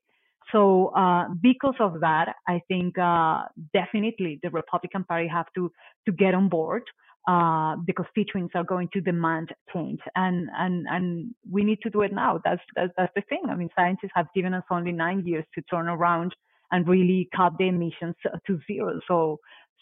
So 0.52 0.88
uh, 0.96 1.28
because 1.42 1.74
of 1.80 2.00
that, 2.00 2.34
I 2.46 2.60
think 2.68 2.98
uh, 2.98 3.42
definitely 3.74 4.40
the 4.42 4.50
Republican 4.50 5.04
Party 5.04 5.28
have 5.28 5.46
to 5.54 5.70
to 6.06 6.12
get 6.12 6.34
on 6.34 6.48
board. 6.48 6.82
Uh, 7.26 7.76
the 7.86 7.92
constituents 7.92 8.52
are 8.54 8.64
going 8.64 8.88
to 8.94 9.02
demand 9.02 9.52
change, 9.74 10.00
and 10.14 10.48
and 10.56 10.86
and 10.88 11.34
we 11.50 11.62
need 11.62 11.78
to 11.82 11.90
do 11.90 12.00
it 12.00 12.12
now. 12.12 12.40
That's, 12.44 12.62
that's 12.74 12.92
that's 12.96 13.12
the 13.14 13.22
thing. 13.28 13.42
I 13.50 13.54
mean, 13.54 13.68
scientists 13.76 14.12
have 14.14 14.26
given 14.34 14.54
us 14.54 14.64
only 14.70 14.92
nine 14.92 15.26
years 15.26 15.44
to 15.54 15.62
turn 15.62 15.88
around 15.88 16.34
and 16.70 16.88
really 16.88 17.28
cut 17.36 17.52
the 17.58 17.68
emissions 17.68 18.14
to 18.46 18.58
zero. 18.66 19.00
So 19.06 19.38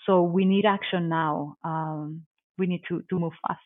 so 0.06 0.22
we 0.22 0.44
need 0.44 0.64
action 0.66 1.08
now. 1.08 1.56
Um, 1.62 2.22
we 2.58 2.66
need 2.66 2.82
to 2.88 3.02
to 3.10 3.18
move 3.18 3.32
fast. 3.46 3.60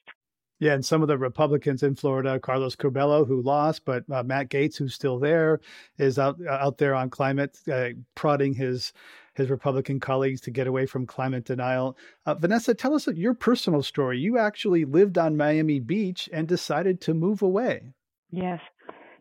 Yeah, 0.61 0.75
and 0.75 0.85
some 0.85 1.01
of 1.01 1.09
the 1.09 1.17
Republicans 1.17 1.83
in 1.83 1.95
Florida, 1.95 2.39
Carlos 2.39 2.77
Curbelo, 2.77 3.27
who 3.27 3.41
lost, 3.41 3.87
but 3.87 4.05
uh, 4.13 4.23
Matt 4.23 4.51
Gaetz, 4.51 4.77
who's 4.77 4.95
still 4.95 5.19
there, 5.19 5.59
is 5.97 6.19
out 6.19 6.39
out 6.49 6.77
there 6.77 6.95
on 6.95 7.09
climate, 7.09 7.59
uh, 7.73 7.89
prodding 8.15 8.53
his 8.53 8.93
his 9.35 9.49
Republican 9.49 9.99
colleagues 10.01 10.43
to 10.43 10.51
get 10.51 10.67
away 10.67 10.85
from 10.85 11.07
climate 11.07 11.45
denial. 11.45 11.97
Uh, 12.27 12.35
Vanessa, 12.35 12.75
tell 12.75 12.95
us 12.95 13.07
your 13.07 13.33
personal 13.33 13.83
story. 13.83 14.19
You 14.19 14.37
actually 14.37 14.85
lived 14.85 15.17
on 15.17 15.35
Miami 15.35 15.81
Beach 15.81 16.29
and 16.31 16.47
decided 16.47 17.01
to 17.03 17.15
move 17.15 17.41
away. 17.41 17.95
Yes. 18.31 18.61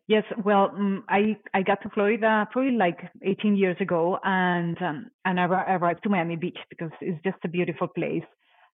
Yes, 0.07 0.23
well, 0.43 0.71
um, 0.75 1.03
I 1.07 1.37
I 1.53 1.61
got 1.61 1.81
to 1.83 1.89
Florida 1.89 2.49
probably 2.51 2.71
like 2.71 2.97
18 3.21 3.55
years 3.55 3.77
ago, 3.79 4.19
and 4.23 4.75
um, 4.81 5.11
and 5.23 5.39
I 5.39 5.45
arrived 5.45 6.03
to 6.03 6.09
Miami 6.09 6.35
Beach 6.35 6.57
because 6.69 6.91
it's 6.99 7.23
just 7.23 7.37
a 7.45 7.47
beautiful 7.47 7.87
place 7.87 8.25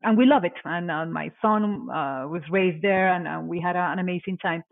and 0.04 0.18
we 0.18 0.26
love 0.26 0.44
it. 0.44 0.54
And 0.66 0.92
uh, 0.92 1.06
my 1.06 1.32
son 1.42 1.90
uh, 1.90 2.28
was 2.28 2.42
raised 2.50 2.82
there, 2.82 3.14
and 3.14 3.28
uh, 3.28 3.42
we 3.44 3.60
had 3.60 3.76
a, 3.76 3.80
an 3.80 4.00
amazing 4.00 4.38
time. 4.38 4.64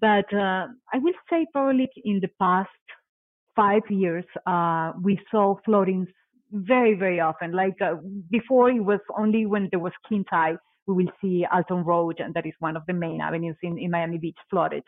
But 0.00 0.32
uh, 0.32 0.66
I 0.92 0.98
will 0.98 1.14
say 1.28 1.46
probably 1.52 1.88
in 2.04 2.20
the 2.20 2.30
past 2.40 2.70
five 3.56 3.82
years, 3.88 4.24
uh, 4.46 4.92
we 5.02 5.20
saw 5.30 5.56
floodings 5.64 6.08
very, 6.52 6.94
very 6.94 7.20
often. 7.20 7.52
Like 7.52 7.80
uh, 7.80 7.94
before, 8.30 8.70
it 8.70 8.80
was 8.80 9.00
only 9.16 9.46
when 9.46 9.68
there 9.70 9.80
was 9.80 9.92
king 10.08 10.24
tide 10.28 10.56
we 10.86 11.04
will 11.04 11.12
see 11.20 11.46
Alton 11.52 11.84
Road, 11.84 12.18
and 12.18 12.34
that 12.34 12.46
is 12.46 12.54
one 12.58 12.76
of 12.76 12.82
the 12.86 12.92
main 12.92 13.20
avenues 13.20 13.56
in, 13.62 13.78
in 13.78 13.92
Miami 13.92 14.18
Beach 14.18 14.38
flooded. 14.50 14.82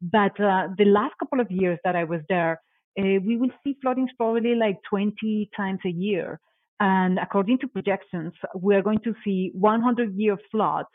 But 0.00 0.32
the 0.36 0.84
last 0.86 1.14
couple 1.18 1.40
of 1.40 1.50
years 1.50 1.78
that 1.82 1.96
I 1.96 2.04
was 2.04 2.20
there, 2.28 2.60
we 2.96 3.36
will 3.36 3.50
see 3.64 3.76
floodings 3.82 4.10
probably 4.16 4.54
like 4.54 4.78
20 4.88 5.50
times 5.56 5.80
a 5.84 5.90
year. 5.90 6.38
And 6.80 7.18
according 7.18 7.58
to 7.58 7.68
projections, 7.68 8.32
we 8.56 8.74
are 8.74 8.82
going 8.82 9.00
to 9.04 9.14
see 9.22 9.50
100 9.54 10.14
year 10.16 10.38
floods 10.50 10.88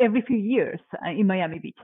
every 0.00 0.22
few 0.22 0.38
years 0.38 0.80
uh, 1.06 1.10
in 1.10 1.26
Miami 1.26 1.58
Beach. 1.58 1.78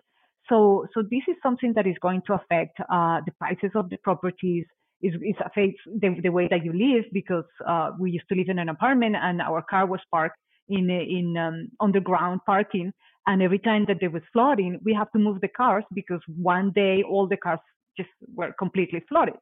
So, 0.48 0.86
so 0.94 1.02
this 1.02 1.22
is 1.28 1.36
something 1.42 1.72
that 1.74 1.86
is 1.86 1.96
going 2.00 2.22
to 2.26 2.34
affect 2.34 2.80
uh, 2.80 3.20
the 3.24 3.32
prices 3.38 3.70
of 3.74 3.90
the 3.90 3.98
properties. 3.98 4.64
It, 5.02 5.14
it 5.20 5.36
affects 5.44 5.80
the, 5.86 6.16
the, 6.22 6.30
way 6.30 6.48
that 6.48 6.64
you 6.64 6.72
live 6.72 7.04
because 7.12 7.44
uh, 7.66 7.90
we 7.98 8.10
used 8.12 8.28
to 8.30 8.34
live 8.34 8.48
in 8.48 8.58
an 8.58 8.68
apartment 8.68 9.16
and 9.20 9.40
our 9.42 9.62
car 9.62 9.86
was 9.86 10.00
parked 10.10 10.38
in 10.68 10.88
in 10.90 11.36
um, 11.36 11.68
underground 11.80 12.40
parking. 12.46 12.92
And 13.26 13.42
every 13.42 13.58
time 13.58 13.84
that 13.86 13.98
there 14.00 14.10
was 14.10 14.22
flooding, 14.32 14.80
we 14.84 14.94
have 14.94 15.10
to 15.12 15.18
move 15.18 15.40
the 15.40 15.48
cars 15.48 15.84
because 15.94 16.20
one 16.26 16.72
day 16.74 17.02
all 17.02 17.28
the 17.28 17.36
cars 17.36 17.60
just 17.96 18.10
were 18.34 18.52
completely 18.58 19.02
flooded. 19.08 19.40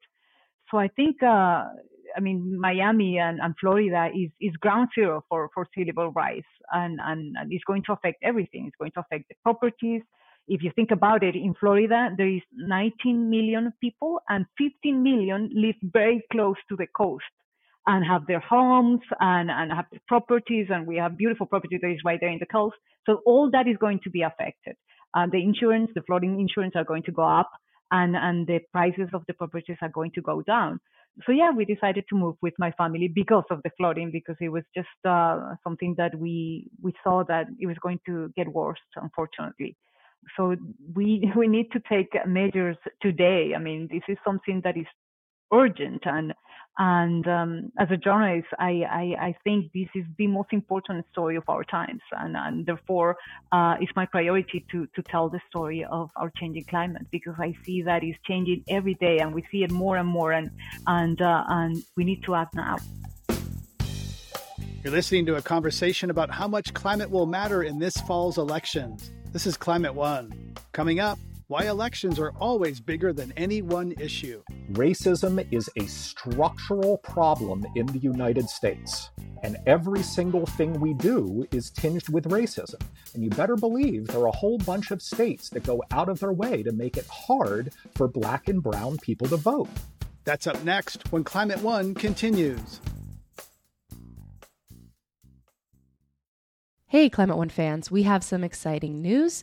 So 0.70 0.78
I 0.78 0.88
think 0.88 1.22
uh, 1.22 1.64
I 2.16 2.20
mean, 2.20 2.58
Miami 2.58 3.18
and, 3.18 3.40
and 3.40 3.54
Florida 3.60 4.08
is, 4.14 4.30
is 4.40 4.56
ground 4.56 4.88
zero 4.94 5.24
for, 5.28 5.50
for 5.54 5.66
sea 5.74 5.84
level 5.84 6.10
rise 6.12 6.42
and, 6.72 6.98
and, 7.02 7.36
and 7.38 7.52
it's 7.52 7.64
going 7.64 7.82
to 7.86 7.92
affect 7.92 8.22
everything. 8.22 8.66
It's 8.66 8.76
going 8.76 8.92
to 8.92 9.00
affect 9.00 9.28
the 9.28 9.34
properties. 9.42 10.02
If 10.48 10.62
you 10.62 10.72
think 10.74 10.90
about 10.90 11.22
it, 11.22 11.36
in 11.36 11.54
Florida, 11.58 12.10
there 12.16 12.28
is 12.28 12.42
19 12.52 13.30
million 13.30 13.72
people 13.80 14.20
and 14.28 14.46
15 14.58 15.02
million 15.02 15.50
live 15.54 15.76
very 15.82 16.22
close 16.32 16.56
to 16.68 16.76
the 16.76 16.86
coast 16.96 17.24
and 17.86 18.04
have 18.04 18.26
their 18.26 18.40
homes 18.40 19.00
and, 19.20 19.50
and 19.50 19.72
have 19.72 19.86
their 19.90 20.00
properties. 20.08 20.66
And 20.70 20.86
we 20.86 20.96
have 20.96 21.16
beautiful 21.16 21.46
property 21.46 21.78
that 21.80 21.90
is 21.90 22.00
right 22.04 22.18
there 22.20 22.30
in 22.30 22.38
the 22.38 22.46
coast. 22.46 22.76
So 23.06 23.20
all 23.24 23.50
that 23.52 23.68
is 23.68 23.76
going 23.78 24.00
to 24.04 24.10
be 24.10 24.22
affected. 24.22 24.76
Uh, 25.14 25.26
the 25.30 25.42
insurance, 25.42 25.90
the 25.94 26.02
flooding 26.02 26.40
insurance 26.40 26.74
are 26.76 26.84
going 26.84 27.02
to 27.04 27.12
go 27.12 27.22
up 27.22 27.50
and, 27.90 28.16
and 28.16 28.46
the 28.46 28.60
prices 28.72 29.08
of 29.12 29.22
the 29.26 29.34
properties 29.34 29.76
are 29.82 29.88
going 29.88 30.12
to 30.12 30.22
go 30.22 30.42
down 30.42 30.80
so 31.26 31.32
yeah, 31.32 31.50
we 31.50 31.64
decided 31.64 32.04
to 32.08 32.16
move 32.16 32.36
with 32.40 32.54
my 32.58 32.70
family 32.72 33.08
because 33.08 33.44
of 33.50 33.60
the 33.62 33.70
flooding, 33.76 34.10
because 34.10 34.36
it 34.40 34.48
was 34.48 34.64
just 34.74 34.88
uh, 35.06 35.54
something 35.64 35.94
that 35.98 36.16
we 36.18 36.68
we 36.82 36.92
saw 37.02 37.24
that 37.24 37.46
it 37.58 37.66
was 37.66 37.76
going 37.82 38.00
to 38.06 38.32
get 38.36 38.48
worse, 38.48 38.80
unfortunately. 38.96 39.76
So 40.36 40.56
we 40.94 41.30
we 41.36 41.48
need 41.48 41.70
to 41.72 41.80
take 41.88 42.10
measures 42.26 42.76
today. 43.02 43.52
I 43.54 43.58
mean, 43.58 43.88
this 43.90 44.02
is 44.08 44.18
something 44.24 44.60
that 44.64 44.76
is 44.76 44.86
urgent 45.52 46.02
and 46.06 46.32
and 46.78 47.26
um, 47.26 47.72
as 47.78 47.88
a 47.90 47.96
journalist, 47.96 48.48
I, 48.58 48.82
I, 48.90 49.26
I, 49.26 49.36
think 49.44 49.72
this 49.72 49.88
is 49.94 50.04
the 50.16 50.26
most 50.26 50.48
important 50.52 51.04
story 51.12 51.36
of 51.36 51.42
our 51.48 51.64
times, 51.64 52.00
and, 52.12 52.36
and 52.36 52.64
therefore 52.64 53.16
uh, 53.52 53.74
it's 53.80 53.92
my 53.96 54.06
priority 54.06 54.64
to, 54.70 54.86
to 54.94 55.02
tell 55.02 55.28
the 55.28 55.40
story 55.50 55.84
of 55.84 56.10
our 56.16 56.30
changing 56.38 56.64
climate 56.64 57.06
because 57.10 57.34
I 57.38 57.54
see 57.64 57.82
that 57.82 58.02
it's 58.02 58.18
changing 58.26 58.64
every 58.68 58.94
day, 58.94 59.18
and 59.18 59.34
we 59.34 59.44
see 59.50 59.62
it 59.62 59.70
more 59.70 59.96
and 59.96 60.08
more, 60.08 60.32
and 60.32 60.50
and 60.86 61.20
uh, 61.20 61.44
and 61.48 61.82
we 61.96 62.04
need 62.04 62.22
to 62.24 62.34
act 62.34 62.54
now. 62.54 62.76
You're 64.82 64.92
listening 64.92 65.26
to 65.26 65.36
a 65.36 65.42
conversation 65.42 66.08
about 66.08 66.30
how 66.30 66.48
much 66.48 66.72
climate 66.72 67.10
will 67.10 67.26
matter 67.26 67.62
in 67.62 67.78
this 67.78 67.96
fall's 67.98 68.38
elections. 68.38 69.10
This 69.32 69.46
is 69.46 69.56
Climate 69.56 69.94
One. 69.94 70.54
Coming 70.72 71.00
up, 71.00 71.18
why 71.50 71.64
elections 71.64 72.20
are 72.20 72.32
always 72.38 72.78
bigger 72.78 73.12
than 73.12 73.32
any 73.36 73.60
one 73.60 73.92
issue. 73.98 74.40
Racism 74.70 75.44
is 75.50 75.68
a 75.76 75.84
structural 75.86 76.98
problem 76.98 77.66
in 77.74 77.86
the 77.86 77.98
United 77.98 78.48
States, 78.48 79.10
and 79.42 79.56
every 79.66 80.00
single 80.00 80.46
thing 80.46 80.78
we 80.78 80.94
do 80.94 81.44
is 81.50 81.72
tinged 81.72 82.08
with 82.08 82.26
racism. 82.26 82.80
And 83.14 83.24
you 83.24 83.30
better 83.30 83.56
believe 83.56 84.06
there 84.06 84.20
are 84.20 84.28
a 84.28 84.36
whole 84.36 84.58
bunch 84.58 84.92
of 84.92 85.02
states 85.02 85.48
that 85.50 85.64
go 85.64 85.82
out 85.90 86.08
of 86.08 86.20
their 86.20 86.32
way 86.32 86.62
to 86.62 86.70
make 86.70 86.96
it 86.96 87.08
hard 87.08 87.72
for 87.96 88.06
black 88.06 88.48
and 88.48 88.62
brown 88.62 88.98
people 88.98 89.26
to 89.26 89.36
vote. 89.36 89.68
That's 90.22 90.46
up 90.46 90.62
next 90.62 91.10
when 91.10 91.24
Climate 91.24 91.62
One 91.62 91.94
continues. 91.94 92.80
Hey, 96.86 97.08
Climate 97.08 97.36
One 97.36 97.48
fans, 97.48 97.90
we 97.90 98.04
have 98.04 98.24
some 98.24 98.42
exciting 98.44 99.00
news 99.00 99.42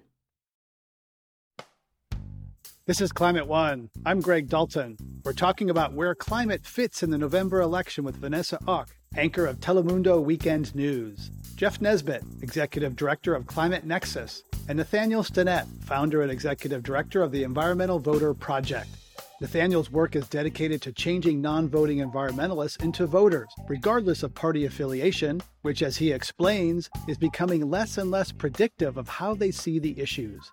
This 2.91 2.99
is 2.99 3.13
Climate 3.13 3.47
One. 3.47 3.89
I'm 4.05 4.19
Greg 4.19 4.49
Dalton. 4.49 4.97
We're 5.23 5.31
talking 5.31 5.69
about 5.69 5.93
where 5.93 6.13
climate 6.13 6.65
fits 6.65 7.03
in 7.03 7.09
the 7.09 7.17
November 7.17 7.61
election 7.61 8.03
with 8.03 8.17
Vanessa 8.17 8.59
Hauc, 8.67 8.89
anchor 9.15 9.45
of 9.45 9.61
Telemundo 9.61 10.21
Weekend 10.21 10.75
News, 10.75 11.31
Jeff 11.55 11.79
Nesbit, 11.79 12.21
executive 12.41 12.97
director 12.97 13.33
of 13.33 13.47
Climate 13.47 13.85
Nexus, 13.85 14.43
and 14.67 14.77
Nathaniel 14.77 15.23
Stinnett, 15.23 15.67
founder 15.85 16.21
and 16.21 16.29
executive 16.29 16.83
director 16.83 17.23
of 17.23 17.31
the 17.31 17.43
Environmental 17.43 17.97
Voter 17.97 18.33
Project. 18.33 18.89
Nathaniel's 19.39 19.89
work 19.89 20.17
is 20.17 20.27
dedicated 20.27 20.81
to 20.81 20.91
changing 20.91 21.39
non 21.39 21.69
voting 21.69 21.99
environmentalists 21.99 22.83
into 22.83 23.07
voters, 23.07 23.47
regardless 23.69 24.21
of 24.21 24.35
party 24.35 24.65
affiliation, 24.65 25.41
which, 25.61 25.81
as 25.81 25.95
he 25.95 26.11
explains, 26.11 26.89
is 27.07 27.17
becoming 27.17 27.69
less 27.69 27.97
and 27.97 28.11
less 28.11 28.33
predictive 28.33 28.97
of 28.97 29.07
how 29.07 29.33
they 29.33 29.49
see 29.49 29.79
the 29.79 29.97
issues 29.97 30.51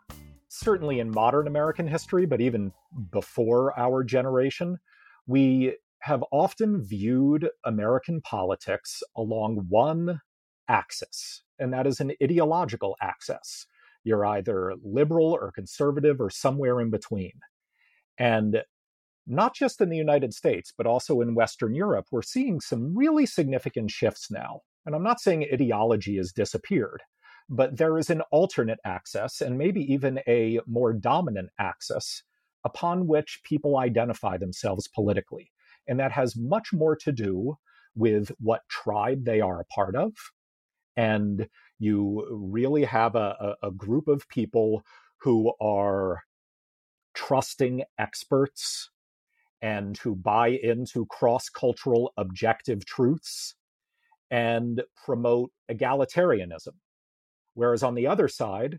certainly 0.59 1.01
in 1.01 1.11
modern 1.11 1.47
American 1.47 1.87
history, 1.87 2.27
but 2.27 2.41
even 2.41 2.73
before 3.11 3.79
our 3.79 4.03
generation, 4.03 4.79
we 5.27 5.77
have 6.01 6.25
often 6.33 6.83
viewed 6.83 7.49
American 7.65 8.21
politics 8.21 9.03
along 9.17 9.67
one 9.69 10.21
axis, 10.69 11.43
and 11.59 11.73
that 11.73 11.87
is 11.87 12.01
an 12.01 12.13
ideological 12.23 12.97
axis. 13.01 13.67
You're 14.05 14.25
either 14.27 14.75
liberal 14.83 15.33
or 15.33 15.53
conservative 15.53 16.21
or 16.21 16.31
somewhere 16.31 16.81
in 16.81 16.91
between. 16.91 17.33
And 18.19 18.63
not 19.27 19.55
just 19.55 19.81
in 19.81 19.91
the 19.91 19.97
United 19.97 20.33
States, 20.33 20.73
but 20.77 20.87
also 20.87 21.21
in 21.21 21.35
Western 21.35 21.75
Europe, 21.75 22.07
we're 22.11 22.23
seeing 22.23 22.61
some 22.61 22.97
really 22.97 23.27
significant 23.27 23.91
shifts 23.91 24.31
now. 24.31 24.63
And 24.87 24.95
I'm 24.95 25.03
not 25.03 25.21
saying 25.21 25.47
ideology 25.53 26.17
has 26.17 26.33
disappeared, 26.33 27.03
but 27.49 27.77
there 27.77 27.99
is 27.99 28.11
an 28.11 28.21
alternate 28.31 28.79
axis 28.85 29.41
and 29.41 29.57
maybe 29.57 29.81
even 29.93 30.21
a 30.27 30.61
more 30.67 30.93
dominant 30.93 31.51
axis 31.59 32.23
upon 32.65 33.07
which 33.07 33.41
people 33.45 33.79
identify 33.79 34.37
themselves 34.37 34.89
politically. 34.89 35.51
And 35.87 35.99
that 36.01 36.13
has 36.13 36.37
much 36.37 36.73
more 36.73 36.97
to 36.97 37.13
do 37.13 37.57
with 37.95 38.31
what 38.39 38.69
tribe 38.69 39.25
they 39.25 39.41
are 39.41 39.61
a 39.61 39.65
part 39.65 39.97
of. 39.97 40.13
And 40.97 41.49
you 41.79 42.27
really 42.31 42.85
have 42.85 43.15
a, 43.15 43.57
a, 43.63 43.69
a 43.69 43.71
group 43.71 44.09
of 44.09 44.29
people 44.29 44.83
who 45.21 45.53
are 45.61 46.21
trusting 47.15 47.85
experts 47.99 48.91
and 49.63 49.97
who 49.99 50.15
buy 50.15 50.49
into 50.49 51.07
cross 51.07 51.49
cultural 51.49 52.13
objective 52.17 52.85
truths 52.85 53.55
and 54.31 54.83
promote 55.05 55.51
egalitarianism 55.71 56.75
Whereas 57.55 57.83
on 57.83 57.95
the 57.95 58.07
other 58.07 58.29
side, 58.29 58.79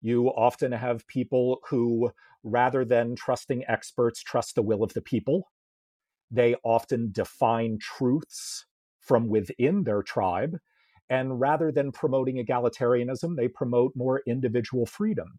you 0.00 0.28
often 0.28 0.72
have 0.72 1.06
people 1.06 1.60
who, 1.68 2.10
rather 2.44 2.84
than 2.84 3.16
trusting 3.16 3.64
experts, 3.66 4.22
trust 4.22 4.54
the 4.54 4.62
will 4.62 4.82
of 4.82 4.92
the 4.94 5.02
people. 5.02 5.48
They 6.30 6.54
often 6.62 7.10
define 7.10 7.78
truths 7.80 8.66
from 9.00 9.28
within 9.28 9.84
their 9.84 10.02
tribe. 10.02 10.58
And 11.10 11.40
rather 11.40 11.72
than 11.72 11.90
promoting 11.90 12.44
egalitarianism, 12.44 13.36
they 13.36 13.48
promote 13.48 13.96
more 13.96 14.22
individual 14.26 14.84
freedom. 14.84 15.38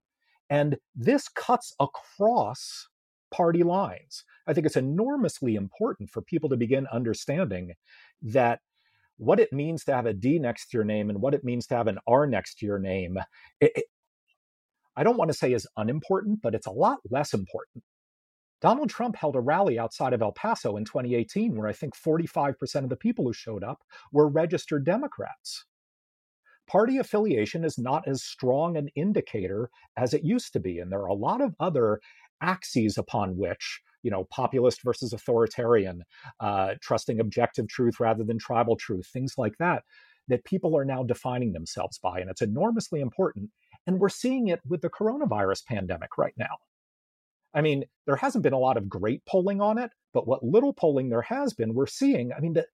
And 0.50 0.78
this 0.96 1.30
cuts 1.30 1.76
across 1.80 2.88
party 3.32 3.62
lines. 3.62 4.24
I 4.48 4.54
think 4.54 4.66
it's 4.66 4.76
enormously 4.76 5.56
important 5.56 6.10
for 6.10 6.24
people 6.24 6.50
to 6.50 6.58
begin 6.58 6.88
understanding 6.92 7.74
that 8.24 8.62
what 9.20 9.40
it 9.40 9.52
means 9.52 9.84
to 9.84 9.94
have 9.94 10.06
a 10.06 10.14
D 10.14 10.40
next 10.40 10.70
to 10.70 10.78
your 10.78 10.86
name 10.86 11.10
and 11.10 11.22
what 11.22 11.34
it 11.34 11.44
means 11.44 11.68
to 11.68 11.76
have 11.76 11.88
an 11.88 12.00
R 12.08 12.26
next 12.26 12.60
to 12.60 12.66
your 12.66 12.80
name, 12.80 13.18
it, 13.60 13.72
it, 13.76 13.86
I 14.96 15.04
don't 15.04 15.18
want 15.18 15.30
to 15.30 15.38
say 15.38 15.54
is 15.54 15.68
unimportant, 15.78 16.42
but 16.42 16.56
it's 16.56 16.68
a 16.68 16.72
lot 16.72 17.00
less 17.10 17.34
important. 17.34 17.84
Donald 18.62 18.90
Trump 18.90 19.16
held 19.16 19.36
a 19.36 19.42
rally 19.42 19.78
outside 19.78 20.14
of 20.14 20.22
El 20.22 20.32
Paso 20.32 20.78
in 20.78 20.86
2018 20.86 21.56
where 21.56 21.68
I 21.68 21.74
think 21.74 21.96
45% 21.96 22.84
of 22.84 22.90
the 22.90 22.96
people 22.96 23.26
who 23.26 23.34
showed 23.34 23.64
up 23.64 23.82
were 24.12 24.28
registered 24.28 24.86
Democrats. 24.86 25.66
Party 26.68 26.98
affiliation 26.98 27.64
is 27.64 27.78
not 27.78 28.08
as 28.08 28.24
strong 28.24 28.78
an 28.78 28.90
indicator 28.96 29.70
as 29.98 30.14
it 30.14 30.24
used 30.24 30.54
to 30.54 30.60
be, 30.60 30.80
and 30.80 30.92
there 30.92 31.02
are 31.02 31.08
a 31.08 31.14
lot 31.14 31.42
of 31.42 31.56
other 31.60 32.00
axes 32.42 32.98
upon 32.98 33.38
which 33.38 33.82
you 34.04 34.12
know, 34.12 34.26
populist 34.32 34.84
versus 34.84 35.14
authoritarian, 35.14 36.04
uh, 36.40 36.76
trusting 36.82 37.20
objective 37.20 37.68
truth 37.68 38.00
rather 38.00 38.24
than 38.24 38.38
tribal 38.38 38.76
truth, 38.76 39.08
things 39.12 39.34
like 39.38 39.58
that, 39.60 39.84
that 40.28 40.46
people 40.46 40.78
are 40.78 40.86
now 40.86 41.04
defining 41.04 41.54
themselves 41.54 42.00
by. 42.00 42.20
And 42.20 42.30
it's 42.30 42.42
enormously 42.42 43.02
important. 43.02 43.50
And 43.88 44.00
we're 44.00 44.10
seeing 44.10 44.48
it 44.48 44.60
with 44.68 44.82
the 44.82 44.90
coronavirus 44.90 45.66
pandemic 45.66 46.18
right 46.18 46.34
now. 46.38 46.58
I 47.54 47.62
mean, 47.62 47.86
there 48.06 48.16
hasn't 48.16 48.44
been 48.44 48.54
a 48.54 48.60
lot 48.60 48.78
of 48.78 48.88
great 48.88 49.26
polling 49.26 49.60
on 49.60 49.78
it, 49.78 49.92
but 50.14 50.28
what 50.28 50.44
little 50.44 50.74
polling 50.74 51.10
there 51.10 51.24
has 51.24 51.54
been, 51.54 51.74
we're 51.74 51.88
seeing, 51.88 52.32
I 52.32 52.40
mean, 52.40 52.54
the, 52.54 52.66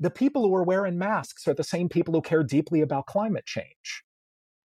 the 0.00 0.10
people 0.10 0.42
who 0.42 0.54
are 0.54 0.64
wearing 0.64 0.98
masks 0.98 1.46
are 1.46 1.54
the 1.54 1.62
same 1.62 1.88
people 1.88 2.14
who 2.14 2.22
care 2.22 2.42
deeply 2.42 2.80
about 2.80 3.06
climate 3.06 3.46
change. 3.46 4.02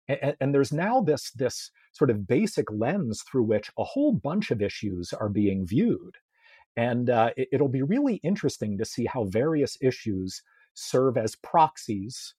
And, 0.08 0.36
and, 0.40 0.54
there's 0.54 0.72
now 0.72 1.02
this, 1.02 1.32
this 1.32 1.72
sort 1.94 2.10
of 2.10 2.28
basic 2.28 2.72
lens 2.72 3.24
through 3.24 3.44
which 3.44 3.72
a 3.78 3.84
whole 3.84 4.14
bunch 4.14 4.52
of 4.52 4.62
issues 4.62 5.14
are 5.14 5.30
being 5.30 5.66
viewed. 5.66 6.16
And 6.78 7.10
uh, 7.10 7.32
it, 7.36 7.50
it'll 7.52 7.70
be 7.70 7.82
really 7.82 8.16
interesting 8.18 8.78
to 8.78 8.86
see 8.86 9.06
how 9.06 9.24
various 9.26 9.78
issues 9.82 10.42
serve 10.74 11.18
as 11.18 11.36
proxies 11.38 12.36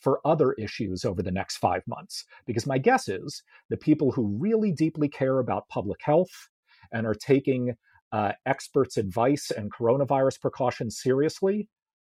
for 0.00 0.20
other 0.24 0.52
issues 0.54 1.04
over 1.04 1.22
the 1.22 1.30
next 1.30 1.58
five 1.58 1.82
months. 1.86 2.24
Because 2.46 2.66
my 2.66 2.78
guess 2.78 3.08
is 3.08 3.42
the 3.70 3.76
people 3.76 4.12
who 4.12 4.36
really 4.38 4.72
deeply 4.72 5.08
care 5.08 5.38
about 5.38 5.68
public 5.68 6.00
health 6.02 6.48
and 6.92 7.06
are 7.06 7.14
taking 7.14 7.74
uh, 8.12 8.32
experts' 8.46 8.96
advice 8.96 9.50
and 9.50 9.72
coronavirus 9.72 10.40
precautions 10.40 11.00
seriously 11.00 11.68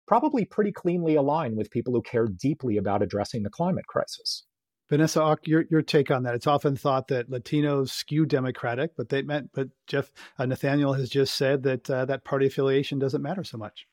probably 0.08 0.46
pretty 0.46 0.72
cleanly 0.72 1.16
align 1.16 1.56
with 1.56 1.72
people 1.72 1.94
who 1.94 2.02
care 2.02 2.28
deeply 2.28 2.78
about 2.78 3.02
addressing 3.02 3.44
the 3.44 3.50
climate 3.50 3.88
crisis. 3.88 4.46
Vanessa, 4.94 5.36
your 5.46 5.66
your 5.72 5.82
take 5.82 6.12
on 6.12 6.22
that? 6.22 6.36
It's 6.36 6.46
often 6.46 6.76
thought 6.76 7.08
that 7.08 7.28
Latinos 7.28 7.90
skew 7.90 8.28
Democratic, 8.28 8.96
but 8.96 9.10
they 9.10 9.24
meant, 9.24 9.50
but 9.52 9.70
Jeff 9.88 10.12
uh, 10.38 10.46
Nathaniel 10.46 10.94
has 10.94 11.10
just 11.10 11.34
said 11.34 11.64
that 11.64 11.90
uh, 11.90 12.06
that 12.06 12.24
party 12.24 12.46
affiliation 12.46 13.00
doesn't 13.00 13.24
matter 13.24 13.44
so 13.44 13.58
much. 13.58 13.88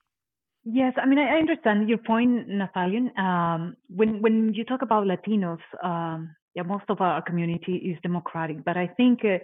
Yes, 0.63 0.93
I 1.03 1.07
mean 1.07 1.19
I 1.19 1.39
understand 1.39 1.89
your 1.89 1.97
point, 1.99 2.49
Nathaniel. 2.49 3.09
Um, 3.17 3.77
when 3.89 4.21
when 4.21 4.53
you 4.53 4.63
talk 4.65 4.83
about 4.83 5.07
Latinos, 5.07 5.63
um, 5.83 6.37
yeah, 6.55 6.65
most 6.65 6.85
of 6.91 7.01
our 7.01 7.23
community 7.23 7.77
is 7.77 7.97
Democratic, 8.03 8.63
but 8.63 8.77
I 8.77 8.87
think 8.99 9.21
uh, 9.25 9.39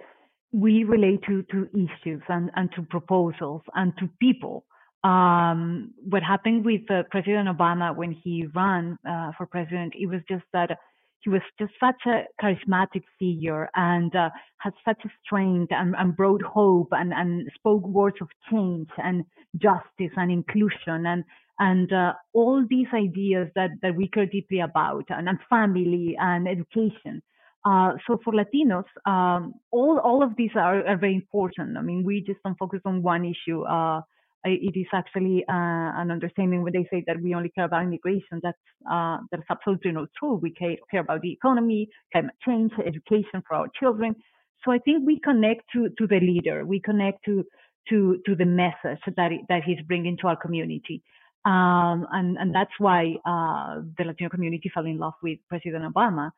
we 0.53 0.85
relate 0.85 1.23
to 1.27 1.43
to 1.53 1.69
issues 1.73 2.23
and 2.29 2.51
and 2.55 2.71
to 2.77 2.83
proposals 2.83 3.63
and 3.75 3.95
to 3.99 4.11
people. 4.21 4.67
Um, 5.05 5.95
what 6.11 6.23
happened 6.23 6.67
with 6.67 6.83
uh, 6.91 7.05
President 7.11 7.49
Obama 7.49 7.97
when 7.97 8.13
he 8.13 8.47
ran 8.55 8.99
uh, 9.09 9.31
for 9.39 9.47
president, 9.47 9.95
it 9.97 10.07
was 10.07 10.21
just 10.29 10.45
that 10.53 10.77
he 11.21 11.31
was 11.31 11.43
just 11.59 11.73
such 11.81 12.03
a 12.07 12.25
charismatic 12.43 13.03
figure 13.19 13.69
and 13.75 14.15
uh, 14.15 14.31
had 14.59 14.73
such 14.85 15.03
a 15.05 15.11
strength 15.25 15.73
and, 15.73 15.95
and 15.99 16.17
brought 16.17 16.43
hope 16.43 16.89
and, 16.93 17.13
and 17.13 17.51
spoke 17.55 17.87
words 17.87 18.17
of 18.21 18.29
change 18.51 18.89
and 18.99 19.25
justice 19.57 20.13
and 20.17 20.31
inclusion 20.31 21.07
and 21.07 21.25
and 21.59 21.93
uh, 21.93 22.13
all 22.35 22.65
these 22.69 22.87
ideas 22.93 23.49
that, 23.55 23.71
that 23.81 23.97
we 23.97 24.09
care 24.09 24.27
deeply 24.27 24.61
about 24.61 25.05
and, 25.09 25.27
and 25.27 25.39
family 25.49 26.15
and 26.21 26.47
education. 26.47 27.23
Uh, 27.65 27.93
so 28.07 28.21
for 28.23 28.33
Latinos, 28.33 28.85
um, 29.07 29.55
all 29.73 29.99
all 29.99 30.23
of 30.23 30.37
these 30.37 30.51
are, 30.55 30.87
are, 30.87 30.97
very 30.97 31.15
important. 31.15 31.77
I 31.77 31.83
mean, 31.83 32.05
we 32.05 32.21
just 32.21 32.39
don't 32.45 32.59
focus 32.59 32.81
on 32.85 33.03
one 33.03 33.25
issue. 33.25 33.63
Uh, 33.63 34.03
it 34.49 34.79
is 34.79 34.87
actually 34.93 35.45
uh, 35.49 35.91
an 36.01 36.11
understanding 36.11 36.63
when 36.63 36.73
they 36.73 36.87
say 36.91 37.05
that 37.07 37.21
we 37.21 37.35
only 37.35 37.51
care 37.51 37.65
about 37.65 37.83
immigration. 37.83 38.41
That's 38.43 38.59
uh, 38.91 39.19
that's 39.31 39.45
absolutely 39.51 39.93
not 39.93 40.09
true. 40.19 40.35
We 40.35 40.51
care, 40.53 41.01
about 41.01 41.23
the 41.23 41.33
economy, 41.33 41.89
climate 42.13 42.35
change, 42.45 42.73
education 42.85 43.43
for 43.47 43.57
our 43.57 43.69
children. 43.79 44.17
So 44.65 44.73
I 44.73 44.79
think 44.79 45.07
we 45.07 45.21
connect 45.21 45.63
to 45.75 45.91
to 45.99 46.07
the 46.07 46.21
leader. 46.21 46.65
We 46.65 46.81
connect 46.81 47.25
to 47.27 47.45
to 47.91 48.19
to 48.27 48.35
the 48.35 48.47
message 48.47 49.01
that 49.17 49.31
that 49.49 49.63
he's 49.65 49.81
bringing 49.87 50.17
to 50.19 50.29
our 50.29 50.37
community. 50.37 51.03
Um, 51.45 52.07
and 52.13 52.37
and 52.39 52.55
that's 52.55 52.77
why 52.79 53.15
uh, 53.25 53.83
the 53.99 54.05
Latino 54.05 54.31
community 54.31 54.71
fell 54.75 54.87
in 54.87 54.99
love 54.99 55.15
with 55.23 55.39
President 55.49 55.85
Obama. 55.93 56.31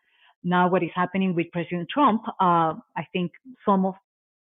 Now, 0.44 0.68
what 0.68 0.82
is 0.82 0.90
happening 0.94 1.34
with 1.34 1.50
President 1.52 1.88
Trump? 1.92 2.22
Uh, 2.28 2.74
I 2.96 3.04
think 3.12 3.32
some 3.64 3.84
of 3.86 3.94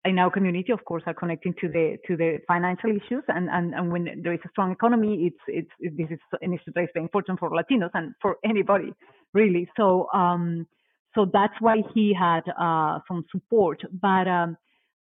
in 0.04 0.18
our 0.18 0.30
community, 0.30 0.72
of 0.72 0.84
course, 0.84 1.02
are 1.06 1.14
connecting 1.14 1.54
to 1.60 1.68
the 1.68 1.96
to 2.06 2.16
the 2.16 2.38
financial 2.48 2.90
issues. 2.90 3.22
And 3.28 3.48
and, 3.50 3.74
and 3.74 3.92
when 3.92 4.20
there 4.22 4.32
is 4.32 4.40
a 4.44 4.48
strong 4.48 4.72
economy, 4.72 5.26
it's 5.26 5.42
it's 5.46 5.70
it, 5.80 5.96
this 5.96 6.10
is 6.10 6.20
an 6.40 6.52
issue 6.52 6.72
that 6.74 6.84
is 6.84 6.90
very 6.94 7.04
important 7.04 7.38
for 7.38 7.50
Latinos 7.50 7.90
and 7.94 8.14
for 8.20 8.36
anybody, 8.44 8.92
really. 9.32 9.68
So 9.76 10.08
um, 10.12 10.66
so 11.14 11.26
that's 11.32 11.54
why 11.60 11.82
he 11.94 12.14
had 12.14 12.42
uh, 12.58 12.98
some 13.06 13.24
support. 13.30 13.82
But 14.00 14.26
um, 14.26 14.56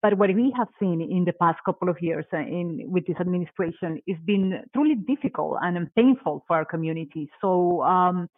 but 0.02 0.16
what 0.16 0.34
we 0.34 0.52
have 0.56 0.68
seen 0.80 1.00
in 1.00 1.24
the 1.24 1.32
past 1.32 1.58
couple 1.64 1.88
of 1.88 1.96
years 2.00 2.24
uh, 2.32 2.38
in 2.38 2.84
with 2.86 3.06
this 3.06 3.16
administration 3.20 4.00
has 4.08 4.18
been 4.24 4.62
truly 4.74 4.94
difficult 4.94 5.58
and 5.62 5.94
painful 5.94 6.44
for 6.46 6.56
our 6.56 6.64
community. 6.64 7.30
So 7.40 7.82
um, 7.82 8.28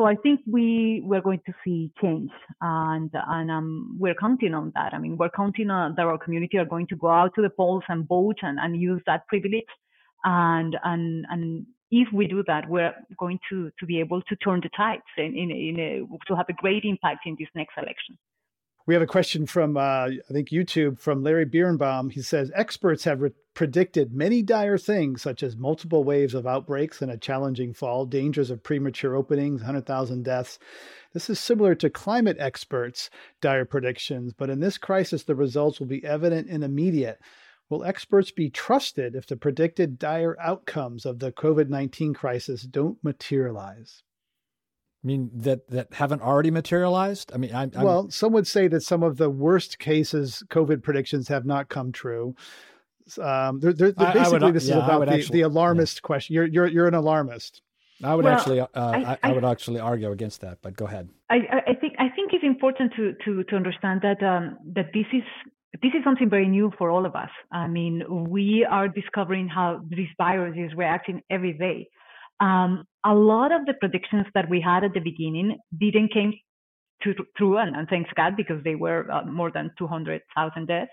so 0.00 0.06
I 0.06 0.14
think 0.14 0.40
we 0.46 1.02
we're 1.04 1.20
going 1.20 1.42
to 1.44 1.52
see 1.62 1.92
change, 2.00 2.30
and 2.62 3.10
and 3.12 3.50
um, 3.50 3.96
we're 3.98 4.14
counting 4.14 4.54
on 4.54 4.72
that. 4.74 4.94
I 4.94 4.98
mean, 4.98 5.18
we're 5.18 5.36
counting 5.36 5.68
on 5.68 5.94
that 5.96 6.06
our 6.06 6.16
community 6.16 6.56
are 6.56 6.64
going 6.64 6.86
to 6.86 6.96
go 6.96 7.08
out 7.08 7.34
to 7.34 7.42
the 7.42 7.50
polls 7.50 7.82
and 7.88 8.08
vote 8.08 8.36
and, 8.40 8.58
and 8.58 8.80
use 8.80 9.02
that 9.06 9.26
privilege, 9.26 9.72
and 10.24 10.74
and 10.84 11.26
and 11.28 11.66
if 11.90 12.08
we 12.14 12.26
do 12.26 12.42
that, 12.46 12.66
we're 12.66 12.94
going 13.18 13.38
to 13.50 13.70
to 13.78 13.84
be 13.84 14.00
able 14.00 14.22
to 14.22 14.36
turn 14.36 14.60
the 14.62 14.70
tides 14.74 15.02
and 15.18 15.36
in 15.36 15.50
in, 15.50 15.78
in 15.78 15.80
a, 15.80 16.26
to 16.28 16.34
have 16.34 16.48
a 16.48 16.54
great 16.54 16.84
impact 16.84 17.26
in 17.26 17.36
this 17.38 17.48
next 17.54 17.76
election. 17.76 18.16
We 18.86 18.94
have 18.94 19.02
a 19.02 19.06
question 19.06 19.46
from, 19.46 19.76
uh, 19.76 19.80
I 19.80 20.32
think, 20.32 20.48
YouTube 20.48 20.98
from 20.98 21.22
Larry 21.22 21.44
Birnbaum. 21.44 22.10
He 22.10 22.22
says 22.22 22.50
experts 22.54 23.04
have 23.04 23.20
re- 23.20 23.30
predicted 23.52 24.14
many 24.14 24.42
dire 24.42 24.78
things, 24.78 25.20
such 25.20 25.42
as 25.42 25.56
multiple 25.56 26.02
waves 26.02 26.34
of 26.34 26.46
outbreaks 26.46 27.02
and 27.02 27.10
a 27.10 27.18
challenging 27.18 27.74
fall, 27.74 28.06
dangers 28.06 28.50
of 28.50 28.62
premature 28.62 29.14
openings, 29.14 29.60
100,000 29.60 30.24
deaths. 30.24 30.58
This 31.12 31.28
is 31.28 31.38
similar 31.38 31.74
to 31.74 31.90
climate 31.90 32.38
experts' 32.40 33.10
dire 33.40 33.66
predictions, 33.66 34.32
but 34.32 34.48
in 34.48 34.60
this 34.60 34.78
crisis, 34.78 35.24
the 35.24 35.34
results 35.34 35.78
will 35.78 35.86
be 35.86 36.04
evident 36.04 36.48
and 36.48 36.64
immediate. 36.64 37.20
Will 37.68 37.84
experts 37.84 38.30
be 38.30 38.48
trusted 38.48 39.14
if 39.14 39.26
the 39.26 39.36
predicted 39.36 39.98
dire 39.98 40.36
outcomes 40.40 41.04
of 41.04 41.18
the 41.18 41.30
COVID 41.30 41.68
19 41.68 42.14
crisis 42.14 42.62
don't 42.62 43.02
materialize? 43.04 44.02
I 45.02 45.06
mean 45.06 45.30
that 45.32 45.66
that 45.68 45.94
haven't 45.94 46.20
already 46.20 46.50
materialized. 46.50 47.32
I 47.34 47.38
mean, 47.38 47.54
I'm, 47.54 47.70
I'm, 47.74 47.84
well, 47.84 48.10
some 48.10 48.32
would 48.32 48.46
say 48.46 48.68
that 48.68 48.82
some 48.82 49.02
of 49.02 49.16
the 49.16 49.30
worst 49.30 49.78
cases 49.78 50.42
COVID 50.48 50.82
predictions 50.82 51.28
have 51.28 51.46
not 51.46 51.68
come 51.68 51.90
true. 51.90 52.34
Um, 53.18 53.60
they're, 53.60 53.72
they're, 53.72 53.92
they're 53.92 54.12
basically, 54.12 54.46
would, 54.46 54.54
this 54.54 54.68
yeah, 54.68 54.78
is 54.78 54.84
about 54.84 55.06
the, 55.06 55.14
actually, 55.14 55.38
the 55.40 55.46
alarmist 55.46 55.98
yeah. 55.98 56.06
question. 56.06 56.34
You're 56.34 56.46
you're 56.46 56.66
you're 56.66 56.86
an 56.86 56.94
alarmist. 56.94 57.62
I 58.02 58.14
would 58.14 58.24
well, 58.24 58.34
actually, 58.34 58.60
uh, 58.60 58.66
I, 58.74 59.12
I, 59.12 59.18
I, 59.22 59.32
would 59.32 59.44
actually 59.44 59.78
argue 59.78 60.10
against 60.10 60.40
that. 60.40 60.58
But 60.62 60.74
go 60.74 60.86
ahead. 60.86 61.08
I, 61.28 61.36
I 61.66 61.74
think 61.74 61.94
I 61.98 62.08
think 62.08 62.32
it's 62.32 62.44
important 62.44 62.92
to 62.96 63.14
to 63.24 63.44
to 63.44 63.56
understand 63.56 64.02
that 64.02 64.22
um, 64.22 64.58
that 64.74 64.92
this 64.92 65.06
is 65.12 65.22
this 65.82 65.92
is 65.94 66.04
something 66.04 66.28
very 66.28 66.48
new 66.48 66.72
for 66.76 66.90
all 66.90 67.06
of 67.06 67.14
us. 67.14 67.30
I 67.52 67.68
mean, 67.68 68.04
we 68.28 68.66
are 68.68 68.88
discovering 68.88 69.48
how 69.48 69.82
this 69.88 70.08
virus 70.18 70.56
is 70.56 70.76
reacting 70.76 71.22
every 71.30 71.52
day. 71.52 71.88
Um, 72.40 72.84
a 73.04 73.14
lot 73.14 73.52
of 73.52 73.66
the 73.66 73.74
predictions 73.74 74.26
that 74.34 74.48
we 74.48 74.60
had 74.60 74.84
at 74.84 74.94
the 74.94 75.00
beginning 75.00 75.58
didn't 75.78 76.12
came 76.12 76.34
true, 77.36 77.56
and, 77.56 77.74
and, 77.76 77.88
thanks 77.88 78.10
God, 78.14 78.36
because 78.36 78.62
they 78.62 78.74
were 78.74 79.10
uh, 79.10 79.24
more 79.24 79.50
than 79.50 79.70
200,000 79.78 80.66
deaths, 80.66 80.90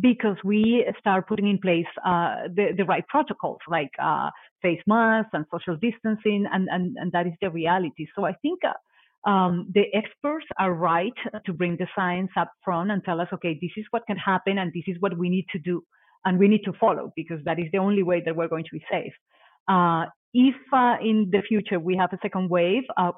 because 0.00 0.36
we 0.44 0.86
start 0.98 1.26
putting 1.26 1.48
in 1.48 1.58
place 1.58 1.86
uh, 2.06 2.42
the, 2.54 2.68
the 2.76 2.84
right 2.84 3.04
protocols 3.08 3.58
like 3.68 3.90
uh, 4.00 4.30
face 4.62 4.80
masks 4.86 5.30
and 5.32 5.44
social 5.52 5.76
distancing, 5.76 6.46
and, 6.52 6.68
and, 6.70 6.96
and 6.98 7.10
that 7.12 7.26
is 7.26 7.32
the 7.40 7.50
reality. 7.50 8.06
So 8.14 8.24
I 8.24 8.34
think 8.42 8.60
uh, 8.64 9.28
um, 9.28 9.70
the 9.74 9.84
experts 9.92 10.46
are 10.58 10.72
right 10.72 11.12
to 11.44 11.52
bring 11.52 11.76
the 11.76 11.88
science 11.96 12.30
up 12.36 12.50
front 12.64 12.90
and 12.90 13.02
tell 13.04 13.20
us, 13.20 13.28
okay, 13.32 13.58
this 13.60 13.72
is 13.76 13.84
what 13.90 14.06
can 14.06 14.16
happen, 14.16 14.58
and 14.58 14.72
this 14.72 14.84
is 14.86 14.96
what 15.00 15.18
we 15.18 15.28
need 15.28 15.46
to 15.52 15.58
do, 15.58 15.82
and 16.24 16.38
we 16.38 16.48
need 16.48 16.62
to 16.64 16.72
follow, 16.74 17.12
because 17.16 17.38
that 17.44 17.58
is 17.58 17.66
the 17.72 17.78
only 17.78 18.02
way 18.02 18.22
that 18.24 18.36
we're 18.36 18.48
going 18.48 18.64
to 18.64 18.72
be 18.72 18.84
safe. 18.90 19.12
Uh, 19.68 20.04
if 20.34 20.54
uh, 20.72 20.96
in 21.02 21.28
the 21.30 21.42
future 21.46 21.78
we 21.78 21.96
have 21.96 22.12
a 22.12 22.18
second 22.22 22.48
wave, 22.48 22.84
uh, 22.96 23.12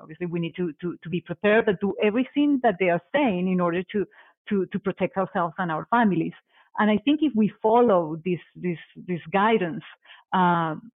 obviously 0.00 0.26
we 0.26 0.40
need 0.40 0.54
to, 0.56 0.72
to, 0.80 0.96
to 1.02 1.08
be 1.08 1.20
prepared, 1.20 1.66
but 1.66 1.80
do 1.80 1.94
everything 2.02 2.60
that 2.62 2.76
they 2.80 2.88
are 2.88 3.00
saying 3.14 3.50
in 3.50 3.60
order 3.60 3.82
to, 3.92 4.06
to, 4.48 4.66
to 4.66 4.78
protect 4.78 5.16
ourselves 5.16 5.54
and 5.58 5.70
our 5.70 5.86
families. 5.90 6.32
And 6.78 6.90
I 6.90 6.98
think 6.98 7.20
if 7.22 7.32
we 7.34 7.52
follow 7.62 8.20
this, 8.24 8.40
this, 8.54 8.78
this 9.06 9.20
guidance, 9.32 9.84
um, 10.32 10.90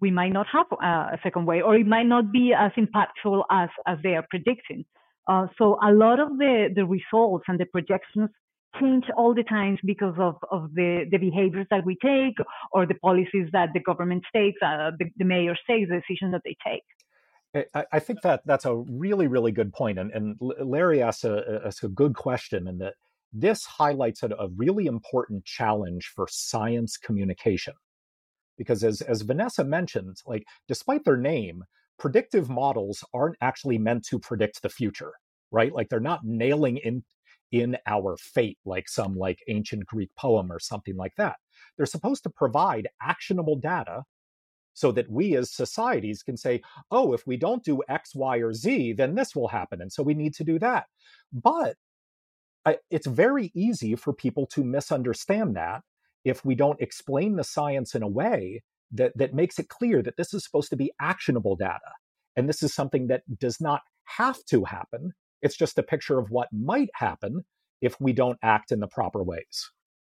we 0.00 0.10
might 0.10 0.32
not 0.32 0.46
have 0.52 0.66
uh, 0.72 1.14
a 1.16 1.18
second 1.22 1.46
wave, 1.46 1.62
or 1.64 1.76
it 1.76 1.86
might 1.86 2.06
not 2.06 2.32
be 2.32 2.52
as 2.52 2.72
impactful 2.76 3.44
as, 3.50 3.68
as 3.86 3.98
they 4.02 4.14
are 4.16 4.26
predicting. 4.28 4.84
Uh, 5.28 5.46
so 5.56 5.78
a 5.82 5.92
lot 5.92 6.18
of 6.18 6.36
the, 6.38 6.68
the 6.74 6.84
results 6.84 7.44
and 7.48 7.58
the 7.58 7.66
projections 7.66 8.28
change 8.80 9.04
all 9.16 9.34
the 9.34 9.42
times 9.44 9.78
because 9.84 10.14
of, 10.18 10.36
of 10.50 10.74
the, 10.74 11.06
the 11.10 11.18
behaviors 11.18 11.66
that 11.70 11.84
we 11.84 11.96
take 12.02 12.34
or 12.72 12.86
the 12.86 12.94
policies 12.94 13.48
that 13.52 13.70
the 13.74 13.80
government 13.80 14.22
takes, 14.34 14.60
uh, 14.62 14.90
the, 14.98 15.06
the 15.16 15.24
mayor 15.24 15.56
takes, 15.68 15.88
the 15.88 16.00
decisions 16.00 16.32
that 16.32 16.42
they 16.44 16.56
take. 16.64 16.82
I, 17.92 17.98
think 17.98 18.22
that 18.22 18.40
that's 18.46 18.64
a 18.64 18.74
really, 18.74 19.26
really 19.26 19.52
good 19.52 19.74
point. 19.74 19.98
And, 19.98 20.10
and 20.12 20.36
Larry 20.40 21.02
asks 21.02 21.24
a, 21.24 21.60
asks 21.66 21.84
a 21.84 21.88
good 21.88 22.14
question 22.14 22.66
in 22.66 22.78
that 22.78 22.94
this 23.30 23.66
highlights 23.66 24.22
a, 24.22 24.28
a 24.28 24.48
really 24.56 24.86
important 24.86 25.44
challenge 25.44 26.10
for 26.14 26.26
science 26.30 26.96
communication. 26.96 27.74
Because 28.56 28.82
as, 28.82 29.02
as 29.02 29.20
Vanessa 29.22 29.64
mentioned, 29.64 30.16
like 30.26 30.44
despite 30.66 31.04
their 31.04 31.18
name, 31.18 31.64
predictive 31.98 32.48
models 32.48 33.04
aren't 33.12 33.36
actually 33.42 33.78
meant 33.78 34.04
to 34.06 34.18
predict 34.18 34.62
the 34.62 34.68
future, 34.70 35.12
right? 35.50 35.74
Like 35.74 35.90
they're 35.90 36.00
not 36.00 36.24
nailing 36.24 36.78
in 36.78 37.04
in 37.52 37.76
our 37.86 38.16
fate, 38.16 38.58
like 38.64 38.88
some 38.88 39.14
like 39.14 39.38
ancient 39.46 39.86
Greek 39.86 40.10
poem 40.16 40.50
or 40.50 40.58
something 40.58 40.96
like 40.96 41.12
that. 41.16 41.36
They're 41.76 41.86
supposed 41.86 42.22
to 42.24 42.30
provide 42.30 42.88
actionable 43.00 43.56
data 43.56 44.02
so 44.74 44.90
that 44.92 45.10
we 45.10 45.36
as 45.36 45.52
societies 45.52 46.22
can 46.22 46.36
say, 46.36 46.62
oh, 46.90 47.12
if 47.12 47.26
we 47.26 47.36
don't 47.36 47.62
do 47.62 47.82
X, 47.88 48.14
Y, 48.14 48.38
or 48.38 48.54
Z, 48.54 48.94
then 48.94 49.14
this 49.14 49.36
will 49.36 49.48
happen. 49.48 49.82
And 49.82 49.92
so 49.92 50.02
we 50.02 50.14
need 50.14 50.34
to 50.34 50.44
do 50.44 50.58
that. 50.58 50.86
But 51.32 51.76
it's 52.90 53.06
very 53.06 53.50
easy 53.54 53.96
for 53.96 54.12
people 54.12 54.46
to 54.46 54.64
misunderstand 54.64 55.56
that 55.56 55.82
if 56.24 56.44
we 56.44 56.54
don't 56.54 56.80
explain 56.80 57.36
the 57.36 57.44
science 57.44 57.94
in 57.94 58.02
a 58.02 58.08
way 58.08 58.62
that, 58.92 59.12
that 59.16 59.34
makes 59.34 59.58
it 59.58 59.68
clear 59.68 60.02
that 60.02 60.16
this 60.16 60.32
is 60.32 60.44
supposed 60.44 60.70
to 60.70 60.76
be 60.76 60.92
actionable 61.00 61.56
data. 61.56 61.80
And 62.36 62.48
this 62.48 62.62
is 62.62 62.72
something 62.72 63.08
that 63.08 63.22
does 63.38 63.60
not 63.60 63.82
have 64.04 64.44
to 64.46 64.64
happen. 64.64 65.12
It's 65.42 65.56
just 65.56 65.78
a 65.78 65.82
picture 65.82 66.18
of 66.18 66.30
what 66.30 66.48
might 66.52 66.90
happen 66.94 67.44
if 67.80 68.00
we 68.00 68.12
don't 68.12 68.38
act 68.42 68.72
in 68.72 68.80
the 68.80 68.86
proper 68.86 69.22
ways. 69.22 69.70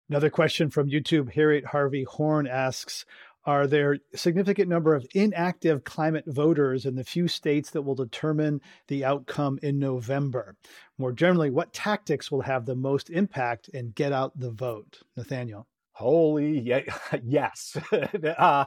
Another 0.07 0.29
question 0.29 0.69
from 0.69 0.89
YouTube, 0.89 1.33
Harriet 1.33 1.65
Harvey 1.65 2.03
Horn 2.03 2.45
asks 2.45 3.05
Are 3.45 3.65
there 3.65 3.97
significant 4.13 4.69
number 4.69 4.93
of 4.93 5.07
inactive 5.15 5.83
climate 5.83 6.25
voters 6.27 6.85
in 6.85 6.95
the 6.95 7.03
few 7.03 7.27
states 7.27 7.71
that 7.71 7.81
will 7.81 7.95
determine 7.95 8.61
the 8.87 9.03
outcome 9.03 9.57
in 9.63 9.79
November? 9.79 10.55
More 10.99 11.11
generally, 11.11 11.49
what 11.49 11.73
tactics 11.73 12.31
will 12.31 12.41
have 12.41 12.65
the 12.65 12.75
most 12.75 13.09
impact 13.09 13.67
and 13.73 13.95
get 13.95 14.11
out 14.11 14.39
the 14.39 14.51
vote? 14.51 14.99
Nathaniel. 15.17 15.67
Holy 15.95 16.83
yes. 17.23 17.77
uh, 18.37 18.65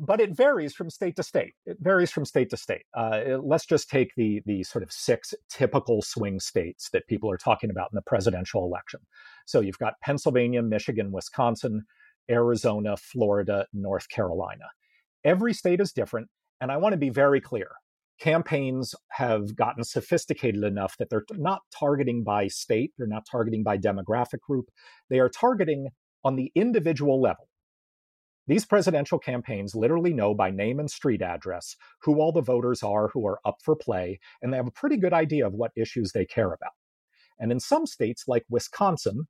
but 0.00 0.20
it 0.20 0.36
varies 0.36 0.74
from 0.74 0.90
state 0.90 1.14
to 1.16 1.22
state. 1.22 1.54
It 1.64 1.76
varies 1.80 2.10
from 2.10 2.24
state 2.24 2.50
to 2.50 2.56
state. 2.56 2.82
Uh, 2.92 3.38
let's 3.40 3.66
just 3.66 3.88
take 3.88 4.12
the 4.16 4.42
the 4.46 4.64
sort 4.64 4.82
of 4.82 4.90
six 4.90 5.32
typical 5.48 6.02
swing 6.02 6.40
states 6.40 6.90
that 6.92 7.06
people 7.06 7.30
are 7.30 7.36
talking 7.36 7.70
about 7.70 7.90
in 7.92 7.96
the 7.96 8.02
presidential 8.02 8.64
election. 8.64 9.00
So 9.46 9.60
you've 9.60 9.78
got 9.78 9.94
Pennsylvania, 10.02 10.60
Michigan, 10.62 11.12
Wisconsin, 11.12 11.84
Arizona, 12.28 12.96
Florida, 12.96 13.66
North 13.72 14.08
Carolina. 14.08 14.64
Every 15.24 15.54
state 15.54 15.80
is 15.80 15.92
different, 15.92 16.28
and 16.60 16.72
I 16.72 16.78
want 16.78 16.94
to 16.94 16.98
be 16.98 17.10
very 17.10 17.40
clear. 17.40 17.68
Campaigns 18.18 18.94
have 19.10 19.54
gotten 19.54 19.84
sophisticated 19.84 20.64
enough 20.64 20.96
that 20.98 21.10
they're 21.10 21.24
not 21.32 21.60
targeting 21.72 22.24
by 22.24 22.48
state, 22.48 22.92
they're 22.98 23.06
not 23.06 23.26
targeting 23.30 23.62
by 23.62 23.78
demographic 23.78 24.40
group, 24.40 24.66
they 25.10 25.20
are 25.20 25.28
targeting 25.28 25.88
on 26.24 26.36
the 26.36 26.52
individual 26.54 27.20
level. 27.20 27.48
These 28.46 28.64
presidential 28.64 29.18
campaigns 29.18 29.74
literally 29.74 30.12
know 30.12 30.34
by 30.34 30.50
name 30.50 30.80
and 30.80 30.90
street 30.90 31.22
address 31.22 31.76
who 32.02 32.20
all 32.20 32.32
the 32.32 32.40
voters 32.40 32.82
are 32.82 33.08
who 33.08 33.26
are 33.26 33.38
up 33.44 33.58
for 33.62 33.76
play, 33.76 34.18
and 34.42 34.52
they 34.52 34.56
have 34.56 34.66
a 34.66 34.72
pretty 34.72 34.96
good 34.96 35.12
idea 35.12 35.46
of 35.46 35.54
what 35.54 35.72
issues 35.76 36.12
they 36.12 36.24
care 36.24 36.52
about. 36.52 36.72
And 37.38 37.52
in 37.52 37.60
some 37.60 37.86
states, 37.86 38.24
like 38.26 38.44
Wisconsin, 38.50 39.28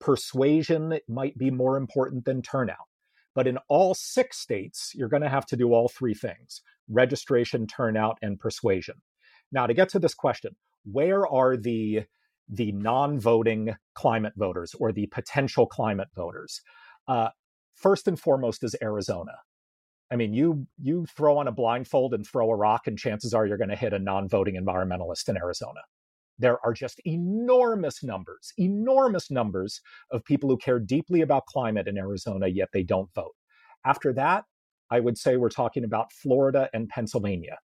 persuasion 0.00 0.98
might 1.08 1.38
be 1.38 1.50
more 1.50 1.76
important 1.76 2.24
than 2.24 2.42
turnout. 2.42 2.88
But 3.34 3.46
in 3.46 3.58
all 3.68 3.94
six 3.94 4.38
states, 4.38 4.92
you're 4.94 5.08
going 5.08 5.22
to 5.22 5.28
have 5.28 5.46
to 5.46 5.56
do 5.56 5.72
all 5.72 5.88
three 5.88 6.14
things 6.14 6.62
registration, 6.88 7.66
turnout, 7.66 8.18
and 8.20 8.38
persuasion. 8.38 8.96
Now, 9.52 9.66
to 9.66 9.74
get 9.74 9.88
to 9.90 9.98
this 9.98 10.14
question, 10.14 10.56
where 10.84 11.26
are 11.26 11.56
the 11.56 12.02
the 12.48 12.72
non-voting 12.72 13.74
climate 13.94 14.34
voters 14.36 14.74
or 14.78 14.92
the 14.92 15.06
potential 15.06 15.66
climate 15.66 16.08
voters? 16.14 16.60
Uh, 17.08 17.30
first 17.74 18.08
and 18.08 18.18
foremost 18.20 18.62
is 18.64 18.76
Arizona. 18.82 19.32
I 20.10 20.16
mean, 20.16 20.34
you 20.34 20.66
you 20.78 21.06
throw 21.06 21.38
on 21.38 21.48
a 21.48 21.52
blindfold 21.52 22.12
and 22.14 22.26
throw 22.26 22.50
a 22.50 22.56
rock, 22.56 22.86
and 22.86 22.98
chances 22.98 23.32
are 23.32 23.46
you're 23.46 23.56
going 23.56 23.70
to 23.70 23.76
hit 23.76 23.94
a 23.94 23.98
non-voting 23.98 24.56
environmentalist 24.62 25.28
in 25.28 25.36
Arizona. 25.38 25.80
there 26.38 26.58
are 26.64 26.72
just 26.72 27.00
enormous 27.06 28.02
numbers, 28.02 28.52
enormous 28.58 29.30
numbers 29.30 29.80
of 30.10 30.24
people 30.24 30.48
who 30.50 30.56
care 30.56 30.78
deeply 30.78 31.20
about 31.20 31.46
climate 31.46 31.86
in 31.88 31.96
Arizona, 31.96 32.48
yet 32.48 32.68
they 32.72 32.82
don't 32.82 33.12
vote. 33.14 33.34
After 33.84 34.12
that, 34.14 34.44
I 34.90 35.00
would 35.00 35.16
say 35.18 35.36
we're 35.36 35.48
talking 35.48 35.84
about 35.84 36.12
Florida 36.12 36.68
and 36.74 36.88
Pennsylvania. 36.88 37.58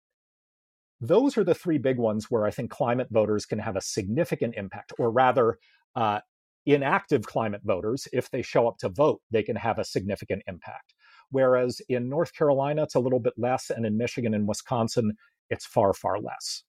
Those 1.01 1.36
are 1.36 1.44
the 1.44 1.55
three 1.55 1.78
big 1.78 1.99
ones 1.99 2.26
where 2.30 2.47
I 2.47 2.51
think 2.51 2.70
climate 2.70 3.09
voters 3.11 3.47
can 3.47 3.59
have 3.59 3.76
a 3.76 3.80
significant 3.80 4.55
impact, 4.57 4.92
or 4.99 5.11
rather, 5.11 5.59
uh, 5.94 6.20
inactive 6.66 7.24
climate 7.24 7.61
voters, 7.64 8.09
if 8.12 8.30
they 8.30 8.42
show 8.42 8.66
up 8.66 8.78
to 8.78 8.88
vote, 8.88 9.20
they 9.30 9.42
can 9.42 9.57
have 9.57 9.78
a 9.78 9.84
significant 9.84 10.42
impact. 10.47 10.94
Whereas 11.30 11.80
in 11.88 12.09
North 12.09 12.34
Carolina, 12.34 12.82
it's 12.84 12.94
a 12.94 13.01
little 13.01 13.20
bit 13.20 13.34
less, 13.36 13.70
and 13.70 13.86
in 13.86 13.97
Michigan 13.97 14.34
and 14.34 14.49
Wisconsin, 14.49 15.12
it's 15.51 15.66
far, 15.66 15.92
far 15.92 16.20
less. 16.20 16.64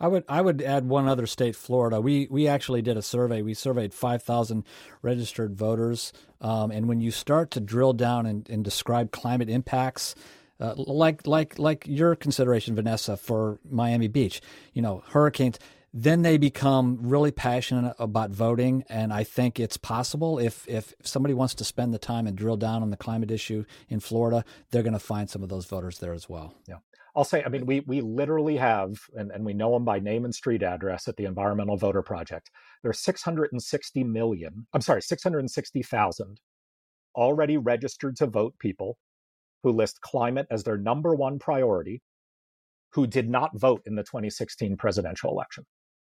I 0.00 0.08
would 0.08 0.24
I 0.28 0.40
would 0.40 0.60
add 0.60 0.88
one 0.88 1.06
other 1.06 1.26
state, 1.26 1.54
Florida. 1.54 2.00
We 2.00 2.26
we 2.28 2.48
actually 2.48 2.82
did 2.82 2.96
a 2.96 3.02
survey. 3.02 3.42
We 3.42 3.54
surveyed 3.54 3.94
five 3.94 4.24
thousand 4.24 4.64
registered 5.02 5.56
voters, 5.56 6.12
um, 6.40 6.72
and 6.72 6.88
when 6.88 7.00
you 7.00 7.12
start 7.12 7.52
to 7.52 7.60
drill 7.60 7.92
down 7.92 8.26
and, 8.26 8.48
and 8.50 8.64
describe 8.64 9.12
climate 9.12 9.48
impacts, 9.48 10.16
uh, 10.60 10.74
like 10.76 11.26
like 11.26 11.58
like 11.58 11.86
your 11.86 12.14
consideration, 12.14 12.74
Vanessa, 12.74 13.16
for 13.16 13.58
Miami 13.68 14.08
Beach, 14.08 14.40
you 14.72 14.82
know, 14.82 15.02
hurricanes. 15.08 15.58
Then 15.96 16.22
they 16.22 16.38
become 16.38 16.98
really 17.02 17.30
passionate 17.30 17.94
about 18.00 18.30
voting, 18.30 18.82
and 18.88 19.12
I 19.12 19.22
think 19.22 19.60
it's 19.60 19.76
possible 19.76 20.38
if 20.38 20.66
if 20.68 20.92
somebody 21.02 21.34
wants 21.34 21.54
to 21.56 21.64
spend 21.64 21.94
the 21.94 21.98
time 21.98 22.26
and 22.26 22.36
drill 22.36 22.56
down 22.56 22.82
on 22.82 22.90
the 22.90 22.96
climate 22.96 23.30
issue 23.30 23.64
in 23.88 24.00
Florida, 24.00 24.44
they're 24.70 24.82
going 24.82 24.92
to 24.92 24.98
find 24.98 25.30
some 25.30 25.42
of 25.42 25.48
those 25.48 25.66
voters 25.66 26.00
there 26.00 26.12
as 26.12 26.28
well. 26.28 26.54
Yeah. 26.66 26.78
I'll 27.16 27.24
say, 27.24 27.44
I 27.44 27.48
mean, 27.48 27.64
we 27.64 27.80
we 27.80 28.00
literally 28.00 28.56
have, 28.56 28.98
and, 29.14 29.30
and 29.30 29.44
we 29.44 29.54
know 29.54 29.72
them 29.72 29.84
by 29.84 30.00
name 30.00 30.24
and 30.24 30.34
street 30.34 30.64
address 30.64 31.06
at 31.06 31.16
the 31.16 31.26
Environmental 31.26 31.76
Voter 31.76 32.02
Project. 32.02 32.50
There's 32.82 32.98
660 32.98 34.04
million, 34.04 34.66
I'm 34.72 34.80
sorry, 34.80 35.00
660,000 35.00 36.40
already 37.14 37.56
registered 37.56 38.16
to 38.16 38.26
vote 38.26 38.54
people 38.58 38.98
who 39.64 39.72
list 39.72 40.00
climate 40.00 40.46
as 40.50 40.62
their 40.62 40.76
number 40.76 41.14
one 41.14 41.40
priority, 41.40 42.02
who 42.92 43.08
did 43.08 43.28
not 43.28 43.58
vote 43.58 43.82
in 43.84 43.96
the 43.96 44.04
2016 44.04 44.76
presidential 44.76 45.30
election. 45.30 45.64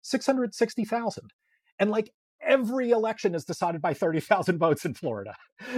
660,000. 0.02 1.30
And 1.78 1.90
like 1.90 2.10
every 2.42 2.90
election 2.90 3.36
is 3.36 3.44
decided 3.44 3.80
by 3.80 3.94
30,000 3.94 4.58
votes 4.58 4.84
in 4.84 4.94
Florida. 4.94 5.36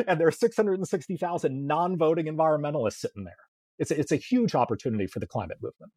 And 0.08 0.18
there 0.18 0.26
are 0.26 0.32
660,000 0.32 1.66
non 1.66 1.98
voting 1.98 2.24
environmentalists 2.24 2.94
sitting 2.94 3.24
there 3.24 3.34
it's 3.78 3.90
a, 3.90 4.00
it's 4.00 4.12
a 4.12 4.16
huge 4.16 4.54
opportunity 4.54 5.06
for 5.06 5.20
the 5.20 5.26
climate 5.26 5.58
movement. 5.62 5.92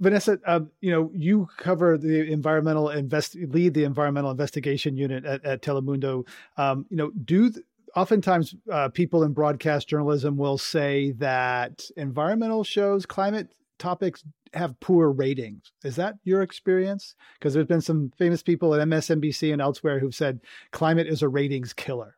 Vanessa, 0.00 0.38
um, 0.46 0.70
you 0.80 0.90
know, 0.90 1.12
you 1.14 1.46
cover 1.58 1.96
the 1.96 2.32
environmental 2.32 2.88
invest, 2.88 3.36
lead 3.36 3.74
the 3.74 3.84
environmental 3.84 4.32
investigation 4.32 4.96
unit 4.96 5.24
at, 5.24 5.44
at 5.44 5.62
Telemundo. 5.62 6.26
Um, 6.56 6.86
you 6.90 6.96
know, 6.96 7.12
do 7.24 7.50
th- 7.50 7.64
oftentimes 7.96 8.54
uh, 8.70 8.88
people 8.88 9.22
in 9.22 9.32
broadcast 9.32 9.88
journalism 9.88 10.36
will 10.36 10.58
say 10.58 11.12
that 11.12 11.84
environmental 11.96 12.64
shows, 12.64 13.06
climate 13.06 13.52
topics 13.78 14.24
have 14.54 14.78
poor 14.80 15.10
ratings. 15.10 15.72
Is 15.84 15.96
that 15.96 16.16
your 16.24 16.42
experience? 16.42 17.14
Because 17.38 17.54
there's 17.54 17.66
been 17.66 17.80
some 17.80 18.12
famous 18.18 18.42
people 18.42 18.74
at 18.74 18.86
MSNBC 18.86 19.52
and 19.52 19.62
elsewhere 19.62 19.98
who've 19.98 20.14
said 20.14 20.40
climate 20.70 21.06
is 21.06 21.22
a 21.22 21.28
ratings 21.28 21.72
killer. 21.72 22.16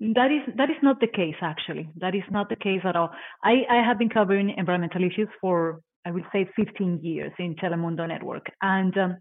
That 0.00 0.32
is 0.32 0.54
that 0.56 0.70
is 0.70 0.76
not 0.82 0.98
the 1.00 1.06
case 1.06 1.36
actually. 1.40 1.88
That 1.96 2.14
is 2.14 2.24
not 2.30 2.48
the 2.48 2.56
case 2.56 2.80
at 2.84 2.96
all. 2.96 3.10
I, 3.44 3.62
I 3.70 3.76
have 3.86 3.98
been 3.98 4.08
covering 4.08 4.52
environmental 4.56 5.04
issues 5.04 5.28
for 5.40 5.80
I 6.04 6.10
would 6.10 6.24
say 6.32 6.48
15 6.56 7.00
years 7.02 7.32
in 7.38 7.54
Telemundo 7.54 8.06
Network, 8.06 8.46
and 8.60 8.96
um, 8.98 9.16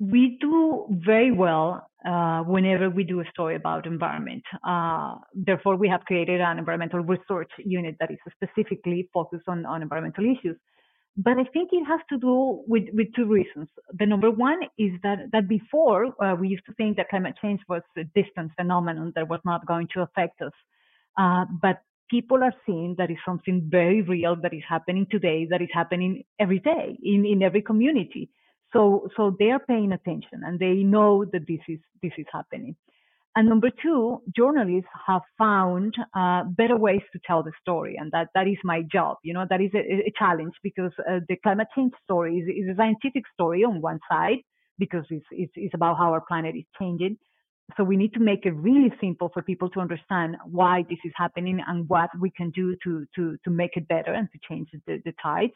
we 0.00 0.38
do 0.40 0.86
very 0.90 1.30
well 1.30 1.88
uh, 2.04 2.40
whenever 2.42 2.90
we 2.90 3.04
do 3.04 3.20
a 3.20 3.24
story 3.30 3.56
about 3.56 3.86
environment. 3.86 4.42
Uh, 4.66 5.16
therefore, 5.34 5.76
we 5.76 5.88
have 5.88 6.04
created 6.04 6.40
an 6.40 6.58
environmental 6.58 7.00
research 7.00 7.50
unit 7.58 7.96
that 8.00 8.10
is 8.10 8.18
specifically 8.32 9.08
focused 9.12 9.48
on, 9.48 9.64
on 9.66 9.82
environmental 9.82 10.24
issues. 10.24 10.56
But 11.16 11.38
I 11.38 11.44
think 11.44 11.70
it 11.72 11.84
has 11.84 12.00
to 12.10 12.18
do 12.18 12.64
with, 12.66 12.84
with 12.92 13.06
two 13.14 13.26
reasons. 13.26 13.68
The 13.92 14.04
number 14.04 14.30
one 14.32 14.60
is 14.78 14.92
that, 15.04 15.30
that 15.32 15.48
before 15.48 16.06
uh, 16.22 16.34
we 16.34 16.48
used 16.48 16.66
to 16.66 16.74
think 16.74 16.96
that 16.96 17.08
climate 17.08 17.36
change 17.40 17.60
was 17.68 17.82
a 17.96 18.02
distant 18.20 18.50
phenomenon 18.56 19.12
that 19.14 19.28
was 19.28 19.40
not 19.44 19.64
going 19.64 19.88
to 19.94 20.00
affect 20.02 20.42
us. 20.42 20.52
Uh, 21.16 21.44
but 21.62 21.82
people 22.10 22.42
are 22.42 22.52
seeing 22.66 22.96
that 22.98 23.12
is 23.12 23.16
something 23.24 23.66
very 23.70 24.02
real 24.02 24.34
that 24.42 24.52
is 24.52 24.62
happening 24.68 25.06
today, 25.08 25.46
that 25.48 25.62
is 25.62 25.68
happening 25.72 26.24
every 26.40 26.58
day 26.58 26.98
in, 27.02 27.24
in 27.24 27.42
every 27.44 27.62
community. 27.62 28.28
So, 28.74 29.08
so 29.16 29.34
they 29.38 29.50
are 29.50 29.60
paying 29.60 29.92
attention 29.92 30.42
and 30.44 30.58
they 30.58 30.82
know 30.82 31.24
that 31.24 31.46
this 31.46 31.60
is, 31.68 31.78
this 32.02 32.12
is 32.18 32.26
happening. 32.32 32.76
And 33.36 33.48
number 33.48 33.70
two, 33.82 34.22
journalists 34.36 34.90
have 35.06 35.22
found 35.38 35.94
uh, 36.14 36.44
better 36.44 36.76
ways 36.76 37.02
to 37.12 37.18
tell 37.26 37.42
the 37.42 37.50
story, 37.60 37.96
and 37.98 38.12
that, 38.12 38.28
that 38.34 38.46
is 38.46 38.58
my 38.62 38.82
job. 38.82 39.16
You 39.24 39.34
know, 39.34 39.44
that 39.50 39.60
is 39.60 39.70
a, 39.74 39.78
a 39.78 40.12
challenge 40.16 40.54
because 40.62 40.92
uh, 41.00 41.18
the 41.28 41.36
climate 41.42 41.66
change 41.74 41.92
story 42.04 42.36
is, 42.36 42.48
is, 42.48 42.70
a 42.72 42.76
scientific 42.76 43.24
story 43.32 43.64
on 43.64 43.80
one 43.80 43.98
side 44.08 44.38
because 44.78 45.04
it's, 45.10 45.26
it's, 45.32 45.52
it's 45.56 45.74
about 45.74 45.96
how 45.96 46.12
our 46.12 46.20
planet 46.20 46.54
is 46.54 46.64
changing. 46.78 47.18
So 47.76 47.82
we 47.82 47.96
need 47.96 48.12
to 48.12 48.20
make 48.20 48.46
it 48.46 48.52
really 48.52 48.92
simple 49.00 49.30
for 49.32 49.42
people 49.42 49.68
to 49.70 49.80
understand 49.80 50.36
why 50.44 50.84
this 50.88 50.98
is 51.04 51.12
happening 51.16 51.60
and 51.66 51.88
what 51.88 52.10
we 52.20 52.30
can 52.30 52.50
do 52.50 52.76
to 52.84 53.06
to 53.16 53.38
to 53.42 53.50
make 53.50 53.76
it 53.76 53.88
better 53.88 54.12
and 54.12 54.28
to 54.32 54.38
change 54.48 54.68
the, 54.86 55.00
the 55.04 55.14
tides. 55.20 55.54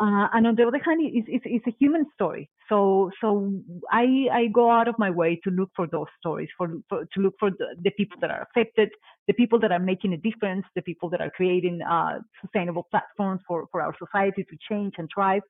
Uh, 0.00 0.26
and 0.32 0.44
on 0.48 0.56
the 0.56 0.66
other 0.66 0.80
hand, 0.84 1.00
it's, 1.04 1.28
it's, 1.30 1.44
it's, 1.46 1.66
a 1.68 1.76
human 1.78 2.04
story. 2.14 2.50
So, 2.68 3.12
so 3.20 3.52
I, 3.92 4.26
I 4.32 4.46
go 4.52 4.68
out 4.68 4.88
of 4.88 4.96
my 4.98 5.08
way 5.08 5.40
to 5.44 5.50
look 5.50 5.70
for 5.76 5.86
those 5.86 6.08
stories, 6.18 6.48
for, 6.58 6.68
for 6.88 7.04
to 7.04 7.20
look 7.20 7.34
for 7.38 7.50
the, 7.50 7.76
the, 7.80 7.92
people 7.92 8.18
that 8.20 8.30
are 8.30 8.42
affected, 8.50 8.90
the 9.28 9.34
people 9.34 9.60
that 9.60 9.70
are 9.70 9.78
making 9.78 10.12
a 10.12 10.16
difference, 10.16 10.66
the 10.74 10.82
people 10.82 11.08
that 11.10 11.20
are 11.20 11.30
creating 11.30 11.80
uh, 11.82 12.18
sustainable 12.40 12.88
platforms 12.90 13.40
for, 13.46 13.68
for 13.70 13.82
our 13.82 13.94
society 13.96 14.42
to 14.42 14.56
change 14.68 14.94
and 14.98 15.08
thrive, 15.14 15.42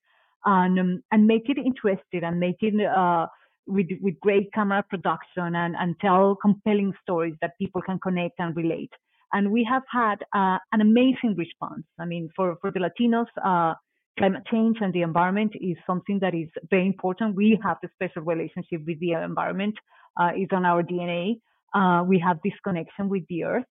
and 0.44 0.78
um, 0.78 1.02
and 1.10 1.26
make 1.26 1.48
it 1.48 1.56
interesting 1.56 2.22
and 2.22 2.38
make 2.38 2.58
it 2.60 2.74
uh, 2.84 3.26
with 3.66 3.86
with 4.02 4.18
great 4.20 4.52
camera 4.52 4.84
production 4.90 5.56
and 5.56 5.74
and 5.78 5.96
tell 6.00 6.36
compelling 6.36 6.92
stories 7.02 7.34
that 7.40 7.52
people 7.58 7.80
can 7.80 7.98
connect 7.98 8.34
and 8.38 8.54
relate. 8.56 8.92
And 9.32 9.50
we 9.50 9.66
have 9.68 9.82
had 9.90 10.16
uh, 10.34 10.58
an 10.72 10.80
amazing 10.80 11.34
response. 11.36 11.84
I 11.98 12.04
mean, 12.04 12.28
for 12.36 12.56
for 12.60 12.70
the 12.70 12.80
Latinos 12.80 13.26
uh, 13.42 13.74
climate 14.18 14.44
change 14.50 14.78
and 14.80 14.92
the 14.92 15.02
environment 15.02 15.52
is 15.54 15.76
something 15.86 16.18
that 16.20 16.34
is 16.34 16.48
very 16.70 16.86
important. 16.86 17.34
We 17.34 17.58
have 17.62 17.78
a 17.84 17.88
special 17.94 18.22
relationship 18.22 18.82
with 18.86 19.00
the 19.00 19.12
environment. 19.12 19.74
Uh, 20.18 20.30
it's 20.34 20.52
on 20.52 20.64
our 20.64 20.82
DNA. 20.82 21.40
Uh, 21.74 22.04
we 22.04 22.18
have 22.20 22.38
this 22.44 22.52
connection 22.62 23.08
with 23.08 23.24
the 23.28 23.44
earth. 23.44 23.64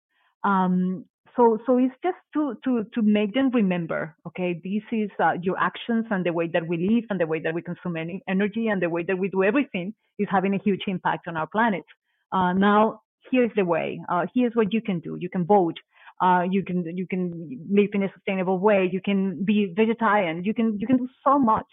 Um, 0.44 1.06
so, 1.36 1.58
so 1.66 1.78
it's 1.78 1.96
just 2.04 2.18
to, 2.34 2.56
to, 2.64 2.84
to 2.94 3.02
make 3.02 3.34
them 3.34 3.50
remember, 3.52 4.16
okay, 4.28 4.54
this 4.64 4.84
is 4.92 5.10
uh, 5.20 5.34
your 5.42 5.58
actions 5.58 6.06
and 6.12 6.24
the 6.24 6.34
way 6.34 6.48
that 6.54 6.68
we 6.68 6.78
live 6.78 7.06
and 7.10 7.20
the 7.20 7.26
way 7.26 7.40
that 7.40 7.56
we 7.56 7.62
consume 7.62 7.96
energy 8.28 8.68
and 8.68 8.82
the 8.82 8.90
way 8.90 9.04
that 9.04 9.18
we 9.18 9.30
do 9.30 9.44
everything 9.44 9.94
is 10.20 10.28
having 10.30 10.54
a 10.54 10.60
huge 10.64 10.82
impact 10.88 11.28
on 11.28 11.38
our 11.38 11.48
planet. 11.48 11.86
Uh, 12.32 12.54
now, 12.54 13.02
here's 13.32 13.52
the 13.56 13.66
way. 13.66 14.00
Uh, 14.10 14.26
here's 14.36 14.54
what 14.54 14.74
you 14.74 14.82
can 14.82 15.00
do. 15.00 15.18
You 15.20 15.30
can 15.30 15.46
vote 15.46 15.78
uh, 16.24 16.44
you 16.50 16.64
can 16.64 16.86
you 16.98 17.08
can 17.08 17.24
live 17.72 17.92
in 17.94 18.04
a 18.04 18.14
sustainable 18.16 18.60
way. 18.60 18.90
You 18.92 19.02
can 19.02 19.44
be 19.46 19.74
vegetarian. 19.76 20.44
You 20.46 20.54
can 20.54 20.80
you 20.80 20.88
can 20.88 20.98
do 20.98 21.10
so 21.26 21.40
much. 21.40 21.68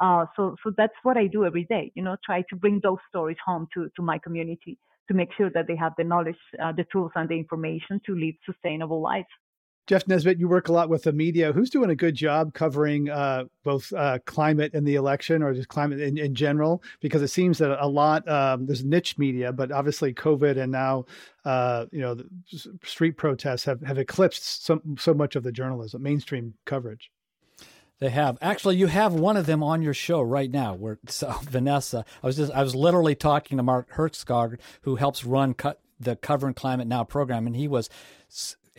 Uh, 0.00 0.26
so 0.36 0.56
so 0.64 0.72
that's 0.76 0.94
what 1.04 1.16
I 1.18 1.26
do 1.28 1.46
every 1.46 1.64
day. 1.64 1.92
You 1.96 2.04
know, 2.04 2.16
try 2.24 2.42
to 2.50 2.56
bring 2.56 2.80
those 2.82 2.98
stories 3.10 3.38
home 3.44 3.68
to 3.74 3.90
to 3.96 4.02
my 4.02 4.18
community 4.18 4.78
to 5.08 5.14
make 5.14 5.30
sure 5.38 5.50
that 5.54 5.66
they 5.68 5.76
have 5.76 5.94
the 5.98 6.04
knowledge, 6.04 6.42
uh, 6.62 6.72
the 6.72 6.86
tools, 6.92 7.12
and 7.16 7.28
the 7.28 7.34
information 7.38 8.00
to 8.06 8.14
live 8.16 8.36
sustainable 8.46 9.02
lives. 9.02 9.28
Jeff 9.86 10.08
Nesbit, 10.08 10.40
you 10.40 10.48
work 10.48 10.68
a 10.68 10.72
lot 10.72 10.88
with 10.88 11.04
the 11.04 11.12
media. 11.12 11.52
Who's 11.52 11.70
doing 11.70 11.90
a 11.90 11.94
good 11.94 12.16
job 12.16 12.54
covering 12.54 13.08
uh, 13.08 13.44
both 13.62 13.92
uh, 13.92 14.18
climate 14.24 14.74
and 14.74 14.86
the 14.86 14.96
election, 14.96 15.42
or 15.42 15.54
just 15.54 15.68
climate 15.68 16.00
in, 16.00 16.18
in 16.18 16.34
general? 16.34 16.82
Because 17.00 17.22
it 17.22 17.28
seems 17.28 17.58
that 17.58 17.82
a 17.82 17.86
lot 17.86 18.28
um, 18.28 18.66
there's 18.66 18.84
niche 18.84 19.16
media, 19.16 19.52
but 19.52 19.70
obviously 19.70 20.12
COVID 20.12 20.56
and 20.56 20.72
now 20.72 21.04
uh, 21.44 21.86
you 21.92 22.00
know 22.00 22.16
street 22.82 23.12
protests 23.12 23.64
have, 23.64 23.80
have 23.82 23.98
eclipsed 23.98 24.64
so 24.64 24.80
so 24.98 25.14
much 25.14 25.36
of 25.36 25.44
the 25.44 25.52
journalism, 25.52 26.02
mainstream 26.02 26.54
coverage. 26.64 27.10
They 27.98 28.10
have 28.10 28.38
actually. 28.42 28.76
You 28.76 28.88
have 28.88 29.14
one 29.14 29.36
of 29.36 29.46
them 29.46 29.62
on 29.62 29.82
your 29.82 29.94
show 29.94 30.20
right 30.20 30.50
now. 30.50 30.74
Where 30.74 30.98
so, 31.06 31.32
Vanessa, 31.44 32.04
I 32.22 32.26
was 32.26 32.36
just 32.36 32.52
I 32.52 32.62
was 32.62 32.74
literally 32.74 33.14
talking 33.14 33.56
to 33.56 33.62
Mark 33.62 33.92
Hertsgaard, 33.92 34.58
who 34.82 34.96
helps 34.96 35.24
run 35.24 35.54
cut 35.54 35.80
the 35.98 36.16
Covering 36.16 36.54
Climate 36.54 36.88
Now 36.88 37.04
program, 37.04 37.46
and 37.46 37.54
he 37.54 37.68
was 37.68 37.88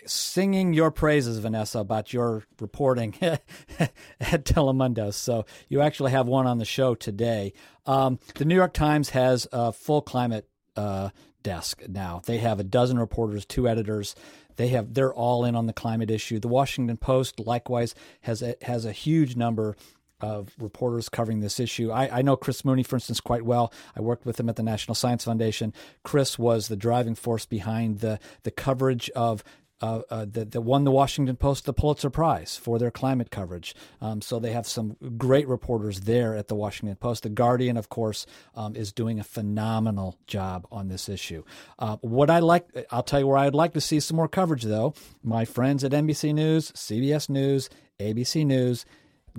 singing 0.08 0.74
your 0.74 0.92
praises, 0.92 1.40
Vanessa, 1.40 1.80
about 1.80 2.14
your 2.14 2.44
reporting 2.60 3.16
at 3.22 3.92
Telemundo. 4.20 5.14
So 5.14 5.46
you 5.70 5.82
actually 5.82 6.12
have 6.12 6.28
one 6.28 6.48
on 6.48 6.58
the 6.58 6.66
show 6.66 6.96
today. 6.96 7.54
Um, 7.86 8.20
the 8.36 8.46
New 8.46 8.56
York 8.56 8.74
Times 8.74 9.12
has 9.12 9.48
a 9.52 9.72
full 9.72 10.02
climate 10.02 10.48
uh, 10.76 11.10
desk 11.44 11.82
now. 11.88 12.22
They 12.26 12.38
have 12.40 12.60
a 12.60 12.64
dozen 12.64 13.00
reporters, 13.00 13.46
two 13.46 13.68
editors. 13.68 14.16
They 14.58 14.70
have 14.70 14.94
they're 14.94 15.14
all 15.14 15.46
in 15.46 15.56
on 15.56 15.68
the 15.68 15.74
climate 15.74 16.12
issue. 16.12 16.40
The 16.40 16.48
Washington 16.48 16.98
Post 16.98 17.40
likewise 17.40 17.96
has 18.22 18.42
a, 18.42 18.56
has 18.62 18.86
a 18.86 18.92
huge 18.92 19.36
number 19.36 19.76
of 20.20 20.50
reporters 20.58 21.10
covering 21.10 21.42
this 21.42 21.60
issue. 21.60 21.92
I, 21.92 22.20
I, 22.20 22.22
know 22.24 22.36
Chris 22.36 22.66
Mooney, 22.66 22.82
for 22.82 22.96
instance, 22.96 23.20
quite 23.20 23.44
well. 23.44 23.72
I 23.96 24.02
worked 24.02 24.26
with 24.26 24.40
him 24.40 24.50
at 24.50 24.56
the 24.56 24.64
National 24.64 24.96
Science 24.96 25.24
Foundation. 25.24 25.74
Chris 26.04 26.40
was 26.40 26.68
the 26.68 26.76
driving 26.76 27.14
force 27.14 27.46
behind 27.46 28.00
the 28.00 28.20
the 28.44 28.52
coverage 28.52 29.10
of 29.12 29.44
uh, 29.82 30.02
uh, 30.10 30.26
that, 30.32 30.52
that 30.52 30.62
won 30.62 30.84
the 30.84 30.92
Washington 30.92 31.36
Post 31.36 31.66
the 31.66 31.74
Pulitzer 31.74 32.10
Prize 32.10 32.58
for 32.58 32.80
their 32.80 32.92
climate 32.92 33.32
coverage. 33.32 33.76
Um, 34.02 34.22
so 34.22 34.40
they 34.40 34.52
have 34.52 34.68
some 34.68 34.98
great 35.18 35.48
reporters 35.48 36.02
there 36.02 36.36
at 36.36 36.48
the 36.48 36.56
Washington 36.56 36.96
Post. 36.96 37.24
The 37.24 37.30
Guardian, 37.30 37.78
of 37.78 37.90
course, 37.90 38.26
um, 38.56 38.76
is 38.76 38.92
doing 38.92 39.20
a 39.20 39.24
phenomenal 39.24 40.18
job 40.28 40.68
on 40.72 40.88
this 40.88 41.10
issue. 41.10 41.44
Uh, 41.80 41.98
what 42.02 42.30
I 42.30 42.40
like, 42.40 42.68
I'll 42.92 43.04
tell 43.04 43.20
you 43.20 43.28
where 43.28 43.38
I'd 43.38 43.56
like 43.56 43.74
to 43.74 43.82
see 43.82 44.00
some 44.00 44.18
more 44.18 44.28
coverage, 44.28 44.64
though. 44.64 44.94
My 45.24 45.46
friends 45.46 45.84
at 45.84 45.92
NBC 45.92 46.34
News, 46.34 46.72
CBS 46.72 47.30
News, 47.30 47.70
ABC 48.00 48.46
News 48.46 48.86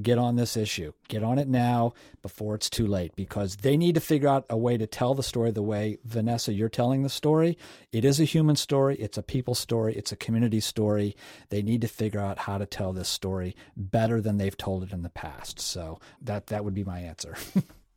get 0.01 0.19
on 0.19 0.37
this 0.37 0.57
issue. 0.57 0.93
Get 1.09 1.23
on 1.23 1.39
it 1.39 1.49
now 1.49 1.93
before 2.23 2.55
it's 2.55 2.71
too 2.71 2.87
late 2.87 3.15
because 3.17 3.57
they 3.57 3.77
need 3.77 3.95
to 3.95 4.01
figure 4.01 4.29
out 4.29 4.47
a 4.51 4.57
way 4.57 4.77
to 4.77 4.87
tell 4.87 5.15
the 5.15 5.23
story 5.23 5.51
the 5.51 5.63
way 5.63 5.99
Vanessa 6.05 6.53
you're 6.53 6.69
telling 6.69 7.03
the 7.03 7.09
story. 7.09 7.59
It 7.93 8.05
is 8.05 8.21
a 8.21 8.25
human 8.25 8.57
story, 8.57 8.97
it's 8.97 9.19
a 9.19 9.23
people 9.23 9.55
story, 9.55 9.95
it's 9.95 10.13
a 10.13 10.17
community 10.17 10.61
story. 10.61 11.17
They 11.51 11.63
need 11.63 11.81
to 11.83 11.89
figure 11.89 12.21
out 12.21 12.39
how 12.39 12.59
to 12.59 12.67
tell 12.67 12.93
this 12.93 13.09
story 13.09 13.57
better 13.77 14.21
than 14.21 14.39
they've 14.39 14.57
told 14.57 14.83
it 14.83 14.93
in 14.93 15.03
the 15.03 15.09
past. 15.09 15.61
So 15.61 15.99
that 16.23 16.49
that 16.49 16.65
would 16.65 16.75
be 16.75 16.85
my 16.85 17.01
answer. 17.01 17.37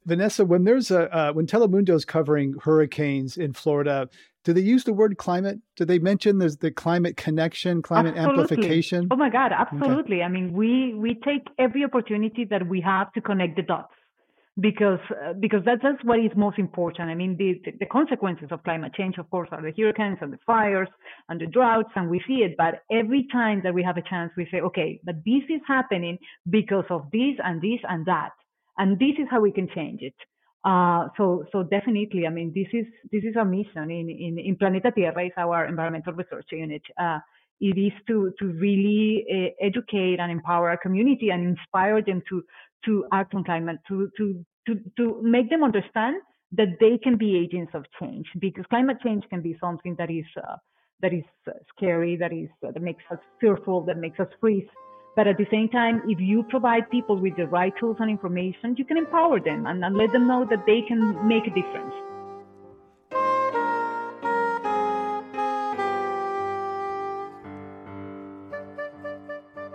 Vanessa, 0.05 0.43
when 0.45 0.63
there's 0.63 0.89
a 0.89 1.15
uh, 1.15 1.31
when 1.33 1.47
is 1.89 2.05
covering 2.05 2.55
hurricanes 2.63 3.37
in 3.37 3.53
Florida, 3.53 4.09
do 4.43 4.53
they 4.53 4.61
use 4.61 4.83
the 4.83 4.93
word 4.93 5.17
climate? 5.17 5.59
Do 5.75 5.85
they 5.85 5.99
mention 5.99 6.39
there's 6.39 6.57
the 6.57 6.71
climate 6.71 7.15
connection, 7.17 7.81
climate 7.81 8.15
absolutely. 8.17 8.41
amplification? 8.41 9.07
Oh 9.11 9.15
my 9.15 9.29
God, 9.29 9.51
absolutely. 9.51 10.17
Okay. 10.17 10.23
I 10.23 10.29
mean, 10.29 10.53
we 10.53 10.93
we 10.95 11.15
take 11.23 11.47
every 11.59 11.83
opportunity 11.83 12.45
that 12.45 12.67
we 12.67 12.81
have 12.81 13.11
to 13.13 13.21
connect 13.21 13.55
the 13.55 13.61
dots 13.61 13.93
because 14.59 14.99
uh, 15.11 15.33
because 15.39 15.61
that's, 15.63 15.81
that's 15.83 16.03
what 16.03 16.19
is 16.19 16.31
most 16.35 16.57
important. 16.57 17.09
I 17.09 17.15
mean, 17.15 17.37
the, 17.37 17.61
the 17.79 17.85
consequences 17.85 18.47
of 18.51 18.63
climate 18.63 18.93
change, 18.95 19.17
of 19.17 19.29
course, 19.29 19.49
are 19.51 19.61
the 19.61 19.73
hurricanes 19.77 20.17
and 20.21 20.33
the 20.33 20.39
fires 20.45 20.89
and 21.29 21.39
the 21.39 21.45
droughts, 21.45 21.91
and 21.95 22.09
we 22.09 22.21
see 22.27 22.43
it. 22.43 22.55
But 22.57 22.81
every 22.91 23.27
time 23.31 23.61
that 23.63 23.73
we 23.73 23.83
have 23.83 23.97
a 23.97 24.01
chance, 24.09 24.31
we 24.35 24.47
say, 24.51 24.59
okay, 24.61 24.99
but 25.03 25.15
this 25.25 25.43
is 25.49 25.61
happening 25.67 26.17
because 26.49 26.85
of 26.89 27.05
this 27.11 27.35
and 27.43 27.61
this 27.61 27.79
and 27.87 28.05
that, 28.07 28.31
and 28.77 28.97
this 28.99 29.15
is 29.19 29.27
how 29.29 29.39
we 29.39 29.51
can 29.51 29.69
change 29.73 30.01
it. 30.01 30.15
Uh, 30.63 31.07
so, 31.17 31.43
so 31.51 31.63
definitely, 31.63 32.27
I 32.27 32.29
mean, 32.29 32.51
this 32.53 32.67
is 32.71 32.85
this 33.11 33.23
is 33.23 33.35
our 33.35 33.45
mission 33.45 33.89
in 33.89 34.09
in, 34.09 34.37
in 34.37 34.55
Planeta 34.55 34.93
Tierra 34.93 35.25
is 35.25 35.31
our 35.37 35.65
environmental 35.65 36.13
research 36.13 36.45
unit. 36.51 36.83
Uh, 36.99 37.19
it 37.59 37.77
is 37.77 37.93
to 38.07 38.31
to 38.37 38.45
really 38.45 39.25
uh, 39.31 39.65
educate 39.65 40.19
and 40.19 40.31
empower 40.31 40.69
our 40.69 40.77
community 40.77 41.29
and 41.31 41.47
inspire 41.47 42.01
them 42.03 42.21
to 42.29 42.43
to 42.85 43.05
act 43.11 43.33
on 43.33 43.43
climate, 43.43 43.77
to 43.87 44.11
to 44.17 44.45
to 44.67 44.79
to 44.97 45.19
make 45.23 45.49
them 45.49 45.63
understand 45.63 46.17
that 46.51 46.77
they 46.79 46.97
can 46.97 47.17
be 47.17 47.37
agents 47.37 47.71
of 47.73 47.85
change 47.99 48.27
because 48.39 48.65
climate 48.69 48.97
change 49.03 49.23
can 49.29 49.41
be 49.41 49.57
something 49.59 49.95
that 49.97 50.11
is 50.11 50.25
uh, 50.37 50.57
that 51.01 51.13
is 51.13 51.23
scary, 51.75 52.15
that 52.17 52.31
is 52.31 52.49
that 52.61 52.79
makes 52.81 53.03
us 53.11 53.19
fearful, 53.39 53.81
that 53.85 53.97
makes 53.97 54.19
us 54.19 54.27
freeze. 54.39 54.67
But 55.15 55.27
at 55.27 55.37
the 55.37 55.45
same 55.51 55.67
time, 55.67 56.01
if 56.07 56.19
you 56.19 56.43
provide 56.43 56.89
people 56.89 57.17
with 57.17 57.35
the 57.35 57.45
right 57.47 57.73
tools 57.77 57.97
and 57.99 58.09
information, 58.09 58.75
you 58.77 58.85
can 58.85 58.97
empower 58.97 59.41
them 59.41 59.67
and, 59.67 59.83
and 59.83 59.97
let 59.97 60.11
them 60.13 60.27
know 60.27 60.45
that 60.49 60.65
they 60.65 60.81
can 60.87 61.27
make 61.27 61.47
a 61.47 61.49
difference. 61.49 61.93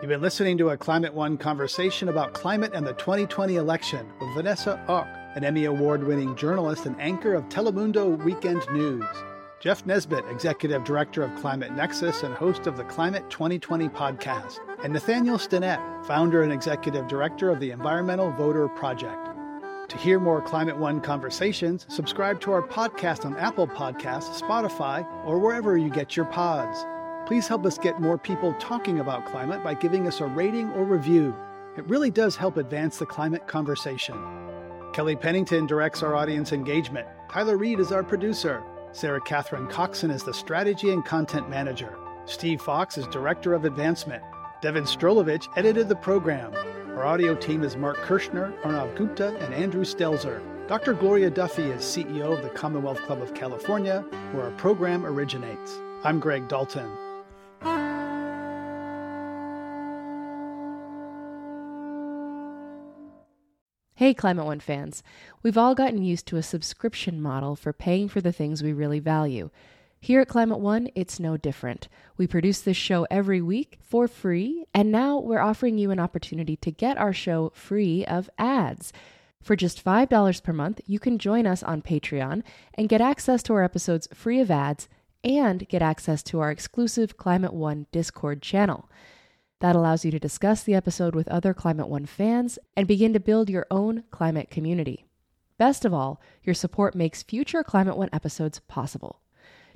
You've 0.00 0.10
been 0.10 0.22
listening 0.22 0.56
to 0.58 0.70
a 0.70 0.76
Climate 0.76 1.12
One 1.12 1.36
conversation 1.36 2.08
about 2.08 2.32
climate 2.32 2.70
and 2.72 2.86
the 2.86 2.92
2020 2.92 3.56
election 3.56 4.06
with 4.20 4.34
Vanessa 4.34 4.82
Hauc, 4.88 5.36
an 5.36 5.44
Emmy 5.44 5.64
Award 5.64 6.04
winning 6.04 6.36
journalist 6.36 6.86
and 6.86 6.98
anchor 7.00 7.34
of 7.34 7.44
Telemundo 7.48 8.16
Weekend 8.24 8.62
News. 8.72 9.04
Jeff 9.58 9.84
Nesbit, 9.84 10.24
Executive 10.30 10.84
Director 10.84 11.22
of 11.22 11.34
Climate 11.36 11.72
Nexus 11.72 12.22
and 12.22 12.34
host 12.34 12.66
of 12.66 12.76
the 12.76 12.84
Climate 12.84 13.28
2020 13.30 13.88
podcast, 13.88 14.60
and 14.86 14.92
Nathaniel 14.92 15.36
Stinnett, 15.36 16.06
Founder 16.06 16.44
and 16.44 16.52
Executive 16.52 17.08
Director 17.08 17.50
of 17.50 17.58
the 17.58 17.72
Environmental 17.72 18.30
Voter 18.30 18.68
Project. 18.68 19.30
To 19.88 19.98
hear 19.98 20.20
more 20.20 20.40
Climate 20.40 20.76
One 20.76 21.00
conversations, 21.00 21.86
subscribe 21.88 22.40
to 22.42 22.52
our 22.52 22.62
podcast 22.62 23.24
on 23.24 23.36
Apple 23.36 23.66
Podcasts, 23.66 24.40
Spotify, 24.40 25.04
or 25.26 25.40
wherever 25.40 25.76
you 25.76 25.90
get 25.90 26.16
your 26.16 26.26
pods. 26.26 26.86
Please 27.26 27.48
help 27.48 27.66
us 27.66 27.78
get 27.78 28.00
more 28.00 28.16
people 28.16 28.54
talking 28.60 29.00
about 29.00 29.26
climate 29.26 29.64
by 29.64 29.74
giving 29.74 30.06
us 30.06 30.20
a 30.20 30.26
rating 30.26 30.70
or 30.70 30.84
review. 30.84 31.34
It 31.76 31.84
really 31.86 32.12
does 32.12 32.36
help 32.36 32.56
advance 32.56 32.98
the 32.98 33.06
climate 33.06 33.48
conversation. 33.48 34.14
Kelly 34.92 35.16
Pennington 35.16 35.66
directs 35.66 36.04
our 36.04 36.14
audience 36.14 36.52
engagement. 36.52 37.08
Tyler 37.28 37.56
Reed 37.56 37.80
is 37.80 37.90
our 37.90 38.04
producer. 38.04 38.62
Sarah 38.92 39.20
Catherine 39.20 39.66
Coxon 39.66 40.12
is 40.12 40.22
the 40.22 40.32
Strategy 40.32 40.92
and 40.92 41.04
Content 41.04 41.50
Manager. 41.50 41.98
Steve 42.26 42.60
Fox 42.60 42.96
is 42.96 43.08
Director 43.08 43.52
of 43.52 43.64
Advancement. 43.64 44.22
Devon 44.66 44.82
Strolovitch 44.82 45.46
edited 45.56 45.88
the 45.88 45.94
program. 45.94 46.52
Our 46.96 47.06
audio 47.06 47.36
team 47.36 47.62
is 47.62 47.76
Mark 47.76 47.98
Kirschner, 47.98 48.52
Arnav 48.64 48.96
Gupta, 48.96 49.36
and 49.36 49.54
Andrew 49.54 49.84
Stelzer. 49.84 50.42
Dr. 50.66 50.92
Gloria 50.92 51.30
Duffy 51.30 51.70
is 51.70 51.82
CEO 51.82 52.36
of 52.36 52.42
the 52.42 52.48
Commonwealth 52.48 53.00
Club 53.02 53.22
of 53.22 53.32
California, 53.32 54.00
where 54.32 54.46
our 54.46 54.50
program 54.56 55.06
originates. 55.06 55.78
I'm 56.02 56.18
Greg 56.18 56.48
Dalton. 56.48 56.90
Hey, 63.94 64.14
Climate 64.14 64.46
One 64.46 64.58
fans. 64.58 65.04
We've 65.44 65.56
all 65.56 65.76
gotten 65.76 66.02
used 66.02 66.26
to 66.26 66.38
a 66.38 66.42
subscription 66.42 67.22
model 67.22 67.54
for 67.54 67.72
paying 67.72 68.08
for 68.08 68.20
the 68.20 68.32
things 68.32 68.64
we 68.64 68.72
really 68.72 68.98
value. 68.98 69.48
Here 70.06 70.20
at 70.20 70.28
Climate 70.28 70.60
One, 70.60 70.88
it's 70.94 71.18
no 71.18 71.36
different. 71.36 71.88
We 72.16 72.28
produce 72.28 72.60
this 72.60 72.76
show 72.76 73.08
every 73.10 73.42
week 73.42 73.80
for 73.82 74.06
free, 74.06 74.64
and 74.72 74.92
now 74.92 75.18
we're 75.18 75.40
offering 75.40 75.78
you 75.78 75.90
an 75.90 75.98
opportunity 75.98 76.54
to 76.58 76.70
get 76.70 76.96
our 76.96 77.12
show 77.12 77.50
free 77.56 78.04
of 78.04 78.30
ads. 78.38 78.92
For 79.42 79.56
just 79.56 79.84
$5 79.84 80.44
per 80.44 80.52
month, 80.52 80.80
you 80.86 81.00
can 81.00 81.18
join 81.18 81.44
us 81.44 81.64
on 81.64 81.82
Patreon 81.82 82.44
and 82.74 82.88
get 82.88 83.00
access 83.00 83.42
to 83.42 83.54
our 83.54 83.64
episodes 83.64 84.06
free 84.14 84.38
of 84.38 84.48
ads 84.48 84.88
and 85.24 85.68
get 85.68 85.82
access 85.82 86.22
to 86.22 86.38
our 86.38 86.52
exclusive 86.52 87.16
Climate 87.16 87.52
One 87.52 87.88
Discord 87.90 88.42
channel. 88.42 88.88
That 89.58 89.74
allows 89.74 90.04
you 90.04 90.12
to 90.12 90.20
discuss 90.20 90.62
the 90.62 90.74
episode 90.74 91.16
with 91.16 91.26
other 91.26 91.52
Climate 91.52 91.88
One 91.88 92.06
fans 92.06 92.60
and 92.76 92.86
begin 92.86 93.12
to 93.12 93.18
build 93.18 93.50
your 93.50 93.66
own 93.72 94.04
climate 94.12 94.50
community. 94.50 95.04
Best 95.58 95.84
of 95.84 95.92
all, 95.92 96.20
your 96.44 96.54
support 96.54 96.94
makes 96.94 97.24
future 97.24 97.64
Climate 97.64 97.96
One 97.96 98.10
episodes 98.12 98.60
possible. 98.68 99.20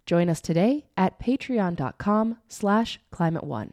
Join 0.06 0.28
us 0.28 0.40
today 0.40 0.86
at 0.96 1.20
patreon.com 1.20 2.38
slash 2.48 3.00
climate 3.10 3.44
one. 3.44 3.72